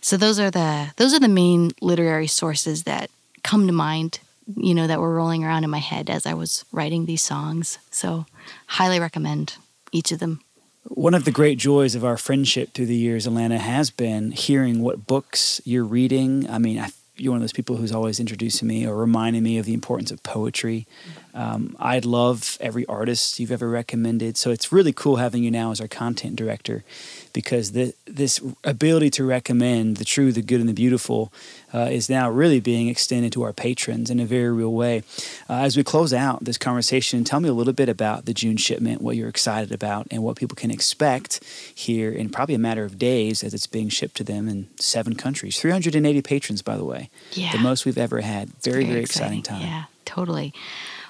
so 0.00 0.16
those 0.16 0.38
are 0.38 0.50
the 0.50 0.92
those 0.96 1.14
are 1.14 1.20
the 1.20 1.28
main 1.28 1.72
literary 1.80 2.26
sources 2.26 2.84
that 2.84 3.10
come 3.42 3.66
to 3.66 3.72
mind 3.72 4.20
you 4.56 4.74
know, 4.74 4.86
that 4.86 5.00
were 5.00 5.14
rolling 5.14 5.44
around 5.44 5.64
in 5.64 5.70
my 5.70 5.78
head 5.78 6.10
as 6.10 6.26
I 6.26 6.34
was 6.34 6.64
writing 6.72 7.06
these 7.06 7.22
songs. 7.22 7.78
So, 7.90 8.26
highly 8.66 9.00
recommend 9.00 9.56
each 9.92 10.12
of 10.12 10.18
them. 10.18 10.40
One 10.84 11.14
of 11.14 11.24
the 11.24 11.30
great 11.30 11.58
joys 11.58 11.94
of 11.94 12.04
our 12.04 12.18
friendship 12.18 12.74
through 12.74 12.86
the 12.86 12.96
years, 12.96 13.26
Alanna, 13.26 13.58
has 13.58 13.90
been 13.90 14.32
hearing 14.32 14.82
what 14.82 15.06
books 15.06 15.60
you're 15.64 15.84
reading. 15.84 16.48
I 16.50 16.58
mean, 16.58 16.78
I, 16.78 16.90
you're 17.16 17.32
one 17.32 17.38
of 17.38 17.42
those 17.42 17.52
people 17.52 17.76
who's 17.76 17.92
always 17.92 18.20
introducing 18.20 18.68
me 18.68 18.86
or 18.86 18.94
reminding 18.94 19.42
me 19.42 19.56
of 19.56 19.64
the 19.64 19.72
importance 19.72 20.10
of 20.10 20.22
poetry. 20.22 20.86
Um, 21.34 21.76
I 21.80 21.98
love 21.98 22.56
every 22.60 22.86
artist 22.86 23.40
you've 23.40 23.50
ever 23.50 23.68
recommended. 23.68 24.36
So 24.36 24.50
it's 24.50 24.70
really 24.70 24.92
cool 24.92 25.16
having 25.16 25.42
you 25.42 25.50
now 25.50 25.72
as 25.72 25.80
our 25.80 25.88
content 25.88 26.36
director 26.36 26.84
because 27.32 27.72
the, 27.72 27.92
this 28.06 28.40
ability 28.62 29.10
to 29.10 29.24
recommend 29.24 29.96
the 29.96 30.04
true, 30.04 30.30
the 30.30 30.42
good, 30.42 30.60
and 30.60 30.68
the 30.68 30.74
beautiful 30.74 31.32
uh, 31.74 31.88
is 31.90 32.08
now 32.08 32.30
really 32.30 32.60
being 32.60 32.88
extended 32.88 33.32
to 33.32 33.42
our 33.42 33.52
patrons 33.52 34.10
in 34.10 34.20
a 34.20 34.24
very 34.24 34.52
real 34.52 34.72
way. 34.72 35.02
Uh, 35.50 35.54
as 35.54 35.76
we 35.76 35.82
close 35.82 36.12
out 36.12 36.44
this 36.44 36.56
conversation, 36.56 37.24
tell 37.24 37.40
me 37.40 37.48
a 37.48 37.52
little 37.52 37.72
bit 37.72 37.88
about 37.88 38.26
the 38.26 38.32
June 38.32 38.56
shipment, 38.56 39.02
what 39.02 39.16
you're 39.16 39.28
excited 39.28 39.72
about, 39.72 40.06
and 40.12 40.22
what 40.22 40.36
people 40.36 40.54
can 40.54 40.70
expect 40.70 41.42
here 41.74 42.12
in 42.12 42.28
probably 42.28 42.54
a 42.54 42.60
matter 42.60 42.84
of 42.84 42.96
days 42.96 43.42
as 43.42 43.52
it's 43.52 43.66
being 43.66 43.88
shipped 43.88 44.16
to 44.16 44.24
them 44.24 44.48
in 44.48 44.68
seven 44.78 45.16
countries. 45.16 45.58
380 45.58 46.22
patrons, 46.22 46.62
by 46.62 46.76
the 46.76 46.84
way. 46.84 47.10
Yeah. 47.32 47.50
The 47.50 47.58
most 47.58 47.84
we've 47.84 47.98
ever 47.98 48.20
had. 48.20 48.50
Very, 48.62 48.84
very, 48.84 48.84
very 48.84 49.00
exciting. 49.00 49.40
exciting 49.40 49.42
time. 49.42 49.62
Yeah, 49.62 49.84
totally. 50.04 50.54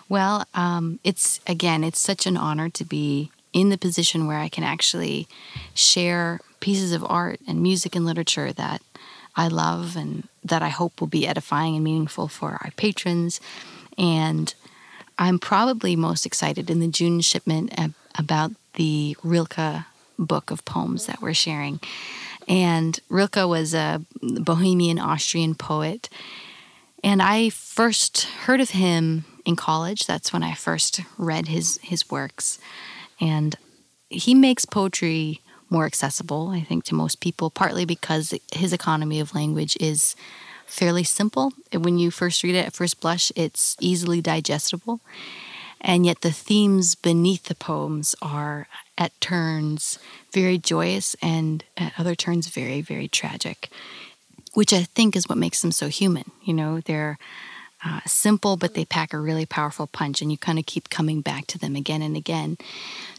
Well, 0.08 0.46
um, 0.54 1.00
it's 1.02 1.40
again, 1.46 1.82
it's 1.84 2.00
such 2.00 2.26
an 2.26 2.36
honor 2.36 2.68
to 2.70 2.84
be 2.84 3.30
in 3.52 3.68
the 3.70 3.78
position 3.78 4.26
where 4.26 4.38
I 4.38 4.48
can 4.48 4.64
actually 4.64 5.28
share 5.74 6.40
pieces 6.60 6.92
of 6.92 7.04
art 7.08 7.40
and 7.46 7.62
music 7.62 7.94
and 7.94 8.04
literature 8.04 8.52
that 8.52 8.82
I 9.36 9.48
love 9.48 9.96
and 9.96 10.28
that 10.44 10.62
I 10.62 10.68
hope 10.68 11.00
will 11.00 11.08
be 11.08 11.26
edifying 11.26 11.74
and 11.74 11.84
meaningful 11.84 12.28
for 12.28 12.58
our 12.62 12.70
patrons. 12.76 13.40
And 13.96 14.52
I'm 15.18 15.38
probably 15.38 15.96
most 15.96 16.26
excited 16.26 16.68
in 16.68 16.80
the 16.80 16.88
June 16.88 17.20
shipment 17.20 17.72
about 18.16 18.52
the 18.74 19.16
Rilke 19.22 19.84
book 20.18 20.50
of 20.50 20.64
poems 20.64 21.06
that 21.06 21.20
we're 21.20 21.34
sharing. 21.34 21.80
And 22.48 22.98
Rilke 23.08 23.46
was 23.46 23.74
a 23.74 24.02
Bohemian 24.20 24.98
Austrian 24.98 25.54
poet. 25.54 26.08
And 27.02 27.22
I 27.22 27.50
first 27.50 28.24
heard 28.24 28.60
of 28.60 28.70
him 28.70 29.24
in 29.44 29.56
college. 29.56 30.06
That's 30.06 30.32
when 30.32 30.42
I 30.42 30.54
first 30.54 31.00
read 31.18 31.48
his 31.48 31.78
his 31.82 32.10
works, 32.10 32.58
and 33.20 33.56
he 34.08 34.34
makes 34.34 34.64
poetry 34.64 35.40
more 35.70 35.86
accessible, 35.86 36.50
I 36.50 36.60
think, 36.60 36.84
to 36.84 36.94
most 36.94 37.20
people. 37.20 37.50
Partly 37.50 37.84
because 37.84 38.34
his 38.52 38.72
economy 38.72 39.20
of 39.20 39.34
language 39.34 39.76
is 39.80 40.14
fairly 40.66 41.04
simple. 41.04 41.52
When 41.72 41.98
you 41.98 42.10
first 42.10 42.42
read 42.42 42.54
it 42.54 42.66
at 42.66 42.74
first 42.74 43.00
blush, 43.00 43.32
it's 43.36 43.76
easily 43.80 44.20
digestible. 44.20 45.00
And 45.80 46.06
yet, 46.06 46.22
the 46.22 46.32
themes 46.32 46.94
beneath 46.94 47.44
the 47.44 47.54
poems 47.54 48.14
are 48.22 48.68
at 48.96 49.18
turns 49.20 49.98
very 50.32 50.56
joyous 50.56 51.14
and 51.20 51.62
at 51.76 51.92
other 51.98 52.14
turns 52.14 52.48
very, 52.48 52.80
very 52.80 53.06
tragic, 53.06 53.68
which 54.54 54.72
I 54.72 54.84
think 54.84 55.14
is 55.14 55.28
what 55.28 55.36
makes 55.36 55.60
them 55.60 55.72
so 55.72 55.88
human. 55.88 56.30
You 56.42 56.54
know, 56.54 56.80
they're 56.80 57.18
uh, 57.84 58.00
simple, 58.06 58.56
but 58.56 58.74
they 58.74 58.84
pack 58.84 59.12
a 59.12 59.18
really 59.18 59.46
powerful 59.46 59.86
punch, 59.86 60.22
and 60.22 60.30
you 60.30 60.38
kind 60.38 60.58
of 60.58 60.66
keep 60.66 60.90
coming 60.90 61.20
back 61.20 61.46
to 61.48 61.58
them 61.58 61.76
again 61.76 62.02
and 62.02 62.16
again. 62.16 62.56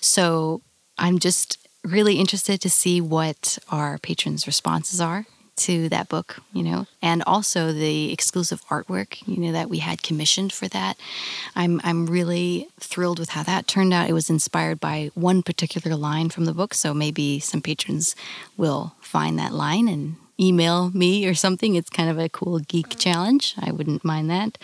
So, 0.01 0.61
I'm 0.97 1.19
just 1.19 1.57
really 1.83 2.15
interested 2.15 2.61
to 2.61 2.69
see 2.69 3.01
what 3.01 3.57
our 3.69 3.97
patrons' 3.97 4.47
responses 4.47 4.99
are 4.99 5.25
to 5.55 5.87
that 5.89 6.09
book, 6.09 6.41
you 6.51 6.63
know, 6.63 6.85
and 7.01 7.23
also 7.25 7.71
the 7.71 8.11
exclusive 8.11 8.61
artwork, 8.65 9.25
you 9.27 9.37
know, 9.37 9.51
that 9.53 9.69
we 9.69 9.79
had 9.79 10.03
commissioned 10.03 10.51
for 10.51 10.67
that. 10.69 10.97
I'm 11.55 11.79
I'm 11.83 12.07
really 12.07 12.67
thrilled 12.79 13.19
with 13.19 13.29
how 13.29 13.43
that 13.43 13.67
turned 13.67 13.93
out. 13.93 14.09
It 14.09 14.13
was 14.13 14.29
inspired 14.29 14.79
by 14.79 15.11
one 15.13 15.43
particular 15.43 15.95
line 15.95 16.29
from 16.29 16.45
the 16.45 16.53
book, 16.53 16.73
so 16.73 16.93
maybe 16.93 17.39
some 17.39 17.61
patrons 17.61 18.15
will 18.57 18.95
find 18.99 19.39
that 19.39 19.53
line 19.53 19.87
and 19.87 20.17
email 20.39 20.91
me 20.93 21.25
or 21.25 21.33
something. 21.33 21.75
It's 21.75 21.89
kind 21.89 22.09
of 22.09 22.19
a 22.19 22.29
cool 22.29 22.59
geek 22.59 22.97
challenge. 22.97 23.55
I 23.59 23.71
wouldn't 23.71 24.05
mind 24.05 24.29
that. 24.29 24.57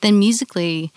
Then 0.00 0.18
musically, 0.18 0.92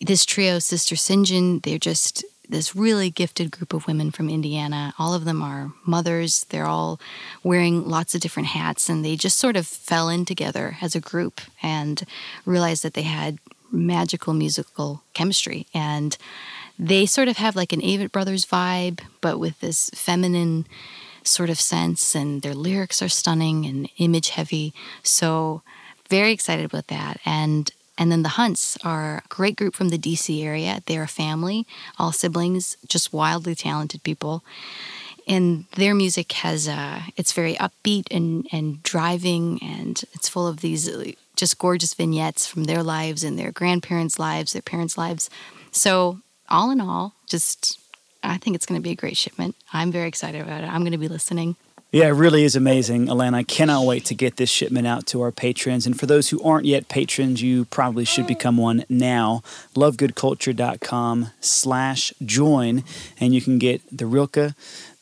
this 0.00 0.24
trio, 0.24 0.58
Sister 0.58 0.94
Sinjin, 0.94 1.62
they're 1.62 1.78
just 1.78 2.24
this 2.48 2.74
really 2.74 3.10
gifted 3.10 3.50
group 3.52 3.72
of 3.72 3.86
women 3.86 4.10
from 4.10 4.28
Indiana. 4.28 4.92
All 4.98 5.14
of 5.14 5.24
them 5.24 5.40
are 5.40 5.72
mothers. 5.86 6.44
They're 6.48 6.66
all 6.66 7.00
wearing 7.44 7.88
lots 7.88 8.14
of 8.14 8.20
different 8.20 8.48
hats, 8.48 8.88
and 8.88 9.04
they 9.04 9.14
just 9.14 9.38
sort 9.38 9.56
of 9.56 9.66
fell 9.66 10.08
in 10.08 10.24
together 10.24 10.76
as 10.82 10.96
a 10.96 11.00
group 11.00 11.40
and 11.62 12.02
realized 12.44 12.82
that 12.82 12.94
they 12.94 13.02
had 13.02 13.38
magical 13.70 14.34
musical 14.34 15.02
chemistry. 15.14 15.66
And 15.72 16.16
they 16.76 17.06
sort 17.06 17.28
of 17.28 17.36
have 17.36 17.54
like 17.54 17.72
an 17.72 17.82
Avett 17.82 18.10
Brothers 18.10 18.44
vibe, 18.44 19.00
but 19.20 19.38
with 19.38 19.60
this 19.60 19.90
feminine 19.94 20.66
sort 21.30 21.50
of 21.50 21.60
sense, 21.60 22.14
and 22.14 22.42
their 22.42 22.54
lyrics 22.54 23.02
are 23.02 23.08
stunning 23.08 23.66
and 23.66 23.88
image 23.98 24.30
heavy. 24.30 24.72
So, 25.02 25.62
very 26.08 26.32
excited 26.32 26.64
about 26.64 26.88
that. 26.88 27.20
And 27.24 27.70
and 28.00 28.10
then 28.10 28.22
the 28.22 28.30
Hunts 28.30 28.78
are 28.82 29.18
a 29.18 29.28
great 29.28 29.56
group 29.56 29.74
from 29.74 29.90
the 29.90 29.98
DC 29.98 30.42
area. 30.42 30.82
They're 30.86 31.02
a 31.02 31.08
family, 31.08 31.66
all 31.98 32.12
siblings, 32.12 32.78
just 32.88 33.12
wildly 33.12 33.54
talented 33.54 34.02
people. 34.02 34.42
And 35.28 35.66
their 35.76 35.94
music 35.94 36.32
has, 36.32 36.66
uh, 36.66 37.02
it's 37.18 37.32
very 37.32 37.56
upbeat 37.56 38.06
and, 38.10 38.48
and 38.50 38.82
driving, 38.82 39.62
and 39.62 40.02
it's 40.14 40.30
full 40.30 40.46
of 40.46 40.62
these 40.62 40.88
uh, 40.88 41.12
just 41.36 41.58
gorgeous 41.58 41.92
vignettes 41.92 42.46
from 42.46 42.64
their 42.64 42.82
lives 42.82 43.22
and 43.22 43.38
their 43.38 43.52
grandparents' 43.52 44.18
lives, 44.18 44.54
their 44.54 44.62
parents' 44.62 44.96
lives. 44.96 45.28
So, 45.70 46.20
all 46.48 46.70
in 46.70 46.80
all, 46.80 47.14
just 47.26 47.79
I 48.22 48.38
think 48.38 48.56
it's 48.56 48.66
going 48.66 48.80
to 48.80 48.82
be 48.82 48.90
a 48.90 48.96
great 48.96 49.16
shipment. 49.16 49.56
I'm 49.72 49.90
very 49.90 50.08
excited 50.08 50.40
about 50.40 50.62
it. 50.62 50.68
I'm 50.68 50.80
going 50.80 50.92
to 50.92 50.98
be 50.98 51.08
listening. 51.08 51.56
Yeah, 51.92 52.06
it 52.06 52.10
really 52.10 52.44
is 52.44 52.54
amazing, 52.54 53.06
Alanna. 53.06 53.34
I 53.34 53.42
cannot 53.42 53.84
wait 53.84 54.04
to 54.04 54.14
get 54.14 54.36
this 54.36 54.48
shipment 54.48 54.86
out 54.86 55.06
to 55.06 55.22
our 55.22 55.32
patrons. 55.32 55.86
And 55.86 55.98
for 55.98 56.06
those 56.06 56.28
who 56.28 56.40
aren't 56.44 56.64
yet 56.64 56.86
patrons, 56.86 57.42
you 57.42 57.64
probably 57.64 58.04
should 58.04 58.28
become 58.28 58.56
one 58.56 58.84
now. 58.88 59.42
Lovegoodculture.com 59.74 61.30
slash 61.40 62.12
join, 62.24 62.84
and 63.18 63.34
you 63.34 63.40
can 63.40 63.58
get 63.58 63.82
the 63.90 64.06
Rilke, 64.06 64.54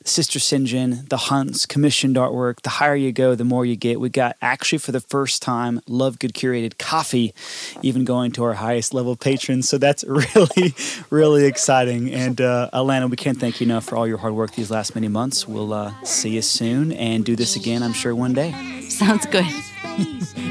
Sister 0.09 0.39
Sinjin, 0.39 1.09
the 1.09 1.17
Hunts, 1.17 1.67
commissioned 1.67 2.17
artwork. 2.17 2.63
The 2.63 2.71
higher 2.71 2.97
you 2.97 3.13
go, 3.13 3.35
the 3.35 3.45
more 3.45 3.65
you 3.65 3.77
get. 3.77 4.01
We 4.01 4.09
got 4.09 4.37
actually 4.41 4.79
for 4.79 4.93
the 4.93 5.01
first 5.01 5.43
time 5.43 5.81
Love 5.87 6.19
Good 6.19 6.33
curated 6.33 6.79
coffee, 6.79 7.35
even 7.83 8.05
going 8.05 8.33
to 8.33 8.45
our 8.45 8.55
highest 8.55 8.95
level 8.95 9.17
patrons. 9.17 9.69
So 9.69 9.79
that's 9.79 10.05
really, 10.09 10.75
really 11.11 11.45
exciting. 11.45 12.13
And 12.13 12.41
uh, 12.41 12.71
Alanna, 12.73 13.11
we 13.11 13.17
can't 13.17 13.39
thank 13.39 13.61
you 13.61 13.67
enough 13.67 13.85
for 13.85 13.97
all 13.97 14.07
your 14.07 14.19
hard 14.19 14.35
work 14.35 14.53
these 14.53 14.71
last 14.71 14.95
many 14.95 15.09
months. 15.09 15.47
We'll 15.47 15.73
uh, 15.73 15.93
see 16.03 16.31
you 16.31 16.43
soon 16.43 16.93
and 16.93 17.25
do 17.25 17.37
this 17.37 17.57
again, 17.57 17.83
I'm 17.83 17.93
sure, 17.93 18.15
one 18.15 18.33
day. 18.33 18.53
Sounds 18.89 19.27
good. 19.27 19.47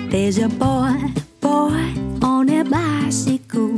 There's 0.09 0.37
a 0.37 0.47
boy, 0.49 0.93
boy 1.41 1.93
on 2.21 2.49
a 2.49 2.63
bicycle, 2.63 3.77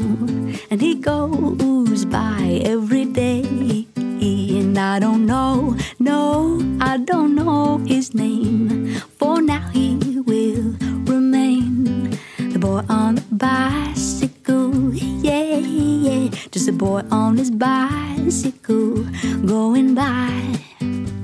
and 0.70 0.82
he 0.82 0.96
goes 0.96 2.06
by 2.06 2.62
every 2.66 3.06
day. 3.06 3.89
And 4.22 4.78
I 4.78 5.00
don't 5.00 5.26
know, 5.26 5.78
no, 5.98 6.60
I 6.82 6.98
don't 6.98 7.36
know 7.36 7.78
his 7.88 8.14
name. 8.14 8.96
For 9.18 9.42
now 9.42 9.70
he 9.70 9.96
will 10.20 10.76
remain 11.06 12.18
the 12.38 12.60
boy 12.60 12.84
on 12.90 13.16
the 13.16 13.24
bicycle. 13.32 14.94
Yeah, 14.94 15.60
yeah, 15.60 16.30
just 16.52 16.68
a 16.68 16.74
boy 16.74 17.04
on 17.12 17.38
his 17.38 17.50
bicycle 17.50 19.06
going 19.46 19.96
by. 19.96 20.60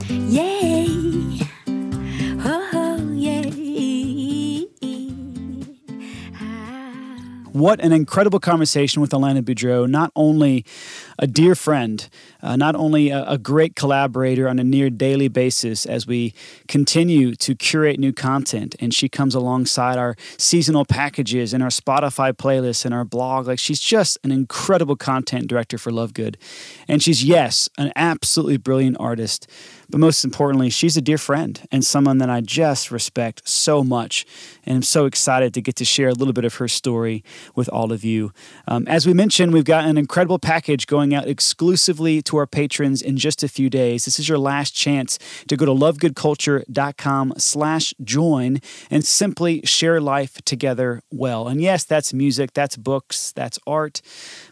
Yeah, 0.08 0.88
oh, 2.46 2.70
oh 2.74 3.12
yeah. 3.14 3.52
What 7.56 7.80
an 7.80 7.94
incredible 7.94 8.42
conversation 8.42 9.02
with 9.02 9.12
Alanna 9.12 9.42
Boudreau, 9.42 9.90
not 9.90 10.12
only 10.14 10.66
a 11.18 11.28
dear 11.28 11.56
friend, 11.56 12.08
uh, 12.42 12.56
not 12.56 12.76
only 12.76 13.10
a, 13.10 13.24
a, 13.30 13.38
great 13.38 13.76
collaborator 13.76 14.48
on 14.48 14.60
a 14.60 14.64
near 14.64 14.90
daily 14.90 15.28
basis 15.28 15.86
as 15.86 16.06
we 16.06 16.34
continue 16.68 17.36
to 17.36 17.56
curate 17.56 18.00
new 18.00 18.12
content. 18.12 18.76
And 18.80 18.94
she 18.94 19.08
comes 19.08 19.34
alongside 19.34 19.98
our 19.98 20.16
seasonal 20.38 20.86
packages 20.86 21.54
and 21.54 21.64
our 21.64 21.70
Spotify 21.70 22.34
playlists 22.34 22.86
and 22.86 22.94
our 22.94 23.06
blog. 23.06 23.48
Like 23.48 23.60
she's 23.60 23.80
just 23.80 24.18
an 24.24 24.32
incredible 24.32 24.96
content 24.96 25.48
director 25.48 25.78
for 25.78 25.92
Love 25.92 26.14
Good. 26.14 26.38
And 26.88 27.02
she's, 27.02 27.24
yes, 27.24 27.70
an 27.78 27.92
absolutely 27.96 28.58
brilliant 28.58 28.98
artist. 29.00 29.48
But 29.90 30.00
most 30.00 30.24
importantly, 30.24 30.70
she's 30.70 30.98
a 30.98 31.02
dear 31.02 31.18
friend 31.18 31.62
and 31.72 31.86
someone 31.86 32.18
that 32.18 32.30
I 32.30 32.42
just 32.42 32.92
respect 32.92 33.48
so 33.48 33.84
much. 33.84 34.26
And 34.66 34.78
I'm 34.78 34.84
so 34.84 35.06
excited 35.06 35.54
to 35.54 35.62
get 35.62 35.76
to 35.78 35.86
share 35.86 36.10
a 36.10 36.14
little 36.14 36.34
bit 36.34 36.46
of 36.46 36.56
her 36.56 36.68
story 36.68 37.24
with 37.56 37.70
all 37.70 37.92
of 37.92 38.04
you. 38.04 38.32
Um, 38.68 38.88
as 38.88 39.06
we 39.06 39.14
mentioned, 39.14 39.54
we've 39.54 39.64
got 39.64 39.86
an 39.86 39.98
incredible 39.98 40.40
package 40.40 40.88
going 40.88 41.05
out 41.14 41.28
exclusively 41.28 42.22
to 42.24 42.38
our 42.38 42.48
patrons 42.48 43.02
in 43.02 43.18
just 43.18 43.44
a 43.44 43.48
few 43.48 43.70
days. 43.70 44.06
This 44.06 44.20
is 44.20 44.30
your 44.30 44.38
last 44.38 44.72
chance 44.72 45.20
to 45.48 45.56
go 45.56 45.66
to 45.66 45.72
lovegoodculture.com 45.72 47.34
slash 47.38 47.94
join 48.04 48.60
and 48.90 49.06
simply 49.06 49.62
share 49.66 50.02
life 50.02 50.42
together 50.44 51.02
well. 51.12 51.48
And 51.48 51.62
yes, 51.62 51.84
that's 51.84 52.14
music, 52.14 52.54
that's 52.54 52.78
books, 52.78 53.32
that's 53.32 53.60
art. 53.68 54.02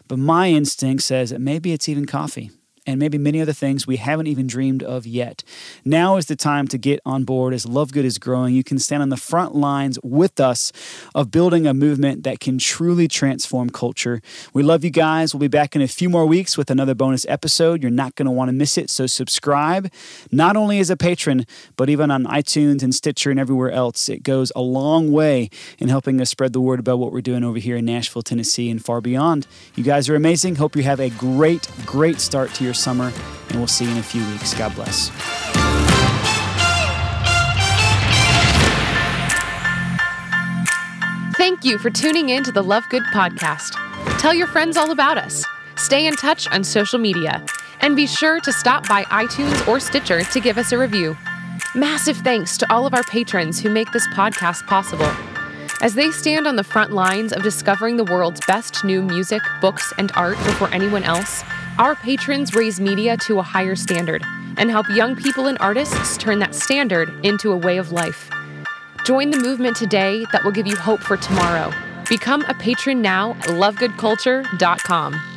But 0.08 0.18
my 0.18 0.48
instinct 0.50 1.02
says 1.02 1.30
that 1.30 1.40
maybe 1.40 1.72
it's 1.72 1.88
even 1.88 2.06
coffee 2.06 2.50
and 2.86 2.98
maybe 2.98 3.18
many 3.18 3.40
other 3.40 3.52
things 3.52 3.86
we 3.86 3.96
haven't 3.96 4.26
even 4.26 4.46
dreamed 4.46 4.82
of 4.82 5.06
yet. 5.06 5.42
Now 5.84 6.16
is 6.16 6.26
the 6.26 6.36
time 6.36 6.68
to 6.68 6.78
get 6.78 7.00
on 7.04 7.24
board 7.24 7.54
as 7.54 7.66
Love 7.66 7.92
Good 7.92 8.04
is 8.04 8.18
growing. 8.18 8.54
You 8.54 8.64
can 8.64 8.78
stand 8.78 9.02
on 9.02 9.08
the 9.08 9.16
front 9.16 9.54
lines 9.54 9.98
with 10.02 10.40
us 10.40 10.72
of 11.14 11.30
building 11.30 11.66
a 11.66 11.74
movement 11.74 12.22
that 12.24 12.40
can 12.40 12.58
truly 12.58 13.08
transform 13.08 13.70
culture. 13.70 14.20
We 14.52 14.62
love 14.62 14.84
you 14.84 14.90
guys. 14.90 15.34
We'll 15.34 15.40
be 15.40 15.48
back 15.48 15.74
in 15.74 15.82
a 15.82 15.88
few 15.88 16.08
more 16.08 16.26
weeks 16.26 16.58
with 16.58 16.70
another 16.70 16.94
bonus 16.94 17.24
episode. 17.26 17.82
You're 17.82 17.90
not 17.90 18.14
going 18.14 18.26
to 18.26 18.32
want 18.32 18.48
to 18.48 18.52
miss 18.52 18.76
it. 18.76 18.90
So 18.90 19.06
subscribe, 19.06 19.90
not 20.30 20.56
only 20.56 20.78
as 20.78 20.90
a 20.90 20.96
patron, 20.96 21.46
but 21.76 21.88
even 21.88 22.10
on 22.10 22.24
iTunes 22.24 22.82
and 22.82 22.94
Stitcher 22.94 23.30
and 23.30 23.40
everywhere 23.40 23.70
else. 23.70 24.08
It 24.08 24.22
goes 24.22 24.52
a 24.54 24.60
long 24.60 25.12
way 25.12 25.50
in 25.78 25.88
helping 25.88 26.20
us 26.20 26.30
spread 26.30 26.52
the 26.52 26.60
word 26.60 26.80
about 26.80 26.98
what 26.98 27.12
we're 27.12 27.20
doing 27.20 27.44
over 27.44 27.58
here 27.58 27.76
in 27.76 27.84
Nashville, 27.84 28.22
Tennessee, 28.22 28.70
and 28.70 28.84
far 28.84 29.00
beyond. 29.00 29.46
You 29.74 29.84
guys 29.84 30.08
are 30.08 30.16
amazing. 30.16 30.56
Hope 30.56 30.76
you 30.76 30.82
have 30.82 31.00
a 31.00 31.10
great, 31.10 31.68
great 31.86 32.20
start 32.20 32.52
to 32.54 32.64
your 32.74 32.80
summer, 32.80 33.12
and 33.48 33.56
we'll 33.56 33.68
see 33.68 33.84
you 33.84 33.92
in 33.92 33.98
a 33.98 34.02
few 34.02 34.26
weeks. 34.30 34.52
God 34.54 34.74
bless. 34.74 35.10
Thank 41.36 41.64
you 41.64 41.78
for 41.78 41.90
tuning 41.90 42.30
in 42.30 42.42
to 42.44 42.52
the 42.52 42.62
Love 42.62 42.84
Good 42.88 43.02
podcast. 43.04 43.76
Tell 44.18 44.34
your 44.34 44.46
friends 44.48 44.76
all 44.76 44.90
about 44.90 45.18
us. 45.18 45.44
Stay 45.76 46.06
in 46.06 46.16
touch 46.16 46.48
on 46.48 46.64
social 46.64 46.98
media. 46.98 47.44
And 47.80 47.96
be 47.96 48.06
sure 48.06 48.40
to 48.40 48.52
stop 48.52 48.88
by 48.88 49.04
iTunes 49.04 49.68
or 49.68 49.78
Stitcher 49.78 50.22
to 50.24 50.40
give 50.40 50.56
us 50.56 50.72
a 50.72 50.78
review. 50.78 51.16
Massive 51.74 52.16
thanks 52.18 52.56
to 52.58 52.72
all 52.72 52.86
of 52.86 52.94
our 52.94 53.02
patrons 53.04 53.60
who 53.60 53.68
make 53.68 53.92
this 53.92 54.06
podcast 54.14 54.66
possible. 54.66 55.10
As 55.80 55.94
they 55.94 56.10
stand 56.10 56.46
on 56.46 56.56
the 56.56 56.64
front 56.64 56.92
lines 56.92 57.32
of 57.32 57.42
discovering 57.42 57.98
the 57.98 58.04
world's 58.04 58.40
best 58.46 58.84
new 58.84 59.02
music, 59.02 59.42
books, 59.60 59.92
and 59.98 60.10
art 60.14 60.38
before 60.38 60.72
anyone 60.72 61.02
else, 61.02 61.42
our 61.78 61.94
patrons 61.96 62.54
raise 62.54 62.80
media 62.80 63.16
to 63.18 63.38
a 63.38 63.42
higher 63.42 63.74
standard 63.74 64.22
and 64.56 64.70
help 64.70 64.88
young 64.90 65.16
people 65.16 65.46
and 65.46 65.58
artists 65.58 66.16
turn 66.16 66.38
that 66.38 66.54
standard 66.54 67.12
into 67.24 67.52
a 67.52 67.56
way 67.56 67.78
of 67.78 67.92
life. 67.92 68.30
Join 69.04 69.30
the 69.30 69.38
movement 69.38 69.76
today 69.76 70.24
that 70.32 70.44
will 70.44 70.52
give 70.52 70.66
you 70.66 70.76
hope 70.76 71.00
for 71.00 71.16
tomorrow 71.16 71.72
Become 72.08 72.42
a 72.42 72.54
patron 72.54 73.00
now 73.00 73.32
at 73.32 73.48
lovegoodculture.com. 73.48 75.33